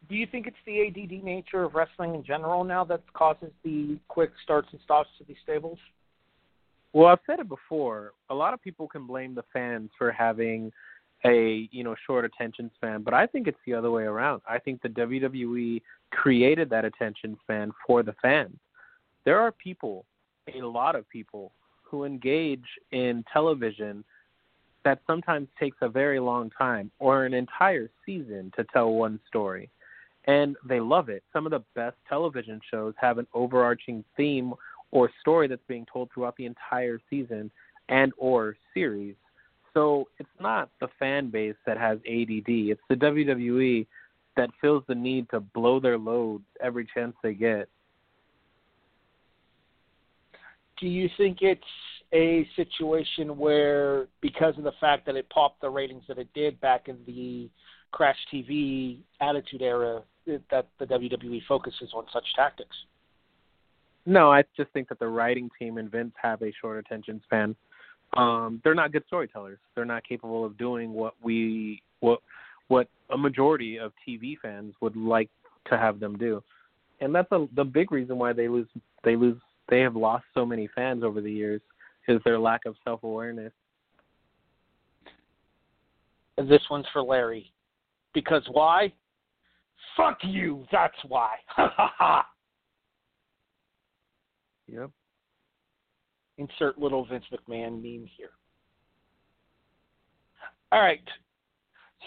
Do 0.09 0.17
you 0.17 0.27
think 0.27 0.47
it's 0.47 0.57
the 0.67 0.87
ADD 0.87 1.25
nature 1.25 1.63
of 1.63 1.75
wrestling 1.75 2.15
in 2.15 2.25
general 2.25 2.65
now 2.65 2.85
that 2.85 3.01
causes 3.15 3.51
the 3.65 3.99
quick 4.09 4.31
starts 4.43 4.69
and 4.73 4.81
stops 4.85 5.09
to 5.19 5.25
these 5.25 5.37
stables? 5.43 5.79
Well, 6.93 7.07
I've 7.07 7.21
said 7.27 7.39
it 7.39 7.49
before. 7.49 8.13
A 8.29 8.35
lot 8.35 8.53
of 8.53 8.63
people 8.63 8.87
can 8.87 9.07
blame 9.07 9.35
the 9.35 9.45
fans 9.53 9.91
for 9.97 10.13
having 10.13 10.73
a 11.25 11.69
you 11.71 11.85
know 11.85 11.95
short 12.07 12.25
attention 12.25 12.71
span, 12.75 13.03
but 13.03 13.15
I 13.15 13.27
think 13.27 13.47
it's 13.47 13.59
the 13.65 13.75
other 13.75 13.91
way 13.91 14.03
around. 14.03 14.43
I 14.49 14.59
think 14.59 14.83
the 14.83 14.89
WWE 14.89 15.81
created 16.11 16.69
that 16.71 16.85
attention 16.85 17.37
span 17.43 17.71
for 17.87 18.03
the 18.03 18.15
fans. 18.21 18.57
There 19.25 19.39
are 19.39 19.53
people, 19.53 20.05
a 20.53 20.63
lot 20.63 20.97
of 20.97 21.09
people, 21.09 21.53
who 21.83 22.05
engage 22.05 22.65
in 22.91 23.25
television 23.33 24.05
that 24.85 25.01
sometimes 25.07 25.47
takes 25.61 25.77
a 25.81 25.89
very 25.89 26.19
long 26.19 26.51
time 26.51 26.91
or 26.99 27.25
an 27.25 27.35
entire 27.35 27.89
season 28.05 28.53
to 28.57 28.65
tell 28.73 28.93
one 28.93 29.21
story. 29.29 29.71
And 30.27 30.57
they 30.67 30.81
love 30.81 31.09
it. 31.09 31.23
Some 31.33 31.47
of 31.47 31.51
the 31.51 31.65
best 31.75 31.97
television 32.09 32.61
shows 32.71 32.95
have 33.01 33.19
an 33.19 33.27
overarching 33.35 34.05
theme 34.17 34.55
or 34.91 35.11
story 35.21 35.49
that's 35.49 35.63
being 35.67 35.87
told 35.93 36.11
throughout 36.13 36.37
the 36.37 36.47
entire 36.47 37.01
season 37.11 37.51
and 37.89 38.13
or 38.19 38.57
series 38.73 39.17
so 39.75 40.09
it's 40.19 40.29
not 40.41 40.71
the 40.81 40.89
fan 40.99 41.31
base 41.31 41.55
that 41.67 41.79
has 41.79 41.99
ADD. 41.99 42.45
It's 42.47 42.81
the 42.89 42.95
WWE 42.95 43.87
that 44.37 44.51
feels 44.61 44.83
the 44.89 44.95
need 44.95 45.29
to 45.31 45.41
blow 45.41 45.81
their 45.81 45.99
load 45.99 46.43
every 46.63 46.87
chance 46.95 47.15
they 47.23 47.35
get. 47.35 47.69
Do 50.81 50.87
you 50.87 51.09
think 51.17 51.39
it's 51.41 51.63
a 52.13 52.47
situation 52.57 53.39
where, 53.39 54.07
because 54.21 54.59
of 54.59 54.65
the 54.65 54.73
fact 54.81 55.07
that 55.07 55.17
it 55.17 55.29
popped 55.31 55.61
the 55.61 55.71
ratings 55.71 56.03
that 56.09 56.19
it 56.19 56.29
did 56.35 56.61
back 56.61 56.89
in 56.89 56.99
the 57.07 57.49
Crash 57.93 58.17
TV 58.33 58.99
Attitude 59.21 59.63
Era, 59.63 60.03
that 60.27 60.67
the 60.79 60.87
WWE 60.87 61.41
focuses 61.49 61.91
on 61.95 62.05
such 62.13 62.25
tactics? 62.37 62.77
No, 64.05 64.33
I 64.33 64.43
just 64.57 64.71
think 64.73 64.89
that 64.89 64.99
the 64.99 65.07
writing 65.07 65.49
team 65.59 65.79
and 65.79 65.91
Vince 65.91 66.15
have 66.21 66.43
a 66.43 66.53
short 66.61 66.79
attention 66.79 67.21
span 67.25 67.55
um, 68.17 68.61
they're 68.63 68.75
not 68.75 68.93
good 68.93 69.05
storytellers. 69.07 69.59
They're 69.75 69.85
not 69.85 70.07
capable 70.07 70.45
of 70.45 70.59
doing 70.59 70.93
what 70.93 71.15
we 71.23 71.83
what 72.01 72.21
what 72.69 72.89
a 73.11 73.17
majority 73.17 73.79
of 73.79 73.93
TV 74.07 74.37
fans 74.41 74.75
would 74.81 74.97
like 74.97 75.31
to 75.71 75.79
have 75.79 76.01
them 76.01 76.19
do, 76.19 76.43
and 77.01 77.15
that's 77.15 77.31
a, 77.33 77.47
the 77.55 77.65
big 77.65 77.91
reason 77.91 78.19
why 78.19 78.33
they 78.33 78.49
lose. 78.49 78.69
They 79.03 79.17
lose. 79.17 79.39
They 79.69 79.81
have 79.81 79.97
lost 79.97 80.25
so 80.35 80.45
many 80.45 80.69
fans 80.75 81.03
over 81.03 81.21
the 81.21 81.33
years 81.33 81.61
is 82.09 82.21
their 82.25 82.39
lack 82.39 82.67
of 82.67 82.75
self 82.85 83.03
awareness. 83.03 83.53
This 86.37 86.63
one's 86.71 86.87
for 86.93 87.03
Larry, 87.03 87.51
because 88.13 88.43
why? 88.51 88.93
Fuck 89.97 90.19
you. 90.23 90.65
That's 90.73 90.97
why. 91.09 91.37
Ha 91.49 91.73
ha 91.77 91.93
ha. 91.99 92.27
Yep. 94.69 94.91
Insert 96.39 96.79
little 96.79 97.05
Vince 97.05 97.25
McMahon 97.33 97.83
meme 97.83 98.09
here. 98.17 98.31
All 100.71 100.81
right. 100.81 101.03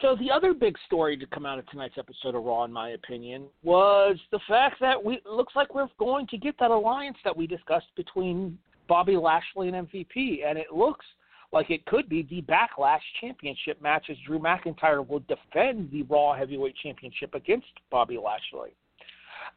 So 0.02 0.16
the 0.20 0.30
other 0.32 0.54
big 0.54 0.76
story 0.86 1.16
to 1.18 1.26
come 1.28 1.46
out 1.46 1.60
of 1.60 1.68
tonight's 1.68 1.98
episode 1.98 2.36
of 2.36 2.44
Raw, 2.44 2.66
in 2.66 2.74
my 2.74 2.90
opinion, 2.90 3.46
was 3.64 4.18
the 4.32 4.40
fact 4.48 4.78
that 4.82 5.02
we 5.02 5.22
looks 5.26 5.56
like 5.56 5.74
we're 5.74 5.88
going 5.98 6.28
to 6.28 6.38
get 6.38 6.56
that 6.60 6.72
alliance 6.72 7.18
that 7.24 7.36
we 7.36 7.48
discussed 7.48 7.88
between 7.96 8.58
Bobby 8.88 9.16
Lashley 9.16 9.70
and 9.70 9.88
MVP, 9.88 10.46
and 10.46 10.58
it 10.58 10.72
looks 10.74 11.06
like 11.52 11.70
it 11.70 11.86
could 11.86 12.10
be 12.10 12.24
the 12.24 12.42
Backlash 12.42 13.00
Championship 13.22 13.82
match 13.82 14.08
as 14.10 14.18
Drew 14.26 14.40
McIntyre 14.40 15.08
will 15.08 15.24
defend 15.28 15.92
the 15.92 16.04
Raw 16.04 16.34
Heavyweight 16.34 16.76
Championship 16.82 17.34
against 17.34 17.68
Bobby 17.92 18.18
Lashley. 18.18 18.76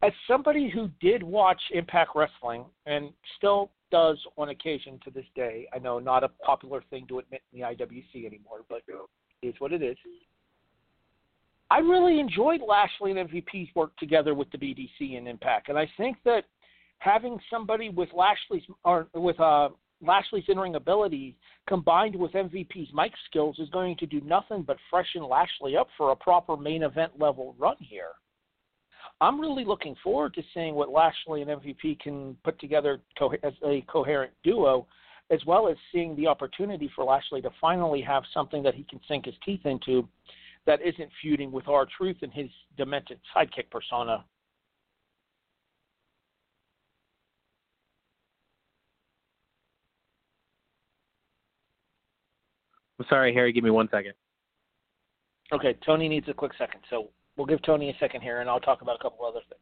As 0.01 0.13
somebody 0.27 0.69
who 0.69 0.89
did 1.01 1.21
watch 1.23 1.61
Impact 1.73 2.11
Wrestling 2.15 2.65
and 2.85 3.09
still 3.37 3.71
does 3.91 4.17
on 4.37 4.49
occasion 4.49 4.99
to 5.03 5.11
this 5.11 5.25
day. 5.35 5.67
I 5.73 5.79
know 5.79 5.99
not 5.99 6.23
a 6.23 6.29
popular 6.29 6.83
thing 6.89 7.07
to 7.07 7.19
admit 7.19 7.41
in 7.51 7.59
the 7.59 7.65
IWC 7.65 8.25
anymore, 8.25 8.59
but 8.69 8.81
it 8.87 9.47
is 9.47 9.55
what 9.59 9.73
it 9.73 9.81
is. 9.81 9.97
I 11.71 11.79
really 11.79 12.19
enjoyed 12.19 12.61
Lashley 12.67 13.11
and 13.11 13.29
MVP's 13.29 13.69
work 13.75 13.95
together 13.97 14.33
with 14.33 14.49
the 14.51 14.57
BDC 14.57 15.17
and 15.17 15.27
Impact, 15.27 15.69
and 15.69 15.77
I 15.77 15.87
think 15.97 16.17
that 16.25 16.45
having 16.97 17.39
somebody 17.49 17.89
with 17.89 18.09
Lashley's 18.13 18.63
or 18.83 19.07
with 19.13 19.39
uh, 19.39 19.69
Lashley's 20.01 20.45
in-ring 20.47 20.75
ability 20.75 21.35
combined 21.67 22.15
with 22.15 22.31
MVP's 22.31 22.89
mic 22.93 23.11
skills 23.29 23.59
is 23.59 23.69
going 23.69 23.97
to 23.97 24.05
do 24.05 24.21
nothing 24.21 24.63
but 24.63 24.77
freshen 24.89 25.23
Lashley 25.23 25.75
up 25.75 25.87
for 25.97 26.11
a 26.11 26.15
proper 26.15 26.55
main 26.55 26.83
event 26.83 27.11
level 27.19 27.55
run 27.57 27.75
here. 27.79 28.11
I'm 29.21 29.39
really 29.39 29.65
looking 29.65 29.95
forward 30.03 30.33
to 30.35 30.43
seeing 30.53 30.75
what 30.75 30.89
Lashley 30.89 31.41
and 31.41 31.51
MVP 31.51 31.99
can 31.99 32.37
put 32.43 32.59
together 32.59 32.99
co- 33.17 33.33
as 33.43 33.53
a 33.65 33.81
coherent 33.91 34.31
duo, 34.43 34.87
as 35.29 35.43
well 35.45 35.67
as 35.67 35.75
seeing 35.91 36.15
the 36.15 36.27
opportunity 36.27 36.89
for 36.95 37.03
Lashley 37.03 37.41
to 37.41 37.49
finally 37.59 38.01
have 38.01 38.23
something 38.33 38.63
that 38.63 38.75
he 38.75 38.83
can 38.83 38.99
sink 39.07 39.25
his 39.25 39.35
teeth 39.45 39.65
into 39.65 40.07
that 40.65 40.81
isn't 40.81 41.09
feuding 41.21 41.51
with 41.51 41.67
R-Truth 41.67 42.17
and 42.21 42.33
his 42.33 42.49
demented 42.77 43.19
sidekick 43.35 43.69
persona. 43.69 44.23
I'm 52.99 53.05
sorry, 53.09 53.33
Harry. 53.33 53.53
Give 53.53 53.63
me 53.63 53.69
one 53.71 53.87
second. 53.89 54.13
Okay, 55.51 55.75
Tony 55.85 56.07
needs 56.07 56.27
a 56.29 56.33
quick 56.33 56.51
second, 56.57 56.81
so 56.89 57.09
We'll 57.39 57.45
give 57.45 57.61
Tony 57.61 57.89
a 57.89 57.95
second 58.01 58.19
here, 58.19 58.41
and 58.41 58.49
I'll 58.49 58.59
talk 58.59 58.81
about 58.81 58.97
a 58.99 59.01
couple 59.01 59.25
other 59.25 59.39
things. 59.47 59.61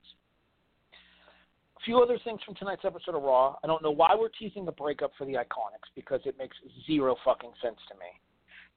A 1.78 1.80
few 1.86 2.00
other 2.00 2.18
things 2.24 2.40
from 2.44 2.56
tonight's 2.56 2.84
episode 2.84 3.14
of 3.14 3.22
Raw. 3.22 3.56
I 3.64 3.68
don't 3.68 3.84
know 3.84 3.92
why 3.92 4.16
we're 4.20 4.30
teasing 4.30 4.66
the 4.66 4.72
breakup 4.72 5.12
for 5.16 5.26
the 5.26 5.34
Iconics 5.34 5.94
because 5.96 6.20
it 6.26 6.40
makes 6.40 6.58
zero 6.88 7.16
fucking 7.24 7.52
sense 7.62 7.78
to 7.90 7.94
me. 8.00 8.08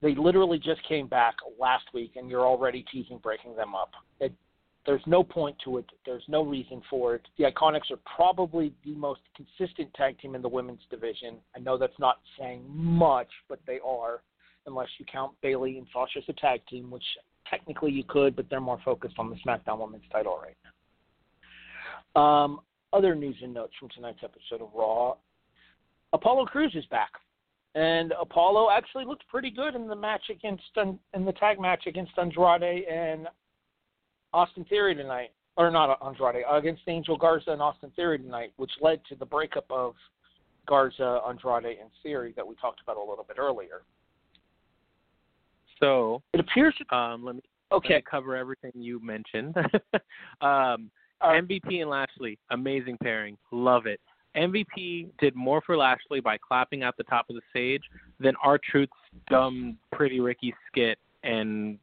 They 0.03 0.21
literally 0.21 0.59
just 0.59 0.87
came 0.87 1.07
back 1.07 1.33
last 1.59 1.85
week, 1.95 2.11
and 2.15 2.29
you're 2.29 2.45
already 2.45 2.85
teasing 2.91 3.17
breaking 3.17 3.55
them 3.55 3.73
up. 3.73 3.89
It, 4.19 4.33
there's 4.85 5.01
no 5.07 5.23
point 5.23 5.57
to 5.65 5.79
it. 5.79 5.85
There's 6.05 6.25
no 6.27 6.45
reason 6.45 6.83
for 6.87 7.15
it. 7.15 7.27
The 7.39 7.45
Iconics 7.45 7.89
are 7.89 7.99
probably 8.15 8.71
the 8.85 8.93
most 8.93 9.21
consistent 9.35 9.91
tag 9.95 10.19
team 10.19 10.35
in 10.35 10.43
the 10.43 10.49
women's 10.49 10.81
division. 10.91 11.37
I 11.55 11.59
know 11.59 11.75
that's 11.75 11.97
not 11.97 12.19
saying 12.39 12.65
much, 12.69 13.29
but 13.49 13.59
they 13.65 13.79
are, 13.83 14.21
unless 14.65 14.89
you 14.99 15.05
count 15.05 15.33
Bayley 15.41 15.77
and 15.77 15.87
Sasha 15.93 16.19
as 16.19 16.23
a 16.27 16.33
tag 16.33 16.61
team, 16.67 16.91
which 16.91 17.03
technically 17.49 17.91
you 17.91 18.03
could, 18.03 18.35
but 18.35 18.49
they're 18.49 18.61
more 18.61 18.79
focused 18.83 19.15
on 19.17 19.29
the 19.29 19.35
SmackDown 19.45 19.79
Women's 19.79 20.03
title 20.11 20.39
right 20.41 20.55
now. 22.15 22.21
Um, 22.21 22.59
other 22.93 23.15
news 23.15 23.35
and 23.41 23.53
notes 23.53 23.73
from 23.79 23.89
tonight's 23.89 24.19
episode 24.23 24.63
of 24.63 24.69
Raw: 24.73 25.15
Apollo 26.13 26.45
Crews 26.45 26.73
is 26.75 26.85
back, 26.87 27.11
and 27.75 28.13
Apollo 28.19 28.69
actually 28.69 29.05
looked 29.05 29.27
pretty 29.27 29.49
good 29.49 29.75
in 29.75 29.87
the 29.87 29.95
match 29.95 30.23
against 30.29 30.63
in 30.77 31.25
the 31.25 31.33
tag 31.33 31.59
match 31.59 31.83
against 31.87 32.11
Andrade 32.17 32.83
and 32.85 33.27
Austin 34.33 34.65
Theory 34.65 34.95
tonight. 34.95 35.31
or 35.57 35.69
not 35.69 35.97
Andrade, 36.05 36.43
against 36.49 36.81
Angel 36.87 37.17
Garza 37.17 37.51
and 37.51 37.61
Austin 37.61 37.91
Theory 37.95 38.17
tonight, 38.17 38.53
which 38.57 38.71
led 38.81 39.01
to 39.09 39.15
the 39.15 39.25
breakup 39.25 39.65
of 39.69 39.95
Garza, 40.65 41.21
Andrade, 41.27 41.77
and 41.79 41.89
Theory 42.03 42.33
that 42.35 42.47
we 42.47 42.55
talked 42.55 42.81
about 42.81 42.97
a 42.97 42.99
little 42.99 43.25
bit 43.27 43.37
earlier. 43.37 43.83
So 45.81 46.21
it 46.33 46.39
appears. 46.39 46.75
Um, 46.91 47.23
let 47.23 47.35
me 47.35 47.41
okay 47.71 47.95
let 47.95 47.97
me 47.97 48.03
cover 48.09 48.35
everything 48.35 48.71
you 48.75 49.03
mentioned. 49.03 49.55
um, 50.41 50.89
right. 51.21 51.43
MVP 51.43 51.81
and 51.81 51.89
Lashley, 51.89 52.37
amazing 52.51 52.97
pairing, 53.01 53.37
love 53.51 53.85
it. 53.85 53.99
MVP 54.35 55.09
did 55.19 55.35
more 55.35 55.61
for 55.65 55.75
Lashley 55.75 56.21
by 56.21 56.37
clapping 56.37 56.83
at 56.83 56.95
the 56.97 57.03
top 57.03 57.25
of 57.29 57.35
the 57.35 57.41
stage 57.49 57.83
than 58.19 58.33
R-Truth's 58.41 58.93
dumb 59.29 59.77
Pretty 59.91 60.21
Ricky 60.21 60.53
skit 60.67 60.97
and 61.23 61.77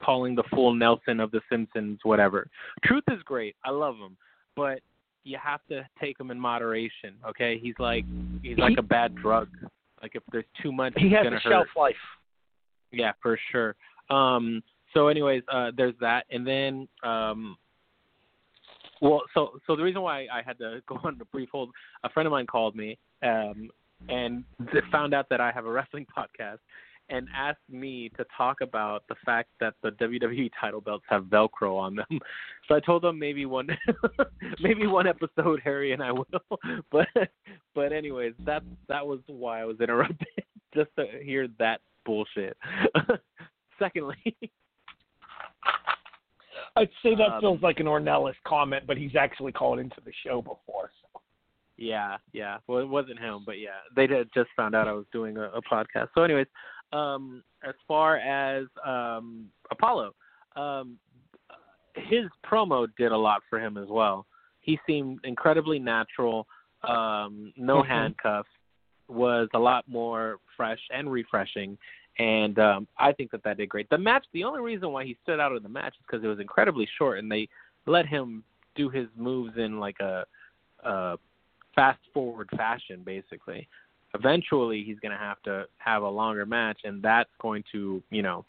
calling 0.00 0.34
the 0.34 0.44
full 0.50 0.74
Nelson 0.74 1.18
of 1.20 1.30
The 1.30 1.40
Simpsons, 1.50 1.98
whatever. 2.04 2.48
Truth 2.84 3.04
is 3.10 3.20
great. 3.24 3.56
I 3.64 3.70
love 3.70 3.96
him, 3.96 4.16
but 4.54 4.80
you 5.24 5.38
have 5.42 5.60
to 5.70 5.86
take 6.00 6.18
him 6.18 6.30
in 6.30 6.38
moderation. 6.38 7.14
Okay, 7.28 7.58
he's 7.60 7.74
like 7.78 8.04
he's 8.42 8.58
like 8.58 8.78
a 8.78 8.82
bad 8.82 9.14
drug. 9.16 9.48
Like 10.00 10.12
if 10.14 10.22
there's 10.32 10.44
too 10.62 10.72
much, 10.72 10.92
he 10.96 11.10
has 11.10 11.24
gonna 11.24 11.36
a 11.36 11.40
hurt. 11.40 11.50
shelf 11.50 11.66
life. 11.76 11.94
Yeah, 12.92 13.12
for 13.22 13.38
sure. 13.50 13.74
Um, 14.10 14.62
so, 14.94 15.08
anyways, 15.08 15.42
uh, 15.50 15.70
there's 15.76 15.94
that, 16.00 16.26
and 16.30 16.46
then, 16.46 16.86
um, 17.02 17.56
well, 19.00 19.22
so 19.34 19.58
so 19.66 19.74
the 19.74 19.82
reason 19.82 20.02
why 20.02 20.26
I 20.32 20.42
had 20.44 20.58
to 20.58 20.80
go 20.88 20.98
on 21.02 21.18
a 21.20 21.24
brief 21.26 21.48
hold, 21.50 21.70
a 22.04 22.10
friend 22.10 22.26
of 22.26 22.30
mine 22.30 22.46
called 22.46 22.76
me 22.76 22.98
um, 23.22 23.70
and 24.08 24.44
found 24.90 25.14
out 25.14 25.28
that 25.30 25.40
I 25.40 25.50
have 25.52 25.66
a 25.66 25.70
wrestling 25.70 26.06
podcast, 26.16 26.58
and 27.08 27.26
asked 27.34 27.58
me 27.70 28.10
to 28.16 28.24
talk 28.36 28.60
about 28.60 29.04
the 29.08 29.16
fact 29.24 29.50
that 29.60 29.74
the 29.82 29.90
WWE 29.90 30.50
title 30.60 30.80
belts 30.80 31.04
have 31.08 31.24
Velcro 31.24 31.78
on 31.78 31.96
them. 31.96 32.06
So 32.68 32.76
I 32.76 32.80
told 32.80 33.02
them 33.02 33.18
maybe 33.18 33.44
one, 33.44 33.66
maybe 34.60 34.86
one 34.86 35.08
episode, 35.08 35.60
Harry 35.64 35.92
and 35.92 36.00
I 36.00 36.12
will. 36.12 36.60
But 36.92 37.08
but 37.74 37.92
anyways, 37.92 38.34
that 38.46 38.62
that 38.88 39.04
was 39.04 39.18
why 39.26 39.60
I 39.60 39.64
was 39.64 39.80
interrupted, 39.80 40.28
just 40.72 40.90
to 40.96 41.06
hear 41.22 41.48
that 41.58 41.80
bullshit. 42.04 42.56
Secondly, 43.78 44.16
I'd 46.76 46.88
say 47.02 47.14
that 47.14 47.32
Um, 47.34 47.40
feels 47.40 47.62
like 47.62 47.80
an 47.80 47.86
Ornelas 47.86 48.34
comment, 48.46 48.84
but 48.86 48.96
he's 48.96 49.14
actually 49.16 49.52
called 49.52 49.78
into 49.78 50.00
the 50.04 50.12
show 50.24 50.40
before. 50.40 50.90
So. 51.02 51.20
yeah, 51.76 52.16
yeah. 52.32 52.58
Well, 52.66 52.78
it 52.78 52.88
wasn't 52.88 53.18
him, 53.18 53.42
but 53.44 53.58
yeah, 53.58 53.80
they 53.94 54.06
did 54.06 54.28
just 54.34 54.48
found 54.56 54.74
out 54.74 54.88
I 54.88 54.92
was 54.92 55.06
doing 55.12 55.36
a, 55.36 55.50
a 55.50 55.60
podcast. 55.62 56.08
So, 56.14 56.22
anyways, 56.22 56.46
um, 56.92 57.42
as 57.66 57.74
far 57.86 58.16
as 58.18 58.66
um, 58.86 59.46
Apollo, 59.70 60.14
um, 60.56 60.98
his 61.96 62.24
promo 62.44 62.86
did 62.96 63.12
a 63.12 63.16
lot 63.16 63.42
for 63.50 63.58
him 63.60 63.76
as 63.76 63.88
well. 63.88 64.26
He 64.60 64.78
seemed 64.86 65.20
incredibly 65.24 65.78
natural, 65.78 66.46
um, 66.88 67.52
no 67.56 67.82
Mhm. 67.82 67.86
handcuffs, 67.88 68.48
was 69.08 69.48
a 69.54 69.58
lot 69.58 69.84
more 69.88 70.38
fresh 70.56 70.80
and 70.92 71.10
refreshing. 71.10 71.76
And 72.18 72.58
um, 72.58 72.86
I 72.98 73.12
think 73.12 73.30
that 73.30 73.42
that 73.44 73.56
did 73.56 73.68
great. 73.68 73.88
The 73.88 73.98
match, 73.98 74.24
the 74.32 74.44
only 74.44 74.60
reason 74.60 74.92
why 74.92 75.04
he 75.04 75.16
stood 75.22 75.40
out 75.40 75.56
in 75.56 75.62
the 75.62 75.68
match 75.68 75.94
is 75.94 76.04
because 76.06 76.24
it 76.24 76.28
was 76.28 76.40
incredibly 76.40 76.86
short, 76.98 77.18
and 77.18 77.30
they 77.30 77.48
let 77.86 78.06
him 78.06 78.44
do 78.74 78.90
his 78.90 79.06
moves 79.16 79.56
in 79.56 79.80
like 79.80 79.98
a, 80.00 80.24
a 80.84 81.16
fast 81.74 82.00
forward 82.12 82.48
fashion, 82.56 83.02
basically. 83.04 83.66
Eventually, 84.14 84.84
he's 84.84 84.98
going 85.00 85.12
to 85.12 85.18
have 85.18 85.42
to 85.44 85.64
have 85.78 86.02
a 86.02 86.08
longer 86.08 86.44
match, 86.44 86.80
and 86.84 87.02
that's 87.02 87.30
going 87.40 87.64
to, 87.72 88.02
you 88.10 88.20
know, 88.20 88.44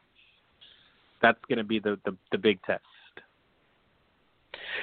that's 1.22 1.40
going 1.48 1.58
to 1.58 1.64
be 1.64 1.80
the, 1.80 1.98
the 2.04 2.16
the 2.34 2.38
big 2.38 2.62
test. 2.64 2.84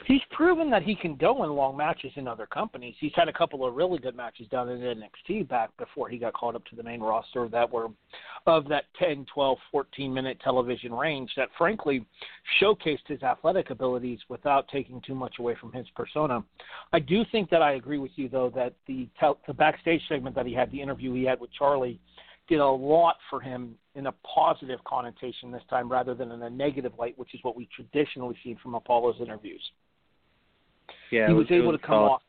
He's 0.07 0.20
proven 0.30 0.70
that 0.70 0.82
he 0.82 0.94
can 0.94 1.14
go 1.16 1.44
in 1.44 1.51
long 1.51 1.76
matches 1.76 2.12
in 2.16 2.26
other 2.26 2.46
companies. 2.46 2.94
He's 2.98 3.12
had 3.14 3.28
a 3.28 3.32
couple 3.32 3.64
of 3.64 3.74
really 3.74 3.98
good 3.98 4.16
matches 4.16 4.48
down 4.48 4.68
in 4.68 4.80
NXT 4.80 5.48
back 5.48 5.76
before 5.76 6.09
he 6.09 6.18
got 6.18 6.32
called 6.32 6.57
up 6.57 6.64
to 6.66 6.76
the 6.76 6.82
main 6.82 7.01
roster 7.01 7.48
that 7.48 7.70
were 7.70 7.88
of 8.46 8.66
that 8.68 8.84
10, 8.98 9.26
12, 9.32 9.59
14 9.70 10.12
minute 10.12 10.38
television 10.42 10.92
range 10.92 11.30
that 11.36 11.48
frankly 11.59 12.05
showcased 12.61 13.07
his 13.07 13.22
athletic 13.22 13.70
abilities 13.70 14.18
without 14.28 14.66
taking 14.68 15.01
too 15.03 15.14
much 15.14 15.34
away 15.38 15.55
from 15.61 15.72
his 15.72 15.86
persona. 15.94 16.42
I 16.92 17.01
do 17.01 17.22
think 17.30 17.51
that 17.51 17.62
I 17.62 17.74
agree 17.74 17.98
with 17.98 18.12
you 18.16 18.28
though 18.28 18.51
that 18.55 18.74
the 18.86 19.09
tel- 19.18 19.38
the 19.46 19.55
backstage 19.55 20.03
segment 20.09 20.34
that 20.36 20.46
he 20.46 20.55
had, 20.55 20.70
the 20.72 20.80
interview 20.80 21.12
he 21.14 21.24
had 21.24 21.40
with 21.40 21.53
Charlie, 21.53 22.01
did 22.48 22.61
a 22.61 22.66
lot 22.66 23.16
for 23.28 23.40
him 23.40 23.76
in 23.94 24.07
a 24.07 24.12
positive 24.34 24.82
connotation 24.84 25.53
this 25.53 25.62
time 25.68 25.90
rather 25.90 26.14
than 26.14 26.32
in 26.32 26.42
a 26.42 26.51
negative 26.51 26.92
light, 26.98 27.16
which 27.18 27.34
is 27.34 27.40
what 27.42 27.55
we 27.55 27.68
traditionally 27.74 28.36
see 28.42 28.57
from 28.62 28.74
Apollo's 28.74 29.20
interviews 29.20 29.62
Yeah, 31.11 31.28
he 31.28 31.34
was, 31.34 31.46
it 31.50 31.54
able 31.54 31.72
to 31.72 31.78
come 31.78 31.96
off 31.96 32.22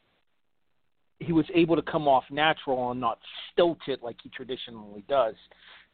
he 1.21 1.33
was 1.33 1.45
able 1.53 1.75
to 1.75 1.81
come 1.81 2.07
off 2.07 2.23
natural 2.31 2.91
and 2.91 2.99
not 2.99 3.19
stilted 3.51 4.01
like 4.01 4.17
he 4.23 4.29
traditionally 4.29 5.03
does. 5.07 5.35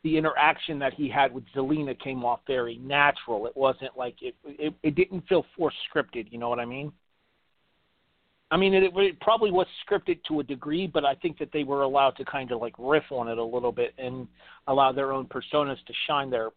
The 0.04 0.18
interaction 0.18 0.80
that 0.80 0.94
he 0.94 1.10
had 1.10 1.34
with 1.34 1.44
Zelina 1.56 2.00
came 2.00 2.24
off 2.24 2.40
very 2.48 2.78
natural. 2.78 3.46
It 3.46 3.56
wasn't 3.58 3.98
like 3.98 4.16
it 4.22 4.36
it, 4.46 4.74
it 4.84 4.96
didn't 4.96 5.28
feel 5.28 5.46
force 5.56 5.74
scripted, 5.94 6.32
you 6.32 6.38
know 6.38 6.50
what 6.50 6.60
I 6.60 6.66
mean? 6.66 6.92
I 8.50 8.56
mean, 8.56 8.74
it, 8.74 8.94
it 8.96 9.20
probably 9.20 9.52
was 9.52 9.68
scripted 9.86 10.24
to 10.30 10.40
a 10.40 10.44
degree, 10.44 10.88
but 10.88 11.04
I 11.04 11.16
think 11.16 11.38
that 11.40 11.50
they 11.52 11.66
were 11.66 11.82
allowed 11.82 12.12
to 12.12 12.24
kind 12.24 12.52
of 12.54 12.62
like 12.62 12.74
riff 12.80 13.04
on 13.12 13.28
it 13.28 13.38
a 13.38 13.44
little 13.44 13.74
bit 13.74 13.94
and 13.98 14.28
allow 14.68 14.94
their 14.94 15.12
own 15.12 15.26
personas 15.26 15.84
to 15.86 15.94
shine 16.08 16.30
there. 16.30 16.52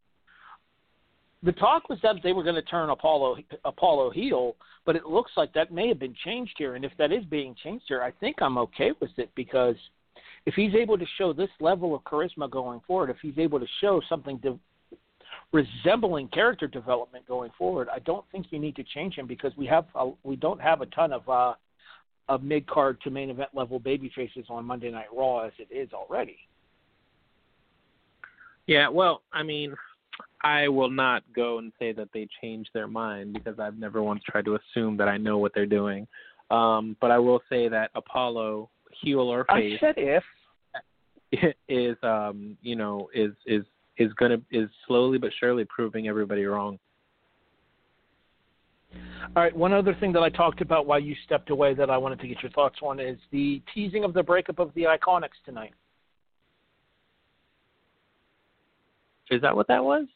The 1.43 1.53
talk 1.53 1.89
was 1.89 1.99
that 2.03 2.17
they 2.23 2.33
were 2.33 2.43
going 2.43 2.57
to 2.57 2.63
turn 2.63 2.91
Apollo 2.91 3.39
Apollo 3.65 4.11
heel, 4.11 4.57
but 4.85 4.95
it 4.95 5.07
looks 5.07 5.33
like 5.37 5.53
that 5.55 5.73
may 5.73 5.89
have 5.89 5.99
been 5.99 6.15
changed 6.25 6.55
here. 6.59 6.75
And 6.75 6.85
if 6.85 6.93
that 6.99 7.13
is 7.13 7.25
being 7.25 7.55
changed 7.63 7.85
here, 7.89 8.03
I 8.03 8.11
think 8.11 8.37
I'm 8.41 8.59
okay 8.59 8.93
with 9.01 9.11
it 9.17 9.31
because 9.35 9.77
if 10.47 10.55
he's 10.55 10.75
able 10.75 10.99
to 10.99 11.07
show 11.17 11.33
this 11.33 11.49
level 11.61 11.95
of 11.95 12.03
charisma 12.03 12.51
going 12.51 12.81
forward, 12.87 13.11
if 13.11 13.17
he's 13.23 13.39
able 13.39 13.59
to 13.59 13.67
show 13.81 14.03
something 14.09 14.37
de- 14.39 14.59
resembling 15.53 16.29
character 16.29 16.67
development 16.67 17.27
going 17.27 17.51
forward, 17.57 17.89
I 17.93 18.01
don't 18.01 18.25
think 18.33 18.47
you 18.51 18.59
need 18.59 18.77
to 18.77 18.85
change 18.85 19.15
him 19.15 19.27
because 19.27 19.53
we 19.57 19.67
have 19.67 19.87
a, 19.95 20.11
we 20.23 20.37
don't 20.37 20.61
have 20.61 20.83
a 20.83 20.87
ton 20.87 21.13
of 21.13 21.29
uh, 21.29 21.55
of 22.29 22.43
mid 22.43 22.67
card 22.67 23.01
to 23.03 23.11
main 23.11 23.29
event 23.31 23.51
level 23.55 23.79
baby 23.79 24.11
faces 24.15 24.47
on 24.49 24.65
Monday 24.65 24.91
Night 24.91 25.09
Raw 25.13 25.41
as 25.41 25.53
it 25.59 25.75
is 25.75 25.93
already. 25.93 26.37
Yeah, 28.67 28.89
well, 28.89 29.23
I 29.33 29.43
mean, 29.43 29.75
I 30.43 30.69
will 30.69 30.91
not 30.91 31.23
go 31.35 31.59
and 31.59 31.73
say 31.79 31.93
that 31.93 32.09
they 32.13 32.29
changed 32.41 32.71
their 32.73 32.87
mind 32.87 33.35
because 33.35 33.59
I've 33.59 33.79
never 33.79 34.03
once 34.03 34.23
tried 34.29 34.45
to 34.47 34.57
assume 34.57 34.97
that 34.99 35.09
I 35.09 35.17
know 35.17 35.39
what 35.39 35.53
they're 35.55 35.67
doing. 35.67 36.07
Um, 36.51 36.97
but 37.01 37.11
I 37.11 37.19
will 37.19 37.41
say 37.49 37.69
that 37.69 37.91
Apollo, 37.95 38.71
heel 39.03 39.21
or 39.21 39.47
I 39.51 39.61
face, 39.61 39.81
said 39.81 39.95
if. 39.97 40.25
is 41.69 41.97
um, 42.03 42.57
you 42.61 42.75
know, 42.75 43.09
is 43.15 43.33
is 43.47 43.63
is 43.99 44.13
gonna 44.15 44.41
is 44.51 44.69
slowly 44.87 45.19
but 45.19 45.31
surely 45.39 45.65
proving 45.65 46.09
everybody 46.09 46.45
wrong. 46.45 46.79
All 49.37 49.43
right. 49.43 49.55
One 49.55 49.73
other 49.73 49.95
thing 50.01 50.13
that 50.15 50.23
I 50.23 50.29
talked 50.29 50.61
about 50.61 50.87
while 50.87 50.99
you 50.99 51.15
stepped 51.25 51.51
away 51.51 51.75
that 51.75 51.91
I 51.91 51.97
wanted 51.97 52.19
to 52.21 52.27
get 52.27 52.43
your 52.43 52.51
thoughts 52.51 52.79
on 52.83 52.99
is 52.99 53.19
the 53.31 53.63
teasing 53.73 54.03
of 54.03 54.13
the 54.13 54.23
breakup 54.23 54.59
of 54.59 54.75
the 54.75 54.83
Iconics 54.83 55.39
tonight. 55.45 55.73
Is 59.31 59.41
that 59.43 59.55
what 59.55 59.69
that 59.69 59.83
was? 59.85 60.07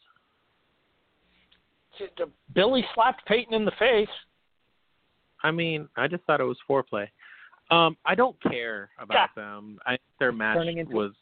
Billie 2.53 2.85
slapped 2.95 3.25
Peyton 3.27 3.55
in 3.55 3.65
the 3.65 3.73
face. 3.79 4.09
I 5.43 5.51
mean, 5.51 5.89
I 5.97 6.09
just 6.09 6.25
thought 6.25 6.41
it 6.41 6.45
was 6.45 6.59
foreplay. 6.69 7.07
Um, 7.71 7.97
I 8.05 8.15
don't 8.15 8.37
care 8.43 8.91
about 8.99 9.35
them. 9.37 9.79
I 9.87 9.97
their 10.19 10.33
match 10.33 10.67
into- 10.67 10.95
was 10.95 11.13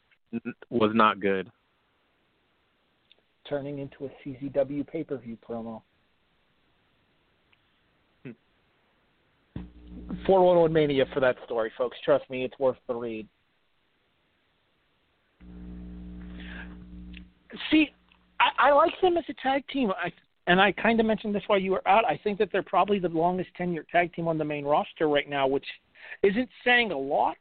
was 0.71 0.93
not 0.95 1.21
good. 1.21 1.51
Turning 3.49 3.81
into 3.81 4.07
a 4.07 4.11
CZW 4.25 4.87
pay 4.87 5.05
per 5.05 5.19
view 5.19 5.37
promo. 5.37 5.83
Hmm. 8.25 8.31
411 10.25 10.73
Mania 10.73 11.05
for 11.13 11.21
that 11.21 11.37
story, 11.45 11.71
folks. 11.77 11.99
Trust 12.05 12.29
me, 12.31 12.45
it's 12.45 12.59
worth 12.59 12.79
the 12.87 12.95
read. 12.95 13.29
See, 17.71 17.91
I, 18.41 18.69
I 18.69 18.73
like 18.73 18.93
them 19.01 19.17
as 19.17 19.25
a 19.29 19.35
tag 19.43 19.65
team. 19.69 19.91
I, 19.91 20.13
and 20.47 20.61
I 20.61 20.73
kind 20.73 20.99
of 21.01 21.07
mentioned 21.07 21.35
this 21.35 21.43
while 21.47 21.59
you 21.59 21.73
were 21.73 21.87
out. 21.89 22.05
I 22.05 22.19
think 22.23 22.39
that 22.39 22.51
they're 22.53 22.63
probably 22.63 22.99
the 22.99 23.09
longest 23.09 23.51
tenured 23.59 23.89
tag 23.89 24.13
team 24.15 24.29
on 24.29 24.39
the 24.39 24.45
main 24.45 24.65
roster 24.65 25.09
right 25.09 25.29
now, 25.29 25.47
which 25.47 25.67
isn't 26.23 26.49
saying 26.65 26.91
a 26.91 26.99
lot, 26.99 27.37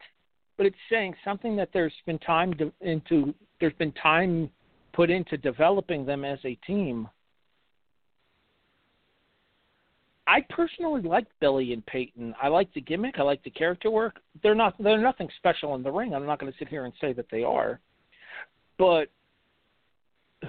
but 0.58 0.66
it's 0.66 0.76
saying 0.90 1.16
something 1.24 1.56
that 1.56 1.70
there's 1.74 1.94
been 2.06 2.20
time 2.20 2.54
to, 2.56 2.72
into. 2.82 3.34
There's 3.60 3.74
been 3.74 3.92
time 3.94 4.50
put 4.94 5.10
into 5.10 5.38
developing 5.38 6.06
them 6.06 6.24
as 6.24 6.40
a 6.46 6.56
team. 6.68 7.08
I 10.28 10.42
personally 10.50 11.02
like 11.02 11.26
Billie 11.40 11.74
and 11.74 11.86
Peyton. 11.88 12.36
I 12.42 12.48
like 12.48 12.72
the 12.74 12.82
gimmick. 12.82 13.16
I 13.18 13.24
like 13.24 13.44
the 13.44 13.50
character 13.50 13.90
work. 13.90 14.20
They're 14.44 14.56
not. 14.56 14.76
They're 14.82 15.02
nothing 15.02 15.30
special 15.38 15.76
in 15.76 15.84
the 15.84 15.92
ring. 15.92 16.14
I'm 16.14 16.26
not 16.26 16.40
going 16.40 16.52
to 16.52 16.58
sit 16.60 16.68
here 16.68 16.86
and 16.86 16.94
say 17.02 17.14
that 17.14 17.26
they 17.32 17.44
are. 17.44 17.80
But 18.78 19.10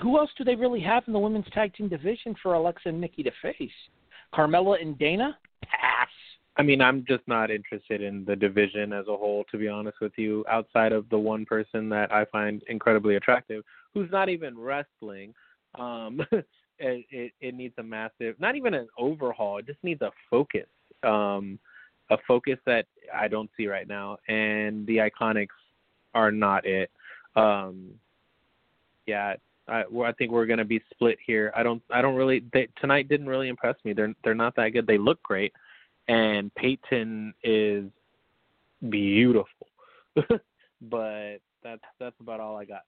who 0.01 0.18
else 0.18 0.30
do 0.36 0.45
they 0.45 0.55
really 0.55 0.80
have 0.80 1.05
in 1.07 1.12
the 1.12 1.18
women's 1.18 1.47
tag 1.53 1.74
team 1.74 1.88
division 1.88 2.34
for 2.43 2.55
Alexa 2.55 2.88
and 2.88 3.01
Nikki 3.01 3.22
to 3.22 3.30
face? 3.43 3.70
Carmella 4.34 4.80
and 4.80 4.99
Dana. 4.99 5.36
Pass. 5.62 6.09
I 6.57 6.62
mean, 6.62 6.80
I'm 6.80 7.05
just 7.07 7.26
not 7.26 7.51
interested 7.51 8.03
in 8.03 8.24
the 8.24 8.36
division 8.36 8.93
as 8.93 9.07
a 9.09 9.16
whole, 9.16 9.45
to 9.51 9.59
be 9.59 9.68
honest 9.68 9.99
with 10.01 10.12
you. 10.16 10.45
Outside 10.51 10.93
of 10.93 11.09
the 11.09 11.18
one 11.18 11.47
person 11.47 11.88
that 11.90 12.12
I 12.12 12.26
find 12.26 12.62
incredibly 12.68 13.16
attractive, 13.16 13.64
who's 13.95 14.11
not 14.11 14.28
even 14.28 14.59
wrestling, 14.59 15.34
um, 15.78 16.20
it, 16.32 16.47
it, 16.78 17.32
it 17.40 17.55
needs 17.55 17.74
a 17.78 17.82
massive, 17.82 18.38
not 18.38 18.55
even 18.55 18.74
an 18.74 18.88
overhaul. 18.99 19.59
It 19.59 19.66
just 19.66 19.82
needs 19.82 20.03
a 20.03 20.11
focus, 20.30 20.66
um, 21.03 21.59
a 22.11 22.18
focus 22.28 22.59
that 22.66 22.86
I 23.14 23.28
don't 23.28 23.51
see 23.57 23.66
right 23.66 23.88
now. 23.88 24.18
And 24.28 24.86
the 24.86 24.99
Iconics 24.99 25.47
are 26.14 26.30
not 26.30 26.66
it. 26.66 26.90
Um, 27.34 27.93
yeah, 29.07 29.34
I, 29.68 29.82
I 29.82 30.12
think 30.12 30.32
we're 30.32 30.46
going 30.46 30.58
to 30.58 30.64
be 30.64 30.80
split 30.90 31.18
here. 31.24 31.52
I 31.56 31.62
don't, 31.62 31.82
I 31.90 32.02
don't 32.02 32.16
really. 32.16 32.44
They, 32.52 32.68
tonight 32.80 33.08
didn't 33.08 33.28
really 33.28 33.48
impress 33.48 33.76
me. 33.84 33.92
They're, 33.92 34.14
they're 34.24 34.34
not 34.34 34.56
that 34.56 34.70
good. 34.70 34.86
They 34.86 34.98
look 34.98 35.22
great 35.22 35.52
and 36.08 36.54
Peyton 36.54 37.34
is 37.42 37.84
beautiful. 38.88 39.68
but 40.82 41.36
that's 41.62 41.82
that's 41.98 42.16
about 42.20 42.40
all 42.40 42.56
I 42.56 42.64
got. 42.64 42.82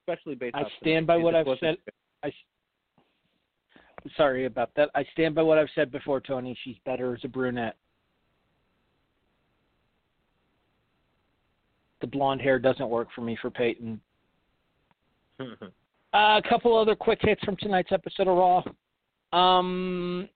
Especially 0.00 0.34
based. 0.34 0.56
I 0.56 0.64
stand 0.80 1.06
by 1.06 1.16
what 1.16 1.34
I've 1.34 1.46
said. 1.60 1.76
I 2.22 2.32
sorry 4.16 4.46
about 4.46 4.70
that. 4.76 4.90
I 4.94 5.04
stand 5.12 5.34
by 5.34 5.42
what 5.42 5.58
I've 5.58 5.68
said 5.74 5.90
before, 5.90 6.20
Tony. 6.20 6.56
She's 6.64 6.76
better 6.84 7.14
as 7.14 7.20
a 7.24 7.28
brunette. 7.28 7.76
The 12.02 12.06
blonde 12.06 12.42
hair 12.42 12.58
doesn't 12.58 12.88
work 12.88 13.08
for 13.14 13.22
me 13.22 13.38
for 13.40 13.50
Peyton. 13.50 14.00
Uh, 15.40 15.66
a 16.12 16.42
couple 16.48 16.76
other 16.76 16.94
quick 16.94 17.18
hits 17.22 17.42
from 17.44 17.56
tonight's 17.56 17.92
episode 17.92 18.28
of 18.28 18.36
Raw. 18.36 18.62
Um, 19.32 20.28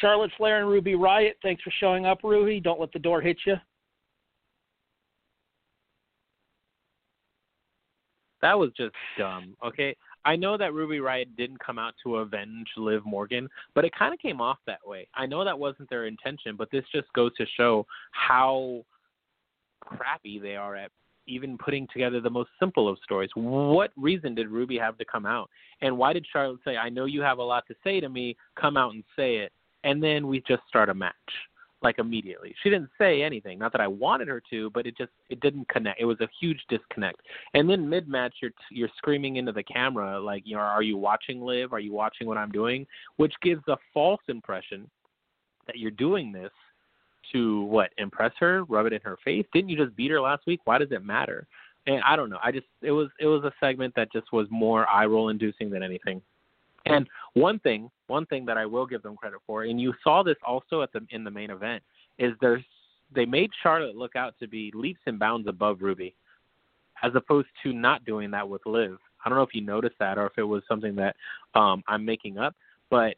Charlotte 0.00 0.30
Flair 0.36 0.60
and 0.60 0.68
Ruby 0.68 0.92
Riott, 0.92 1.34
thanks 1.42 1.62
for 1.62 1.72
showing 1.78 2.06
up, 2.06 2.18
Ruby. 2.22 2.60
Don't 2.60 2.80
let 2.80 2.92
the 2.92 2.98
door 2.98 3.20
hit 3.20 3.38
you. 3.46 3.56
That 8.42 8.58
was 8.58 8.70
just 8.76 8.94
dumb. 9.16 9.56
Okay, 9.64 9.96
I 10.26 10.36
know 10.36 10.58
that 10.58 10.74
Ruby 10.74 10.98
Riott 10.98 11.34
didn't 11.36 11.60
come 11.60 11.78
out 11.78 11.94
to 12.02 12.16
avenge 12.16 12.66
Liv 12.76 13.02
Morgan, 13.06 13.48
but 13.74 13.86
it 13.86 13.92
kind 13.98 14.12
of 14.12 14.20
came 14.20 14.40
off 14.40 14.58
that 14.66 14.80
way. 14.84 15.08
I 15.14 15.24
know 15.24 15.44
that 15.44 15.58
wasn't 15.58 15.88
their 15.88 16.06
intention, 16.06 16.56
but 16.56 16.70
this 16.70 16.84
just 16.92 17.10
goes 17.14 17.34
to 17.36 17.46
show 17.56 17.86
how 18.10 18.84
crappy 19.80 20.38
they 20.38 20.56
are 20.56 20.76
at 20.76 20.90
even 21.26 21.58
putting 21.58 21.86
together 21.92 22.20
the 22.20 22.30
most 22.30 22.50
simple 22.58 22.88
of 22.88 22.98
stories. 23.02 23.30
What 23.34 23.92
reason 23.96 24.34
did 24.34 24.48
Ruby 24.48 24.78
have 24.78 24.98
to 24.98 25.04
come 25.04 25.26
out? 25.26 25.48
And 25.80 25.96
why 25.96 26.12
did 26.12 26.26
Charlotte 26.32 26.60
say, 26.64 26.76
I 26.76 26.88
know 26.88 27.04
you 27.04 27.22
have 27.22 27.38
a 27.38 27.42
lot 27.42 27.64
to 27.68 27.74
say 27.82 28.00
to 28.00 28.08
me, 28.08 28.36
come 28.60 28.76
out 28.76 28.94
and 28.94 29.04
say 29.16 29.36
it? 29.36 29.52
and 29.84 30.02
then 30.02 30.26
we 30.26 30.42
just 30.48 30.62
start 30.66 30.88
a 30.88 30.94
match 30.94 31.14
like 31.82 31.98
immediately. 31.98 32.54
She 32.62 32.70
didn't 32.70 32.88
say 32.98 33.22
anything. 33.22 33.58
Not 33.58 33.70
that 33.72 33.80
I 33.82 33.86
wanted 33.86 34.26
her 34.28 34.42
to, 34.50 34.70
but 34.70 34.86
it 34.86 34.96
just 34.96 35.12
it 35.28 35.40
didn't 35.40 35.68
connect. 35.68 36.00
It 36.00 36.06
was 36.06 36.18
a 36.20 36.28
huge 36.40 36.60
disconnect. 36.70 37.20
And 37.52 37.68
then 37.68 37.88
mid 37.88 38.08
match, 38.08 38.36
you're 38.40 38.52
you're 38.70 38.88
screaming 38.96 39.36
into 39.36 39.52
the 39.52 39.62
camera 39.62 40.18
like, 40.18 40.42
you 40.46 40.56
know, 40.56 40.62
are 40.62 40.82
you 40.82 40.96
watching 40.96 41.42
Liv? 41.42 41.72
Are 41.72 41.80
you 41.80 41.92
watching 41.92 42.26
what 42.26 42.38
I'm 42.38 42.50
doing? 42.50 42.86
Which 43.16 43.34
gives 43.42 43.62
a 43.68 43.76
false 43.92 44.22
impression 44.28 44.90
that 45.66 45.76
you're 45.76 45.90
doing 45.90 46.32
this 46.32 46.50
to 47.32 47.62
what 47.64 47.90
impress 47.98 48.32
her, 48.40 48.64
rub 48.64 48.86
it 48.86 48.92
in 48.92 49.00
her 49.02 49.18
face. 49.24 49.46
Didn't 49.52 49.70
you 49.70 49.76
just 49.76 49.96
beat 49.96 50.10
her 50.10 50.20
last 50.20 50.46
week? 50.46 50.60
Why 50.64 50.78
does 50.78 50.92
it 50.92 51.04
matter? 51.04 51.46
And 51.86 52.00
I 52.06 52.16
don't 52.16 52.30
know. 52.30 52.38
I 52.42 52.50
just 52.50 52.66
it 52.82 52.92
was 52.92 53.08
it 53.20 53.26
was 53.26 53.44
a 53.44 53.52
segment 53.60 53.94
that 53.96 54.12
just 54.12 54.32
was 54.32 54.46
more 54.50 54.88
eye 54.88 55.06
roll 55.06 55.28
inducing 55.28 55.70
than 55.70 55.82
anything. 55.82 56.22
And 56.86 57.08
one 57.32 57.58
thing, 57.60 57.90
one 58.08 58.26
thing 58.26 58.44
that 58.46 58.58
I 58.58 58.66
will 58.66 58.86
give 58.86 59.02
them 59.02 59.16
credit 59.16 59.40
for, 59.46 59.64
and 59.64 59.80
you 59.80 59.94
saw 60.02 60.22
this 60.22 60.36
also 60.46 60.82
at 60.82 60.92
the 60.92 61.00
in 61.10 61.24
the 61.24 61.30
main 61.30 61.50
event, 61.50 61.82
is 62.18 62.32
there's 62.40 62.62
they 63.14 63.24
made 63.24 63.50
Charlotte 63.62 63.96
look 63.96 64.16
out 64.16 64.34
to 64.40 64.48
be 64.48 64.72
leaps 64.74 65.00
and 65.06 65.18
bounds 65.18 65.48
above 65.48 65.78
Ruby, 65.80 66.14
as 67.02 67.12
opposed 67.14 67.48
to 67.62 67.72
not 67.72 68.04
doing 68.04 68.30
that 68.30 68.48
with 68.48 68.64
Liv. 68.66 68.98
I 69.24 69.28
don't 69.28 69.38
know 69.38 69.44
if 69.44 69.54
you 69.54 69.62
noticed 69.62 69.96
that 69.98 70.18
or 70.18 70.26
if 70.26 70.32
it 70.36 70.42
was 70.42 70.62
something 70.68 70.94
that 70.96 71.16
um 71.54 71.82
I'm 71.88 72.04
making 72.04 72.38
up, 72.38 72.54
but 72.90 73.14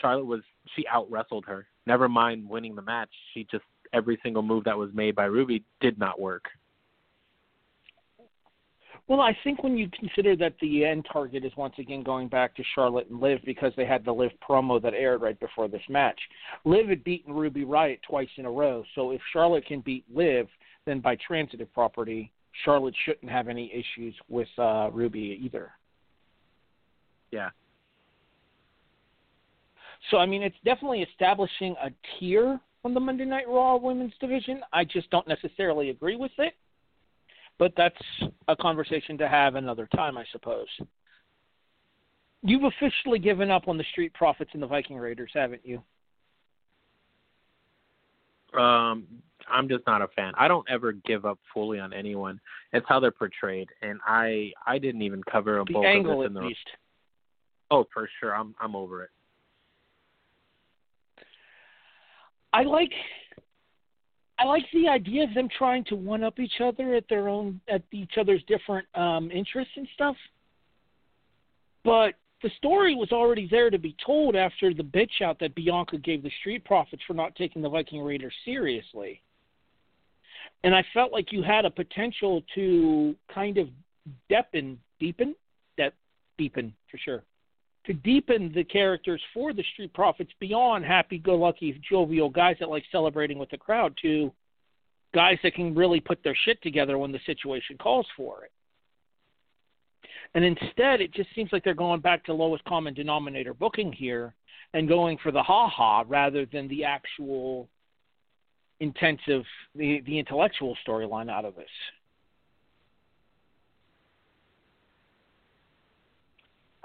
Charlotte 0.00 0.26
was 0.26 0.40
she 0.74 0.86
out 0.86 1.10
wrestled 1.10 1.44
her. 1.46 1.66
Never 1.86 2.08
mind 2.08 2.48
winning 2.48 2.74
the 2.74 2.82
match, 2.82 3.10
she 3.32 3.46
just 3.50 3.64
every 3.92 4.18
single 4.22 4.42
move 4.42 4.64
that 4.64 4.78
was 4.78 4.90
made 4.92 5.14
by 5.14 5.24
Ruby 5.24 5.64
did 5.80 5.98
not 5.98 6.20
work. 6.20 6.44
Well, 9.08 9.20
I 9.20 9.36
think 9.42 9.64
when 9.64 9.76
you 9.76 9.90
consider 9.98 10.36
that 10.36 10.54
the 10.60 10.84
end 10.84 11.04
target 11.12 11.44
is 11.44 11.50
once 11.56 11.74
again 11.78 12.04
going 12.04 12.28
back 12.28 12.54
to 12.54 12.62
Charlotte 12.76 13.08
and 13.10 13.20
Liv 13.20 13.40
because 13.44 13.72
they 13.76 13.84
had 13.84 14.04
the 14.04 14.12
Liv 14.12 14.30
promo 14.48 14.80
that 14.80 14.94
aired 14.94 15.20
right 15.20 15.38
before 15.40 15.66
this 15.66 15.82
match. 15.88 16.20
Liv 16.64 16.88
had 16.88 17.02
beaten 17.02 17.34
Ruby 17.34 17.64
Riott 17.64 17.98
twice 18.08 18.28
in 18.36 18.46
a 18.46 18.50
row, 18.50 18.84
so 18.94 19.10
if 19.10 19.20
Charlotte 19.32 19.66
can 19.66 19.80
beat 19.80 20.04
Liv, 20.14 20.46
then 20.86 21.00
by 21.00 21.16
transitive 21.26 21.72
property, 21.74 22.30
Charlotte 22.64 22.94
shouldn't 23.04 23.32
have 23.32 23.48
any 23.48 23.72
issues 23.72 24.14
with 24.28 24.48
uh, 24.58 24.90
Ruby 24.92 25.40
either. 25.42 25.72
Yeah. 27.32 27.50
So 30.10 30.16
I 30.16 30.26
mean, 30.26 30.42
it's 30.42 30.56
definitely 30.64 31.02
establishing 31.02 31.76
a 31.82 31.90
tier 32.18 32.58
on 32.84 32.94
the 32.94 33.00
Monday 33.00 33.24
Night 33.24 33.48
Raw 33.48 33.76
Women's 33.76 34.14
Division. 34.20 34.60
I 34.72 34.84
just 34.84 35.10
don't 35.10 35.28
necessarily 35.28 35.90
agree 35.90 36.16
with 36.16 36.32
it. 36.38 36.54
But 37.58 37.74
that's 37.76 38.02
a 38.48 38.56
conversation 38.56 39.18
to 39.18 39.28
have 39.28 39.54
another 39.54 39.86
time, 39.94 40.16
I 40.16 40.24
suppose. 40.32 40.66
You've 42.42 42.64
officially 42.64 43.18
given 43.18 43.50
up 43.50 43.68
on 43.68 43.76
the 43.76 43.84
Street 43.92 44.14
Profits 44.14 44.50
and 44.54 44.62
the 44.62 44.66
Viking 44.66 44.96
Raiders, 44.96 45.30
haven't 45.34 45.60
you? 45.62 45.82
Um, 48.58 49.06
I'm 49.48 49.68
just 49.68 49.86
not 49.86 50.00
a 50.00 50.08
fan. 50.08 50.32
I 50.38 50.48
don't 50.48 50.66
ever 50.70 50.92
give 50.92 51.26
up 51.26 51.38
fully 51.52 51.78
on 51.78 51.92
anyone. 51.92 52.40
It's 52.72 52.86
how 52.88 52.98
they're 52.98 53.10
portrayed, 53.10 53.68
and 53.82 54.00
I 54.06 54.52
I 54.66 54.78
didn't 54.78 55.02
even 55.02 55.22
cover 55.22 55.58
a 55.58 55.64
the 55.64 55.72
bulk 55.74 55.84
angle 55.84 56.12
of 56.12 56.18
this 56.18 56.24
at 56.24 56.28
in 56.28 56.34
the. 56.34 56.48
Least. 56.48 56.68
Oh, 57.70 57.84
for 57.92 58.08
sure. 58.18 58.34
I'm 58.34 58.54
I'm 58.60 58.74
over 58.74 59.04
it. 59.04 59.10
I 62.52 62.62
like 62.62 62.92
I 64.38 64.44
like 64.44 64.64
the 64.72 64.88
idea 64.88 65.24
of 65.24 65.34
them 65.34 65.48
trying 65.56 65.84
to 65.84 65.96
one 65.96 66.24
up 66.24 66.38
each 66.40 66.60
other 66.62 66.94
at 66.94 67.04
their 67.08 67.28
own 67.28 67.60
at 67.68 67.82
each 67.92 68.12
other's 68.18 68.42
different 68.48 68.86
um, 68.94 69.30
interests 69.30 69.72
and 69.76 69.86
stuff. 69.94 70.16
But 71.84 72.14
the 72.42 72.50
story 72.56 72.94
was 72.94 73.12
already 73.12 73.46
there 73.50 73.70
to 73.70 73.78
be 73.78 73.94
told 74.04 74.34
after 74.34 74.72
the 74.72 74.82
bitch 74.82 75.22
out 75.22 75.38
that 75.40 75.54
Bianca 75.54 75.98
gave 75.98 76.22
the 76.22 76.32
Street 76.40 76.64
Profits 76.64 77.02
for 77.06 77.14
not 77.14 77.36
taking 77.36 77.60
the 77.60 77.68
Viking 77.68 78.02
Raiders 78.02 78.34
seriously. 78.44 79.22
And 80.64 80.74
I 80.74 80.84
felt 80.94 81.12
like 81.12 81.32
you 81.32 81.42
had 81.42 81.64
a 81.64 81.70
potential 81.70 82.42
to 82.54 83.14
kind 83.32 83.58
of 83.58 83.68
deepen, 84.28 84.78
deepen, 84.98 85.34
that 85.76 85.94
deepen 86.38 86.72
for 86.90 86.98
sure, 86.98 87.22
to 87.86 87.92
deepen 87.94 88.52
the 88.54 88.64
characters 88.64 89.22
for 89.32 89.52
the 89.52 89.64
Street 89.72 89.92
Profits 89.94 90.30
beyond 90.38 90.84
happy-go-lucky, 90.84 91.80
jovial 91.88 92.28
guys 92.28 92.56
that 92.60 92.68
like 92.68 92.84
celebrating 92.92 93.38
with 93.38 93.50
the 93.50 93.56
crowd 93.56 93.96
to 94.02 94.32
guys 95.14 95.38
that 95.42 95.54
can 95.54 95.74
really 95.74 96.00
put 96.00 96.22
their 96.22 96.36
shit 96.44 96.62
together 96.62 96.98
when 96.98 97.10
the 97.10 97.20
situation 97.26 97.76
calls 97.78 98.06
for 98.16 98.44
it. 98.44 98.52
And 100.34 100.44
instead, 100.44 101.00
it 101.00 101.12
just 101.12 101.28
seems 101.34 101.50
like 101.52 101.64
they're 101.64 101.74
going 101.74 102.00
back 102.00 102.24
to 102.26 102.32
lowest 102.32 102.64
common 102.64 102.94
denominator 102.94 103.54
booking 103.54 103.92
here 103.92 104.34
and 104.74 104.86
going 104.86 105.18
for 105.18 105.32
the 105.32 105.42
ha 105.42 105.68
ha 105.68 106.04
rather 106.06 106.46
than 106.46 106.68
the 106.68 106.84
actual 106.84 107.68
intensive, 108.78 109.44
the, 109.74 110.00
the 110.06 110.18
intellectual 110.18 110.76
storyline 110.86 111.30
out 111.30 111.44
of 111.44 111.56
this. 111.56 111.68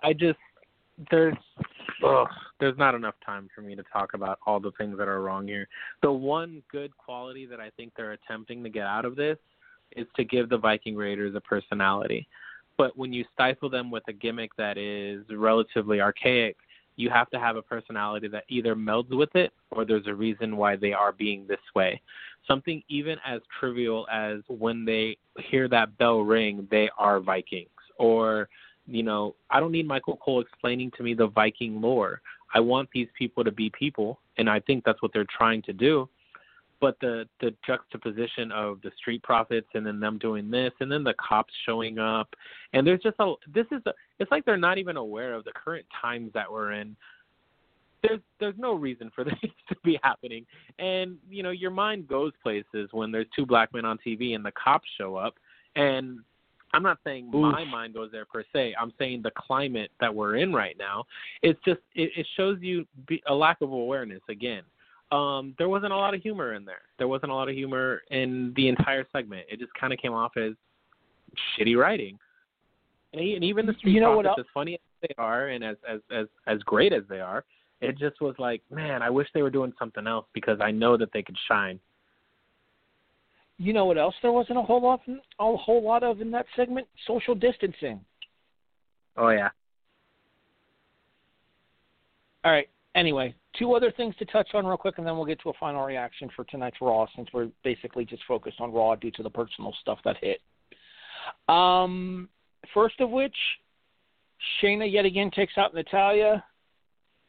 I 0.02 0.14
just 0.14 0.39
there's 1.12 1.36
ugh, 2.06 2.28
there's 2.60 2.78
not 2.78 2.96
enough 2.96 3.16
time 3.26 3.50
for 3.54 3.62
me 3.62 3.76
to 3.76 3.84
talk 3.91 4.14
about 4.14 4.39
all 4.46 4.60
the 4.60 4.72
things 4.78 4.98
that 4.98 5.08
are 5.08 5.22
wrong 5.22 5.48
here. 5.48 5.68
The 6.02 6.12
one 6.12 6.62
good 6.72 6.96
quality 6.98 7.46
that 7.46 7.60
I 7.60 7.70
think 7.72 7.93
they're 7.96 8.14
attempting 8.14 8.64
to 8.64 8.70
get 8.70 8.86
out 8.86 9.06
of 9.06 9.16
this 9.16 9.38
is 9.96 10.08
to 10.16 10.24
give 10.24 10.50
the 10.50 10.58
Viking 10.58 10.96
Raiders 10.96 11.36
a 11.36 11.41
personality. 11.41 12.28
But 12.78 12.98
when 12.98 13.14
you 13.14 13.24
stifle 13.34 13.70
them 13.70 13.89
with 13.91 14.04
a 14.08 14.14
gimmick 14.14 14.56
that 14.58 14.78
is 14.78 15.24
relatively 15.30 16.02
archaic, 16.02 16.58
you 16.98 17.10
have 17.10 17.30
to 17.32 17.39
have 17.39 17.56
a 17.56 17.62
personality 17.62 18.28
that 18.30 18.46
either 18.48 18.76
melds 18.76 19.16
with 19.16 19.36
it 19.36 19.52
or 19.72 19.86
there's 19.86 20.08
a 20.08 20.14
reason 20.14 20.56
why 20.58 20.76
they 20.76 20.93
are 20.93 21.12
being 21.12 21.46
this 21.48 21.60
way. 21.76 22.02
Something 22.48 22.82
even 22.89 23.18
as 23.26 23.41
trivial 23.60 24.08
as 24.12 24.39
when 24.48 24.86
they 24.86 25.18
hear 25.50 25.68
that 25.70 25.98
bell 25.98 26.20
ring, 26.22 26.68
they 26.72 26.89
are 26.98 27.20
Vikings. 27.20 27.70
Or 27.98 28.50
you 28.88 29.04
know, 29.04 29.36
I 29.50 29.60
don't 29.60 29.72
need 29.72 29.88
Michael 29.88 30.18
Cole 30.18 30.42
explaining 30.42 30.92
to 30.98 31.04
me 31.04 31.14
the 31.14 31.28
Viking 31.28 31.82
lore. 31.82 32.22
I 32.54 32.60
want 32.60 32.90
these 32.94 33.08
people 33.18 33.44
to 33.44 33.52
be 33.52 33.72
people, 33.72 34.20
and 34.38 34.50
I 34.50 34.60
think 34.60 34.84
that's 34.86 35.02
what 35.02 35.12
they're 35.14 35.26
trying 35.38 35.62
to 35.64 35.74
do. 35.74 36.08
But 36.82 36.98
the 37.00 37.28
the 37.40 37.54
juxtaposition 37.66 38.52
of 38.52 38.82
the 38.82 38.92
street 38.98 39.24
profits 39.24 39.68
and 39.74 39.86
then 39.86 40.00
them 40.00 40.20
doing 40.20 40.52
this, 40.52 40.72
and 40.82 40.92
then 40.92 41.04
the 41.04 41.16
cops 41.16 41.54
showing 41.66 42.00
up, 42.00 42.36
and 42.74 42.86
there's 42.86 43.02
just 43.02 43.16
a 43.20 43.34
this 43.54 43.66
is 43.72 43.82
a 43.86 43.94
it's 44.20 44.30
like 44.30 44.46
they're 44.46 44.58
not 44.58 44.78
even 44.78 44.98
aware 44.98 45.34
of 45.34 45.46
the 45.46 45.52
current 45.54 45.86
times 46.02 46.32
that 46.34 46.52
we're 46.52 46.74
in. 46.74 46.96
there's 48.04 48.20
there's 48.40 48.58
no 48.58 48.74
reason 48.74 49.12
for 49.16 49.24
this 49.24 49.34
to 49.70 49.76
be 49.84 49.98
happening. 50.04 50.46
And 50.78 51.18
you 51.30 51.44
know, 51.44 51.52
your 51.52 51.72
mind 51.72 52.08
goes 52.08 52.34
places 52.44 52.90
when 52.92 53.12
there's 53.12 53.28
two 53.36 53.46
black 53.46 53.74
men 53.74 53.86
on 53.86 53.98
TV 54.06 54.36
and 54.36 54.46
the 54.46 54.52
cops 54.52 54.88
show 54.98 55.16
up. 55.16 55.36
And 55.76 56.20
I'm 56.76 56.84
not 56.84 56.98
saying 57.06 57.32
Oof. 57.34 57.42
my 57.42 57.64
mind 57.64 57.94
goes 57.94 58.12
there 58.12 58.26
per 58.26 58.44
se. 58.54 58.76
I'm 58.80 58.92
saying 59.00 59.22
the 59.24 59.32
climate 59.32 59.92
that 60.02 60.14
we're 60.14 60.36
in 60.36 60.52
right 60.54 60.76
now. 60.78 61.06
It's 61.42 61.60
just 61.66 61.80
it, 61.96 62.12
it 62.18 62.28
shows 62.36 62.58
you 62.62 62.86
be, 63.08 63.22
a 63.28 63.34
lack 63.34 63.62
of 63.62 63.72
awareness 63.72 64.22
again. 64.30 64.64
Um, 65.12 65.56
there 65.58 65.70
wasn't 65.70 65.94
a 65.94 65.96
lot 65.96 66.14
of 66.14 66.22
humor 66.22 66.54
in 66.54 66.66
there. 66.66 66.82
There 66.98 67.08
wasn't 67.08 67.32
a 67.32 67.36
lot 67.36 67.48
of 67.48 67.56
humor 67.56 68.02
in 68.12 68.54
the 68.56 68.68
entire 68.68 69.06
segment. 69.14 69.46
It 69.50 69.60
just 69.60 69.74
kind 69.80 69.94
of 69.94 70.00
came 70.00 70.14
off 70.14 70.36
as 70.36 70.54
shitty 71.58 71.78
writing. 71.78 72.20
And, 73.14 73.22
and 73.22 73.44
even 73.44 73.66
the 73.66 73.74
street 73.76 73.94
You 73.94 74.02
know 74.02 74.20
else- 74.20 74.38
as 74.40 74.46
funny 74.54 74.74
as 74.74 74.80
they 75.08 75.16
are 75.18 75.48
and 75.48 75.64
as 75.64 75.78
as 75.90 76.02
as 76.12 76.28
as 76.48 76.60
great 76.64 76.92
as 76.92 77.04
they 77.08 77.22
are, 77.22 77.46
it 77.82 77.98
just 77.98 78.20
was 78.20 78.36
like, 78.38 78.62
man, 78.70 79.02
I 79.02 79.10
wish 79.10 79.28
they 79.34 79.44
were 79.44 79.50
doing 79.50 79.74
something 79.80 80.08
else 80.08 80.26
because 80.34 80.60
I 80.62 80.72
know 80.72 80.98
that 80.98 81.10
they 81.14 81.22
could 81.24 81.38
shine. 81.48 81.80
You 83.58 83.74
know 83.74 83.86
what 83.86 83.97
else 83.97 84.16
there 84.22 84.32
wasn't 84.32 84.60
a 84.60 84.62
whole 84.62 84.82
lot 84.82 85.01
a 85.08 85.58
whole 85.58 85.84
lot 85.84 86.03
of 86.03 86.22
in 86.22 86.32
that 86.32 86.45
segment? 86.56 86.88
Social 87.08 87.36
distancing. 87.36 88.01
Oh 89.18 89.30
yeah. 89.30 89.49
All 92.43 92.51
right. 92.51 92.68
Anyway, 92.95 93.34
two 93.58 93.74
other 93.74 93.91
things 93.91 94.16
to 94.18 94.26
touch 94.26 94.49
on 94.53 94.66
real 94.66 94.78
quick, 94.78 94.97
and 94.97 95.08
then 95.08 95.16
we'll 95.16 95.26
get 95.26 95.41
to 95.41 95.49
a 95.49 95.53
final 95.60 95.84
reaction 95.84 96.30
for 96.36 96.45
tonight's 96.45 96.78
Raw, 96.80 97.06
since 97.16 97.28
we're 97.34 97.49
basically 97.64 98.06
just 98.06 98.24
focused 98.28 98.62
on 98.62 98.72
Raw 98.72 98.95
due 98.95 99.12
to 99.12 99.24
the 99.24 99.30
personal 99.30 99.74
stuff 99.82 99.99
that 100.06 100.18
hit. 100.22 100.41
Um, 101.53 102.30
first 102.74 102.99
of 103.01 103.10
which, 103.10 103.36
Shayna 104.62 104.89
yet 104.89 105.06
again 105.06 105.32
takes 105.32 105.58
out 105.58 105.74
Natalya, 105.74 106.43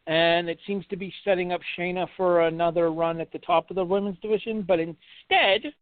and 0.06 0.48
it 0.48 0.58
seems 0.66 0.86
to 0.86 0.96
be 0.96 1.12
setting 1.24 1.52
up 1.52 1.60
Shayna 1.76 2.06
for 2.16 2.42
another 2.42 2.92
run 2.92 3.20
at 3.20 3.32
the 3.32 3.38
top 3.40 3.70
of 3.70 3.76
the 3.76 3.84
women's 3.84 4.18
division. 4.20 4.62
But 4.62 4.78
instead, 4.78 5.72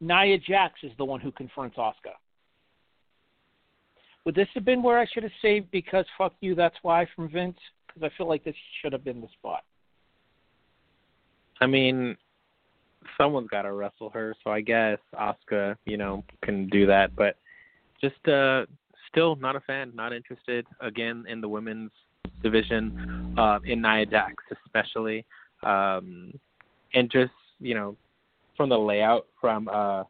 Nia 0.00 0.38
Jax 0.38 0.74
is 0.82 0.92
the 0.98 1.04
one 1.04 1.20
who 1.20 1.32
confronts 1.32 1.78
Oscar. 1.78 2.10
Would 4.24 4.34
this 4.34 4.48
have 4.54 4.64
been 4.64 4.82
where 4.82 4.98
I 4.98 5.06
should 5.06 5.22
have 5.22 5.32
saved 5.40 5.70
because 5.70 6.04
fuck 6.18 6.34
you, 6.40 6.54
that's 6.54 6.76
why 6.82 7.06
from 7.14 7.30
Vince? 7.30 7.58
Because 7.86 8.02
I 8.02 8.10
feel 8.18 8.28
like 8.28 8.44
this 8.44 8.56
should 8.82 8.92
have 8.92 9.04
been 9.04 9.20
the 9.20 9.28
spot. 9.38 9.62
I 11.60 11.66
mean, 11.66 12.16
someone's 13.16 13.48
got 13.48 13.62
to 13.62 13.72
wrestle 13.72 14.10
her, 14.10 14.34
so 14.42 14.50
I 14.50 14.60
guess 14.60 14.98
Oscar, 15.16 15.78
you 15.86 15.96
know, 15.96 16.24
can 16.42 16.68
do 16.68 16.86
that. 16.86 17.14
But 17.16 17.36
just 18.00 18.26
uh, 18.28 18.66
still 19.08 19.36
not 19.36 19.56
a 19.56 19.60
fan, 19.60 19.92
not 19.94 20.12
interested. 20.12 20.66
Again, 20.80 21.24
in 21.28 21.40
the 21.40 21.48
women's 21.48 21.92
division, 22.42 23.34
uh, 23.38 23.60
in 23.64 23.80
Nia 23.80 24.06
Jax 24.06 24.34
especially, 24.64 25.24
um, 25.62 26.32
and 26.94 27.10
just 27.10 27.32
you 27.60 27.74
know, 27.74 27.96
from 28.56 28.68
the 28.68 28.78
layout, 28.78 29.26
from 29.40 29.68
uh, 29.68 30.04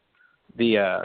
the 0.57 0.79
uh, 0.79 1.03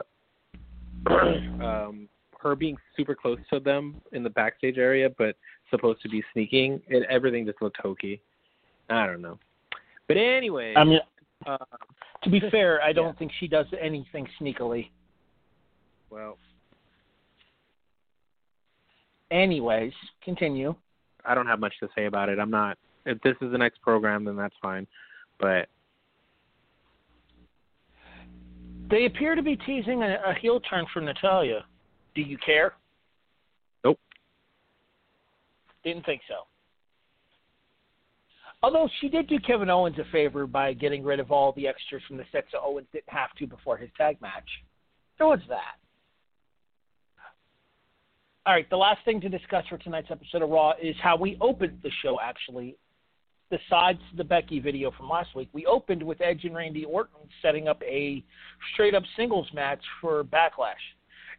um, 1.64 2.08
her 2.40 2.56
being 2.56 2.78
super 2.96 3.16
close 3.16 3.38
to 3.52 3.60
them 3.60 4.02
in 4.12 4.24
the 4.24 4.30
backstage 4.30 4.78
area, 4.78 5.10
but 5.18 5.36
supposed 5.70 6.02
to 6.02 6.10
be 6.10 6.24
sneaking. 6.34 6.82
It, 6.88 7.06
everything 7.10 7.46
just 7.46 7.62
looked 7.62 7.78
hokey. 7.82 8.22
I 8.90 9.06
don't 9.06 9.22
know. 9.22 9.40
But 10.08 10.18
anyway, 10.18 10.74
I 10.76 10.84
mean, 10.84 11.00
uh, 11.46 11.58
to 12.24 12.30
be 12.30 12.42
fair, 12.52 12.82
I 12.82 12.92
don't 12.94 13.08
Yeah. 13.08 13.14
think 13.14 13.32
she 13.40 13.48
does 13.48 13.68
anything 13.80 14.28
sneakily. 14.40 14.90
well, 16.10 16.38
Anyways, 19.32 19.94
continue. 20.22 20.76
I 21.24 21.34
don't 21.36 21.48
have 21.48 21.62
much 21.62 21.74
to 21.80 21.88
say 21.96 22.06
about 22.06 22.28
it. 22.28 22.38
I'm 22.38 22.52
not. 22.52 22.78
If 23.06 23.22
this 23.22 23.36
is 23.42 23.52
the 23.54 23.58
next 23.58 23.82
program, 23.82 24.26
then 24.26 24.36
that's 24.36 24.56
fine. 24.62 24.86
But 25.40 25.70
They 28.92 29.06
appear 29.06 29.36
to 29.36 29.42
be 29.42 29.56
teasing 29.56 30.04
a, 30.04 30.18
a 30.28 30.34
heel 30.40 30.60
turn 30.60 30.86
for 30.94 31.02
Natalya. 31.02 31.64
Do 32.14 32.22
you 32.22 32.38
care? 32.38 32.74
Nope. 33.86 33.98
Didn't 35.84 36.06
think 36.06 36.22
so. 36.28 36.44
Although 38.62 38.90
she 39.00 39.08
did 39.08 39.28
do 39.28 39.40
Kevin 39.40 39.70
Owens 39.70 39.98
a 39.98 40.04
favor 40.12 40.46
by 40.46 40.74
getting 40.74 41.04
rid 41.04 41.20
of 41.20 41.32
all 41.32 41.54
the 41.54 41.68
extras 41.68 42.04
from 42.08 42.18
the 42.18 42.26
set 42.32 42.46
so 42.52 42.60
Owens 42.64 42.88
didn't 42.92 43.10
have 43.10 43.34
to 43.40 43.48
before 43.48 43.78
his 43.78 43.90
tag 43.98 44.22
match. 44.22 44.48
There 45.18 45.26
was 45.26 45.40
that. 45.48 45.78
All 48.46 48.54
right, 48.54 48.70
the 48.70 48.78
last 48.78 49.06
thing 49.06 49.22
to 49.22 49.30
discuss 49.30 49.66
for 49.68 49.78
tonight's 49.78 50.12
episode 50.12 50.42
of 50.42 50.50
Raw 50.50 50.74
is 50.82 50.96
how 51.02 51.16
we 51.16 51.38
opened 51.40 51.80
the 51.82 51.92
show, 52.04 52.20
actually. 52.22 52.76
Besides 53.52 54.00
the 54.18 54.24
Becky 54.24 54.60
video 54.60 54.92
from 54.92 55.10
last 55.10 55.36
week, 55.36 55.50
we 55.54 55.66
opened 55.66 56.02
with 56.02 56.20
Edge 56.22 56.46
and 56.46 56.56
Randy 56.56 56.86
Orton 56.86 57.20
setting 57.42 57.68
up 57.68 57.82
a 57.84 58.24
straight 58.74 58.96
up 58.96 59.04
singles 59.16 59.48
match 59.54 59.82
for 60.00 60.24
Backlash. 60.24 60.74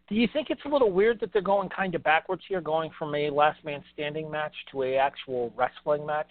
Do 0.09 0.15
you 0.15 0.29
think 0.33 0.49
it's 0.51 0.61
a 0.65 0.69
little 0.69 0.93
weird 0.93 1.19
that 1.21 1.33
they're 1.33 1.43
going 1.43 1.71
kind 1.71 1.95
of 1.95 2.05
backwards 2.05 2.43
here, 2.47 2.61
going 2.61 2.91
from 2.99 3.15
a 3.15 3.31
last 3.31 3.65
man 3.65 3.83
standing 3.95 4.31
match 4.31 4.53
to 4.71 4.83
a 4.83 4.97
actual 4.97 5.53
wrestling 5.57 6.07
match? 6.07 6.31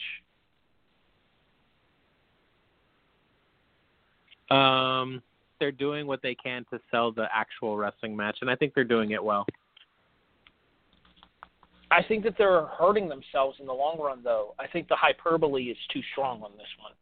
um, 4.52 5.24
they're 5.60 5.72
doing 5.72 6.06
what 6.06 6.22
they 6.22 6.36
can 6.36 6.66
to 6.72 6.80
sell 6.92 7.12
the 7.12 7.28
actual 7.34 7.78
wrestling 7.78 8.16
match, 8.16 8.40
and 8.42 8.50
I 8.50 8.56
think 8.56 8.74
they're 8.76 8.84
doing 8.84 9.12
it 9.12 9.24
well. 9.24 9.46
I 11.92 12.02
think 12.02 12.24
that 12.24 12.36
they're 12.38 12.66
hurting 12.66 13.10
themselves 13.10 13.58
in 13.60 13.66
the 13.66 13.74
long 13.74 14.00
run, 14.00 14.22
though. 14.24 14.56
I 14.58 14.66
think 14.66 14.88
the 14.88 14.96
hyperbole 14.96 15.66
is 15.66 15.78
too 15.92 16.00
strong 16.14 16.42
on 16.42 16.52
this 16.58 16.68
one. 16.80 16.94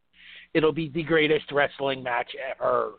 It'll 0.55 0.73
be 0.73 0.89
the 0.89 1.03
greatest 1.03 1.51
wrestling 1.51 2.01
match 2.01 2.31
ever. 2.51 2.93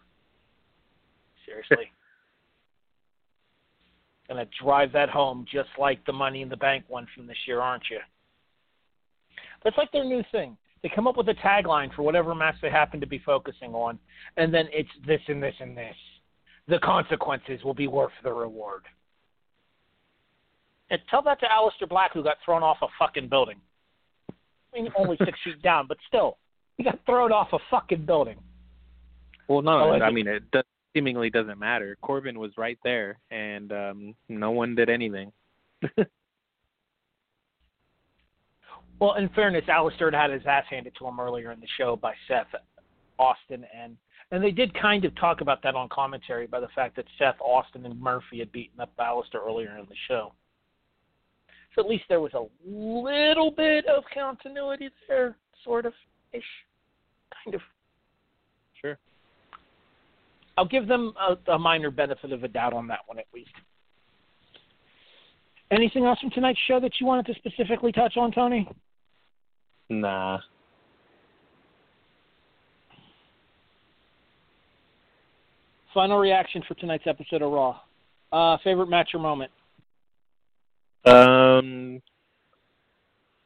Seriously. 1.45 1.91
Gonna 4.28 4.47
drive 4.62 4.93
that 4.93 5.11
home 5.11 5.45
just 5.53 5.70
like 5.76 6.07
the 6.07 6.12
Money 6.12 6.43
in 6.43 6.49
the 6.49 6.57
Bank 6.57 6.84
one 6.86 7.09
from 7.12 7.26
this 7.26 7.36
year, 7.49 7.61
aren't 7.61 7.82
you? 7.91 7.99
That's 9.64 9.76
like 9.76 9.91
their 9.91 10.05
new 10.05 10.22
thing. 10.30 10.57
They 10.84 10.93
come 10.95 11.09
up 11.09 11.16
with 11.16 11.28
a 11.28 11.34
tagline 11.34 11.93
for 11.95 12.03
whatever 12.03 12.36
match 12.36 12.55
they 12.62 12.70
happen 12.70 13.01
to 13.01 13.07
be 13.07 13.18
focusing 13.18 13.74
on, 13.74 13.99
and 14.36 14.55
then 14.55 14.68
it's 14.72 14.88
this 15.05 15.20
and 15.26 15.43
this 15.43 15.57
and 15.59 15.76
this. 15.76 15.97
The 16.68 16.78
consequences 16.78 17.64
will 17.64 17.74
be 17.74 17.88
worth 17.88 18.12
the 18.22 18.32
reward. 18.32 18.84
And 20.91 21.01
tell 21.09 21.22
that 21.22 21.38
to 21.41 21.47
Aleister 21.47 21.88
Black, 21.88 22.12
who 22.12 22.22
got 22.22 22.36
thrown 22.45 22.62
off 22.62 22.78
a 22.82 22.86
fucking 22.99 23.28
building. 23.28 23.57
I 24.30 24.34
mean, 24.74 24.93
only 24.99 25.16
six 25.24 25.38
feet 25.45 25.62
down, 25.62 25.86
but 25.86 25.99
still, 26.09 26.38
he 26.76 26.84
got 26.84 26.99
thrown 27.07 27.32
off 27.32 27.49
a 27.53 27.59
fucking 27.70 28.07
building. 28.07 28.36
Well, 29.49 29.62
no, 29.62 29.91
I 29.91 30.07
I 30.07 30.11
mean 30.11 30.28
it 30.28 30.51
does, 30.51 30.64
seemingly 30.95 31.30
doesn't 31.30 31.59
matter. 31.59 31.97
Corbin 32.03 32.38
was 32.38 32.53
right 32.57 32.78
there, 32.84 33.18
and 33.30 33.72
um, 33.72 34.14
no 34.28 34.51
one 34.51 34.74
did 34.74 34.88
anything. 34.88 35.32
Well, 39.01 39.14
in 39.14 39.30
fairness, 39.30 39.64
Aleister 39.66 40.12
had 40.12 40.14
had 40.14 40.30
his 40.30 40.47
ass 40.47 40.64
handed 40.68 40.95
to 40.99 41.07
him 41.07 41.18
earlier 41.18 41.53
in 41.53 41.61
the 41.61 41.66
show 41.78 41.97
by 41.97 42.12
Seth 42.28 42.55
Austin, 43.18 43.64
and 43.74 43.97
and 44.30 44.45
they 44.45 44.51
did 44.53 44.78
kind 44.80 45.05
of 45.05 45.16
talk 45.16 45.41
about 45.41 45.62
that 45.62 45.74
on 45.74 45.88
commentary 45.88 46.47
by 46.47 46.61
the 46.61 46.68
fact 46.74 46.95
that 46.97 47.07
Seth 47.18 47.41
Austin 47.41 47.84
and 47.86 47.99
Murphy 47.99 48.38
had 48.38 48.53
beaten 48.53 48.78
up 48.78 48.93
Aleister 48.97 49.45
earlier 49.45 49.76
in 49.78 49.86
the 49.86 49.97
show. 50.07 50.32
So 51.74 51.82
at 51.82 51.88
least 51.88 52.04
there 52.08 52.20
was 52.20 52.32
a 52.34 52.46
little 52.66 53.50
bit 53.50 53.86
of 53.86 54.02
continuity 54.12 54.90
there, 55.08 55.36
sort 55.64 55.86
of 55.86 55.92
ish, 56.32 56.42
kind 57.44 57.54
of. 57.54 57.60
Sure. 58.80 58.98
I'll 60.56 60.66
give 60.66 60.88
them 60.88 61.12
a, 61.18 61.52
a 61.52 61.58
minor 61.58 61.90
benefit 61.90 62.32
of 62.32 62.42
a 62.42 62.48
doubt 62.48 62.72
on 62.72 62.88
that 62.88 63.00
one 63.06 63.18
at 63.18 63.26
least. 63.32 63.50
Anything 65.70 66.04
else 66.04 66.18
from 66.18 66.30
tonight's 66.30 66.58
show 66.66 66.80
that 66.80 66.92
you 67.00 67.06
wanted 67.06 67.26
to 67.26 67.34
specifically 67.34 67.92
touch 67.92 68.16
on, 68.16 68.32
Tony? 68.32 68.68
Nah. 69.88 70.38
Final 75.94 76.18
reaction 76.18 76.62
for 76.66 76.74
tonight's 76.74 77.06
episode 77.06 77.42
of 77.42 77.52
Raw. 77.52 77.80
Uh, 78.32 78.56
favorite 78.62 78.88
match 78.88 79.10
or 79.14 79.20
moment? 79.20 79.50
Um, 81.05 82.03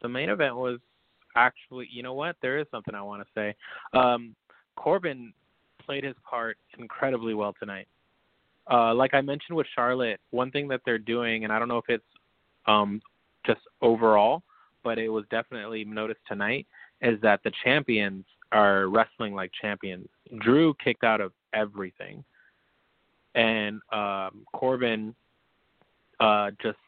the 0.03 0.09
main 0.09 0.29
event 0.29 0.57
was 0.57 0.79
actually, 1.37 1.89
you 1.91 2.03
know 2.03 2.15
what? 2.15 2.37
There 2.43 2.59
is 2.59 2.67
something 2.71 2.95
I 2.95 3.03
want 3.03 3.23
to 3.23 3.29
say. 3.35 3.55
Um, 3.99 4.35
Corbin 4.77 5.33
played 5.85 6.05
his 6.05 6.17
part 6.29 6.57
incredibly 6.79 7.35
well 7.35 7.55
tonight. 7.59 7.89
Uh, 8.71 8.95
like 8.95 9.15
I 9.15 9.21
mentioned 9.21 9.57
with 9.57 9.67
Charlotte, 9.75 10.21
one 10.31 10.51
thing 10.51 10.69
that 10.69 10.81
they're 10.85 10.99
doing, 10.99 11.45
and 11.45 11.53
I 11.53 11.59
don't 11.59 11.69
know 11.69 11.79
if 11.79 11.89
it's 11.89 12.05
um, 12.67 13.01
just 13.47 13.61
overall, 13.83 14.43
but 14.83 14.99
it 14.99 15.09
was 15.09 15.25
definitely 15.31 15.85
noticed 15.85 16.21
tonight, 16.27 16.67
is 17.03 17.21
that 17.21 17.41
the 17.45 17.53
champions 17.63 18.25
are 18.53 18.89
wrestling 18.89 19.35
like 19.35 19.51
champions. 19.61 20.09
Drew 20.41 20.75
kicked 20.83 21.05
out 21.05 21.21
of 21.21 21.33
everything, 21.53 22.25
and 23.35 23.81
um, 23.93 24.47
Corbin 24.55 25.15
uh, 26.21 26.51
just 26.63 26.79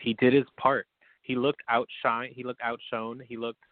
he 0.00 0.14
did 0.14 0.32
his 0.32 0.44
part. 0.58 0.86
He 1.22 1.36
looked 1.36 1.62
outshine. 1.68 2.30
He 2.32 2.44
looked 2.44 2.60
outshone. 2.62 3.22
He 3.26 3.36
looked 3.36 3.62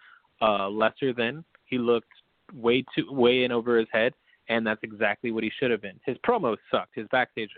uh, 0.43 0.68
lesser 0.68 1.12
than. 1.12 1.45
He 1.64 1.79
looked 1.79 2.12
way 2.55 2.85
too 2.95 3.11
way 3.11 3.45
in 3.45 3.53
over 3.53 3.79
his 3.79 3.89
head, 3.93 4.12
and 4.49 4.66
that's 4.66 4.81
exactly 4.83 5.31
what 5.31 5.43
he 5.43 5.51
should 5.59 5.70
have 5.70 5.83
been. 5.83 5.99
His 6.05 6.16
promos 6.18 6.59
sucked. 6.70 6.95
His 6.95 7.07
backstage, 7.11 7.51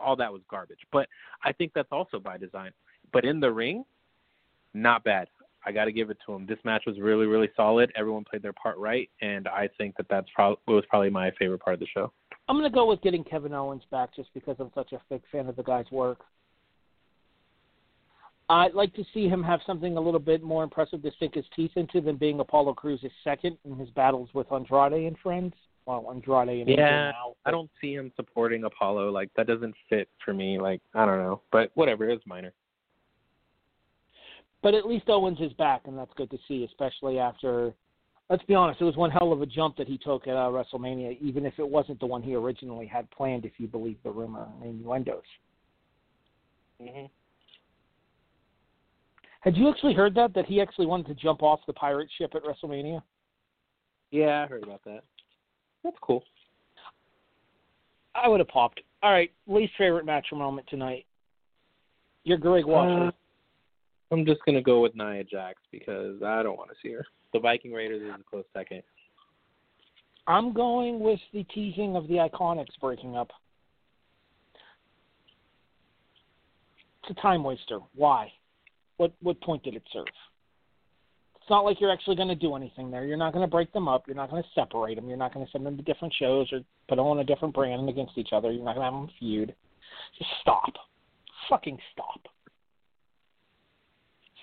all 0.00 0.16
that 0.16 0.32
was 0.32 0.42
garbage. 0.50 0.80
But 0.92 1.08
I 1.42 1.52
think 1.52 1.72
that's 1.74 1.92
also 1.92 2.18
by 2.18 2.38
design. 2.38 2.72
But 3.12 3.24
in 3.24 3.38
the 3.38 3.52
ring, 3.52 3.84
not 4.72 5.04
bad. 5.04 5.28
I 5.66 5.72
got 5.72 5.86
to 5.86 5.92
give 5.92 6.10
it 6.10 6.18
to 6.26 6.32
him. 6.34 6.46
This 6.46 6.58
match 6.64 6.82
was 6.86 6.98
really, 6.98 7.26
really 7.26 7.48
solid. 7.56 7.90
Everyone 7.96 8.24
played 8.24 8.42
their 8.42 8.52
part 8.52 8.76
right, 8.76 9.08
and 9.22 9.48
I 9.48 9.68
think 9.78 9.96
that 9.96 10.06
that's 10.10 10.28
probably 10.34 10.58
was 10.66 10.84
probably 10.88 11.10
my 11.10 11.30
favorite 11.38 11.60
part 11.60 11.74
of 11.74 11.80
the 11.80 11.86
show. 11.86 12.12
I'm 12.48 12.60
to 12.62 12.68
go 12.68 12.86
with 12.86 13.00
getting 13.00 13.24
Kevin 13.24 13.54
Owens 13.54 13.84
back 13.90 14.14
just 14.14 14.28
because 14.34 14.56
I'm 14.58 14.70
such 14.74 14.92
a 14.92 15.00
big 15.08 15.22
fan 15.32 15.48
of 15.48 15.56
the 15.56 15.62
guy's 15.62 15.90
work. 15.90 16.18
I'd 18.48 18.74
like 18.74 18.94
to 18.94 19.04
see 19.14 19.26
him 19.26 19.42
have 19.42 19.60
something 19.66 19.96
a 19.96 20.00
little 20.00 20.20
bit 20.20 20.42
more 20.42 20.64
impressive 20.64 21.02
to 21.02 21.10
sink 21.18 21.34
his 21.34 21.46
teeth 21.56 21.70
into 21.76 22.00
than 22.00 22.16
being 22.16 22.40
Apollo 22.40 22.74
Crews's 22.74 23.10
second 23.22 23.56
in 23.64 23.76
his 23.76 23.88
battles 23.90 24.28
with 24.34 24.52
Andrade 24.52 25.06
and 25.06 25.16
friends. 25.22 25.54
Well, 25.86 26.06
Andrade 26.10 26.60
and 26.60 26.68
yeah, 26.68 27.10
now, 27.10 27.34
I 27.44 27.50
don't 27.50 27.70
see 27.80 27.94
him 27.94 28.12
supporting 28.16 28.64
Apollo. 28.64 29.10
Like 29.10 29.30
that 29.36 29.46
doesn't 29.46 29.74
fit 29.88 30.08
for 30.24 30.34
me. 30.34 30.58
Like 30.58 30.80
I 30.94 31.06
don't 31.06 31.18
know, 31.18 31.40
but 31.52 31.70
whatever. 31.74 32.08
It's 32.08 32.26
minor. 32.26 32.52
But 34.62 34.74
at 34.74 34.86
least 34.86 35.08
Owens 35.08 35.40
is 35.40 35.52
back, 35.54 35.82
and 35.86 35.96
that's 35.96 36.12
good 36.16 36.30
to 36.30 36.38
see, 36.48 36.64
especially 36.64 37.18
after. 37.18 37.74
Let's 38.30 38.44
be 38.44 38.54
honest, 38.54 38.80
it 38.80 38.84
was 38.84 38.96
one 38.96 39.10
hell 39.10 39.32
of 39.32 39.42
a 39.42 39.46
jump 39.46 39.76
that 39.76 39.86
he 39.86 39.98
took 39.98 40.26
at 40.26 40.34
uh, 40.34 40.48
WrestleMania, 40.48 41.20
even 41.20 41.44
if 41.44 41.58
it 41.58 41.68
wasn't 41.68 42.00
the 42.00 42.06
one 42.06 42.22
he 42.22 42.34
originally 42.34 42.86
had 42.86 43.10
planned, 43.10 43.44
if 43.44 43.52
you 43.58 43.68
believe 43.68 43.98
the 44.02 44.10
rumor 44.10 44.48
and 44.62 44.70
innuendos. 44.70 45.20
Mm-hmm. 46.80 47.04
Had 49.44 49.58
you 49.58 49.68
actually 49.68 49.92
heard 49.92 50.14
that 50.14 50.32
that 50.34 50.46
he 50.46 50.60
actually 50.60 50.86
wanted 50.86 51.06
to 51.06 51.14
jump 51.14 51.42
off 51.42 51.60
the 51.66 51.74
pirate 51.74 52.08
ship 52.16 52.32
at 52.34 52.42
WrestleMania? 52.44 53.02
Yeah, 54.10 54.42
I 54.42 54.46
heard 54.46 54.62
about 54.62 54.82
that. 54.84 55.02
That's 55.82 55.96
cool. 56.00 56.24
I 58.14 58.26
would 58.26 58.40
have 58.40 58.48
popped. 58.48 58.80
All 59.02 59.12
right, 59.12 59.30
least 59.46 59.74
favorite 59.76 60.06
match 60.06 60.28
or 60.32 60.38
moment 60.38 60.66
tonight. 60.70 61.04
You're 62.24 62.38
Greg 62.38 62.64
Washer. 62.64 63.08
Uh, 63.08 63.10
I'm 64.10 64.24
just 64.24 64.40
gonna 64.46 64.62
go 64.62 64.80
with 64.80 64.94
Nia 64.94 65.24
Jax 65.24 65.60
because 65.70 66.22
I 66.22 66.42
don't 66.42 66.56
want 66.56 66.70
to 66.70 66.76
see 66.82 66.94
her. 66.94 67.04
The 67.34 67.38
Viking 67.40 67.72
Raiders 67.72 68.00
is 68.00 68.08
a 68.08 68.22
close 68.30 68.44
second. 68.54 68.82
I'm 70.26 70.54
going 70.54 71.00
with 71.00 71.20
the 71.34 71.44
teasing 71.44 71.96
of 71.96 72.08
the 72.08 72.14
Iconics 72.14 72.80
breaking 72.80 73.14
up. 73.14 73.30
It's 77.02 77.18
a 77.18 77.20
time 77.20 77.44
waster. 77.44 77.80
Why? 77.94 78.32
What 78.96 79.12
what 79.20 79.40
point 79.40 79.62
did 79.62 79.74
it 79.74 79.82
serve? 79.92 80.06
It's 81.36 81.50
not 81.50 81.64
like 81.64 81.78
you're 81.78 81.92
actually 81.92 82.16
going 82.16 82.28
to 82.28 82.34
do 82.34 82.54
anything 82.56 82.90
there. 82.90 83.04
You're 83.04 83.18
not 83.18 83.34
going 83.34 83.44
to 83.44 83.50
break 83.50 83.70
them 83.74 83.86
up. 83.86 84.04
You're 84.06 84.16
not 84.16 84.30
going 84.30 84.42
to 84.42 84.48
separate 84.54 84.94
them. 84.94 85.08
You're 85.08 85.18
not 85.18 85.34
going 85.34 85.44
to 85.44 85.52
send 85.52 85.66
them 85.66 85.76
to 85.76 85.82
different 85.82 86.14
shows 86.18 86.50
or 86.52 86.60
put 86.88 86.96
them 86.96 87.04
on 87.04 87.18
a 87.18 87.24
different 87.24 87.52
brand 87.52 87.86
against 87.86 88.16
each 88.16 88.30
other. 88.32 88.50
You're 88.50 88.64
not 88.64 88.76
going 88.76 88.90
to 88.90 88.96
have 88.96 89.06
them 89.06 89.10
feud. 89.18 89.54
Just 90.16 90.30
stop. 90.40 90.72
Fucking 91.50 91.78
stop. 91.92 92.20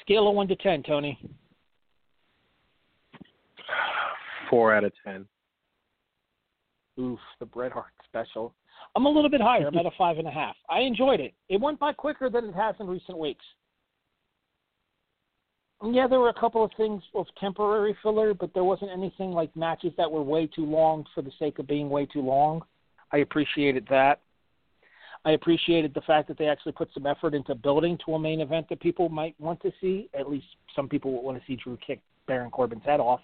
Scale 0.02 0.28
of 0.28 0.36
one 0.36 0.48
to 0.48 0.56
ten, 0.58 0.84
Tony. 0.84 1.18
Four 4.50 4.76
out 4.76 4.84
of 4.84 4.92
ten. 5.04 5.26
Oof, 7.00 7.20
the 7.40 7.46
Bret 7.48 7.72
Hart 7.72 7.94
special. 8.08 8.54
I'm 8.96 9.06
a 9.06 9.10
little 9.10 9.30
bit 9.30 9.42
higher. 9.42 9.68
I'm 9.68 9.78
at 9.78 9.86
a 9.86 9.92
five 9.98 10.18
and 10.18 10.28
a 10.28 10.32
half. 10.32 10.56
I 10.70 10.82
enjoyed 10.82 11.20
it. 11.20 11.34
It 11.50 11.60
went 11.60 11.80
by 11.80 11.94
quicker 11.94 12.30
than 12.30 12.46
it 12.46 12.54
has 12.54 12.76
in 12.80 12.88
recent 12.88 13.18
weeks. 13.18 13.46
Yeah, 15.84 16.08
there 16.08 16.20
were 16.20 16.30
a 16.30 16.40
couple 16.40 16.64
of 16.64 16.72
things 16.78 17.02
of 17.16 17.26
temporary 17.40 17.98
filler, 18.04 18.34
but 18.34 18.54
there 18.54 18.64
wasn't 18.64 18.92
anything 18.92 19.32
like 19.32 19.56
matches 19.56 19.94
that 19.98 20.12
were 20.12 20.22
way 20.22 20.46
too 20.48 20.66
long 20.66 21.06
for 21.16 21.24
the 21.24 21.32
sake 21.40 21.58
of 21.58 21.68
being 21.68 21.90
way 21.90 22.06
too 22.06 22.22
long. 22.22 22.62
I 23.12 23.18
appreciated 23.18 23.88
that. 23.90 24.20
I 25.26 25.32
appreciated 25.32 25.94
the 25.94 26.02
fact 26.02 26.28
that 26.28 26.38
they 26.38 26.48
actually 26.48 26.72
put 26.72 26.90
some 26.94 27.06
effort 27.06 27.34
into 27.34 27.54
building 27.56 27.98
to 28.06 28.14
a 28.14 28.20
main 28.20 28.42
event 28.42 28.68
that 28.70 28.80
people 28.80 29.10
might 29.10 29.36
want 29.40 29.62
to 29.62 29.72
see. 29.82 30.10
At 30.18 30.30
least 30.30 30.46
some 30.76 30.88
people 30.88 31.12
would 31.14 31.22
want 31.22 31.38
to 31.40 31.44
see 31.46 31.56
Drew 31.56 31.78
kick 31.86 32.00
Baron 32.28 32.52
Corbin's 32.52 32.84
head 32.84 33.00
off. 33.00 33.22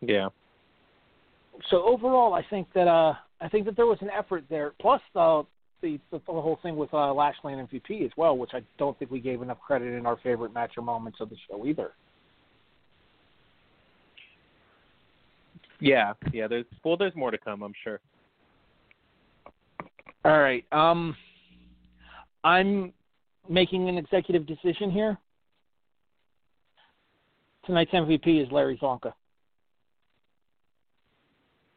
Yeah. 0.00 0.28
So 1.70 1.82
overall, 1.84 2.34
I 2.34 2.42
think 2.48 2.68
that 2.74 2.88
uh, 2.88 3.14
I 3.40 3.48
think 3.48 3.66
that 3.66 3.76
there 3.76 3.86
was 3.86 3.98
an 4.00 4.10
effort 4.10 4.44
there. 4.48 4.72
Plus 4.80 5.00
the 5.14 5.44
the 5.82 5.98
the, 6.10 6.20
whole 6.26 6.58
thing 6.62 6.76
with 6.76 6.92
uh, 6.92 7.12
Lashley 7.12 7.52
and 7.52 7.68
MVP 7.68 8.04
as 8.04 8.10
well, 8.16 8.36
which 8.36 8.50
I 8.54 8.60
don't 8.78 8.98
think 8.98 9.10
we 9.10 9.20
gave 9.20 9.42
enough 9.42 9.58
credit 9.60 9.94
in 9.94 10.06
our 10.06 10.16
favorite 10.22 10.52
match 10.52 10.72
or 10.76 10.82
moments 10.82 11.18
of 11.20 11.30
the 11.30 11.36
show 11.48 11.66
either. 11.66 11.92
Yeah, 15.80 16.12
yeah. 16.32 16.46
There's 16.46 16.66
well, 16.84 16.96
there's 16.96 17.16
more 17.16 17.30
to 17.30 17.38
come, 17.38 17.62
I'm 17.62 17.74
sure. 17.82 18.00
All 20.24 20.38
right. 20.38 20.64
Um, 20.72 21.16
I'm 22.44 22.92
making 23.48 23.88
an 23.88 23.96
executive 23.96 24.46
decision 24.46 24.90
here. 24.90 25.18
Tonight's 27.64 27.90
MVP 27.92 28.42
is 28.44 28.50
Larry 28.52 28.78
Csonka. 28.80 29.12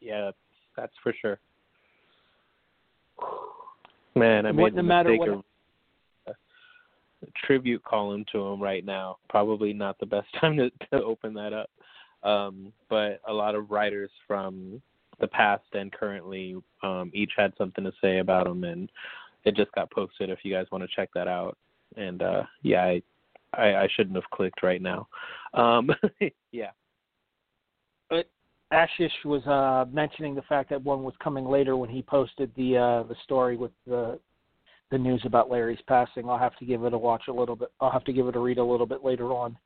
Yeah, 0.02 0.32
that's 0.76 0.94
for 1.02 1.14
sure. 1.22 1.40
Man, 4.16 4.46
I 4.46 4.52
made 4.52 4.76
the 4.76 4.84
mistake 4.84 5.20
what, 5.20 5.30
of 5.30 5.44
a 6.28 7.46
tribute 7.46 7.84
column 7.84 8.26
to 8.32 8.40
him 8.40 8.62
right 8.62 8.86
now. 8.86 9.18
Probably 9.30 9.74
not 9.74 10.00
the 10.00 10.06
best 10.06 10.28
time 10.42 10.58
to, 10.58 10.70
to 10.92 11.04
open 11.04 11.34
that 11.36 11.54
up. 11.54 11.70
Um, 12.24 12.72
but 12.90 13.20
a 13.28 13.34
lot 13.34 13.56
of 13.56 13.72
writers 13.72 14.10
from 14.28 14.82
the 15.20 15.28
past 15.28 15.64
and 15.74 15.92
currently 15.92 16.56
um, 16.82 17.12
each 17.14 17.32
had 17.38 17.54
something 17.58 17.84
to 17.84 17.92
say 18.02 18.20
about 18.20 18.48
him, 18.48 18.64
and 18.64 18.90
it 19.44 19.56
just 19.56 19.72
got 19.74 19.92
posted. 19.92 20.30
If 20.30 20.40
you 20.44 20.54
guys 20.54 20.68
want 20.72 20.84
to 20.84 20.96
check 20.96 21.10
that 21.16 21.28
out, 21.28 21.58
and 21.98 22.22
uh, 22.22 22.44
yeah, 22.62 22.84
I, 22.84 23.02
I 23.54 23.84
I 23.84 23.88
shouldn't 23.96 24.16
have 24.16 24.30
clicked 24.32 24.64
right 24.64 24.82
now. 24.82 25.08
Um, 25.54 25.92
yeah. 26.52 26.72
Ashish 28.74 29.24
was 29.24 29.46
uh, 29.46 29.86
mentioning 29.94 30.34
the 30.34 30.42
fact 30.44 30.70
that 30.72 30.84
one 30.84 31.04
was 31.04 31.14
coming 31.24 31.46
later 31.46 31.78
when 31.78 31.90
he 31.90 32.02
posted 32.02 32.52
the 32.58 32.78
uh, 32.78 33.04
the 33.04 33.16
story 33.24 33.56
with 33.56 33.72
the 33.86 34.20
the 34.92 34.98
news 34.98 35.22
about 35.26 35.50
Larry's 35.50 35.82
passing. 35.88 36.28
I'll 36.28 36.40
have 36.40 36.58
to 36.58 36.66
give 36.66 36.84
it 36.84 36.94
a 36.94 36.98
watch 36.98 37.24
a 37.30 37.34
little 37.34 37.56
bit. 37.56 37.72
I'll 37.80 37.92
have 37.92 38.04
to 38.06 38.14
give 38.14 38.28
it 38.28 38.36
a 38.36 38.40
read 38.40 38.58
a 38.58 38.64
little 38.64 38.86
bit 38.86 39.04
later 39.04 39.32
on. 39.32 39.58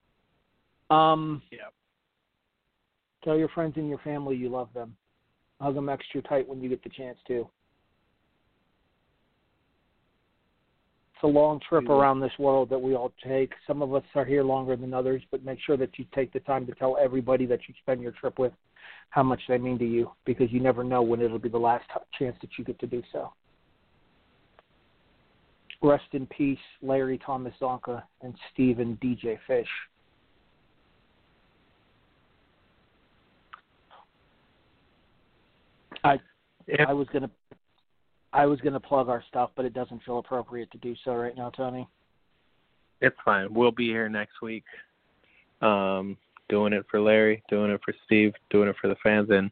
Um, 0.90 1.42
Yeah. 1.52 1.70
Tell 3.24 3.38
your 3.38 3.50
friends 3.50 3.74
and 3.78 3.90
your 3.90 3.98
family 4.00 4.36
you 4.36 4.50
love 4.50 4.70
them. 4.74 4.96
Hug 5.60 5.76
them 5.76 5.90
extra 5.90 6.22
tight 6.22 6.48
when 6.48 6.62
you 6.62 6.70
get 6.70 6.84
the 6.84 6.90
chance 6.90 7.18
to. 7.28 7.50
It's 11.14 11.24
a 11.24 11.28
long 11.28 11.60
trip 11.68 11.90
around 11.90 12.20
this 12.20 12.32
world 12.38 12.70
that 12.70 12.80
we 12.80 12.96
all 12.96 13.12
take. 13.26 13.52
Some 13.66 13.82
of 13.82 13.94
us 13.96 14.04
are 14.14 14.24
here 14.24 14.44
longer 14.44 14.76
than 14.76 14.94
others, 14.94 15.24
but 15.32 15.44
make 15.44 15.60
sure 15.60 15.76
that 15.76 15.98
you 15.98 16.06
take 16.14 16.32
the 16.32 16.40
time 16.42 16.68
to 16.68 16.76
tell 16.76 16.96
everybody 17.02 17.48
that 17.48 17.62
you 17.68 17.74
spend 17.82 18.02
your 18.02 18.12
trip 18.12 18.38
with 18.38 18.54
how 19.10 19.24
much 19.24 19.42
they 19.48 19.58
mean 19.58 19.80
to 19.80 19.86
you 19.86 20.12
because 20.26 20.52
you 20.52 20.60
never 20.60 20.84
know 20.84 21.02
when 21.02 21.22
it'll 21.22 21.40
be 21.40 21.50
the 21.50 21.58
last 21.58 21.86
chance 22.18 22.36
that 22.42 22.52
you 22.58 22.64
get 22.64 22.80
to 22.80 22.88
do 22.88 23.02
so. 23.12 23.32
Rest 25.82 26.06
in 26.14 26.26
peace, 26.28 26.58
Larry 26.82 27.20
Thomas 27.24 27.54
Csonka 27.62 28.04
and 28.22 28.34
Stephen 28.52 28.98
DJ 29.02 29.38
Fish. 29.48 29.68
I 36.04 36.20
Yeah. 36.68 36.86
I 36.88 36.94
was 36.94 37.08
gonna 37.10 37.30
I 38.34 38.46
was 38.46 38.60
gonna 38.62 38.80
plug 38.80 39.10
our 39.10 39.24
stuff, 39.30 39.52
but 39.56 39.66
it 39.66 39.74
doesn't 39.74 40.04
feel 40.04 40.20
appropriate 40.20 40.70
to 40.72 40.78
do 40.80 40.96
so 41.04 41.16
right 41.16 41.36
now, 41.36 41.50
Tony. 41.50 41.88
It's 43.02 43.16
fine. 43.24 43.54
We'll 43.54 43.72
be 43.72 43.88
here 43.88 44.10
next 44.10 44.42
week. 44.42 44.66
Um, 45.62 46.18
doing 46.50 46.74
it 46.74 46.86
for 46.90 47.00
Larry, 47.00 47.44
doing 47.50 47.72
it 47.72 47.82
for 47.84 47.94
Steve, 48.06 48.34
doing 48.50 48.70
it 48.70 48.76
for 48.82 48.88
the 48.88 48.96
fans, 49.04 49.30
and 49.30 49.52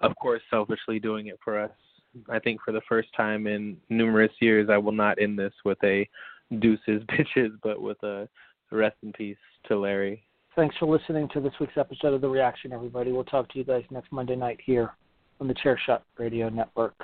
of 0.00 0.14
course, 0.16 0.42
selfishly 0.50 0.98
doing 0.98 1.28
it 1.28 1.38
for 1.42 1.58
us. 1.58 1.70
I 2.28 2.38
think 2.38 2.60
for 2.64 2.72
the 2.72 2.80
first 2.88 3.08
time 3.16 3.46
in 3.46 3.76
numerous 3.88 4.32
years, 4.40 4.68
I 4.70 4.78
will 4.78 4.92
not 4.92 5.20
end 5.20 5.38
this 5.38 5.52
with 5.64 5.78
a 5.84 6.08
deuces 6.58 7.02
bitches, 7.10 7.50
but 7.62 7.80
with 7.80 8.02
a 8.02 8.28
rest 8.70 8.96
in 9.02 9.12
peace 9.12 9.36
to 9.68 9.78
Larry. 9.78 10.22
Thanks 10.54 10.76
for 10.78 10.86
listening 10.86 11.28
to 11.34 11.40
this 11.40 11.52
week's 11.60 11.76
episode 11.76 12.14
of 12.14 12.22
The 12.22 12.28
Reaction, 12.28 12.72
everybody. 12.72 13.12
We'll 13.12 13.24
talk 13.24 13.50
to 13.52 13.58
you 13.58 13.64
guys 13.64 13.84
next 13.90 14.10
Monday 14.10 14.36
night 14.36 14.58
here 14.64 14.90
on 15.38 15.48
the 15.48 15.54
Chairshot 15.54 16.00
Radio 16.18 16.48
Network. 16.48 16.96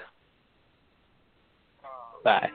Bye. 2.24 2.50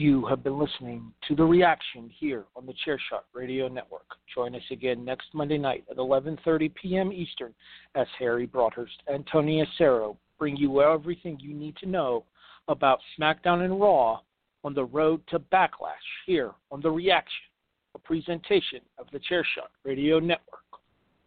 You 0.00 0.24
have 0.30 0.42
been 0.42 0.58
listening 0.58 1.12
to 1.28 1.34
The 1.36 1.44
Reaction 1.44 2.08
here 2.08 2.46
on 2.56 2.64
the 2.64 2.72
Chairshot 2.86 3.24
Radio 3.34 3.68
Network. 3.68 4.06
Join 4.34 4.54
us 4.54 4.62
again 4.70 5.04
next 5.04 5.26
Monday 5.34 5.58
night 5.58 5.84
at 5.90 5.98
11:30 5.98 6.74
p.m. 6.74 7.12
Eastern 7.12 7.52
as 7.94 8.06
Harry 8.18 8.46
Broadhurst 8.46 9.02
and 9.08 9.28
Tony 9.30 9.62
Acero 9.62 10.16
bring 10.38 10.56
you 10.56 10.80
everything 10.80 11.38
you 11.38 11.52
need 11.52 11.76
to 11.76 11.86
know 11.86 12.24
about 12.68 13.00
SmackDown 13.18 13.62
and 13.62 13.78
Raw 13.78 14.20
on 14.64 14.72
the 14.72 14.86
road 14.86 15.20
to 15.28 15.38
Backlash 15.38 16.08
here 16.24 16.52
on 16.72 16.80
The 16.80 16.90
Reaction, 16.90 17.44
a 17.94 17.98
presentation 17.98 18.80
of 18.96 19.06
the 19.12 19.18
Chairshot 19.18 19.68
Radio 19.84 20.18
Network, 20.18 20.64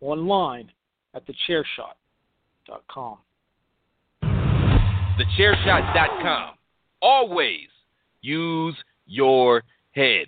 online 0.02 0.72
at 1.14 1.22
thechairshot.com. 1.28 3.20
Thechairshot.com. 5.20 6.56
Always 7.04 7.68
use 8.24 8.76
your 9.06 9.64
head. 9.92 10.26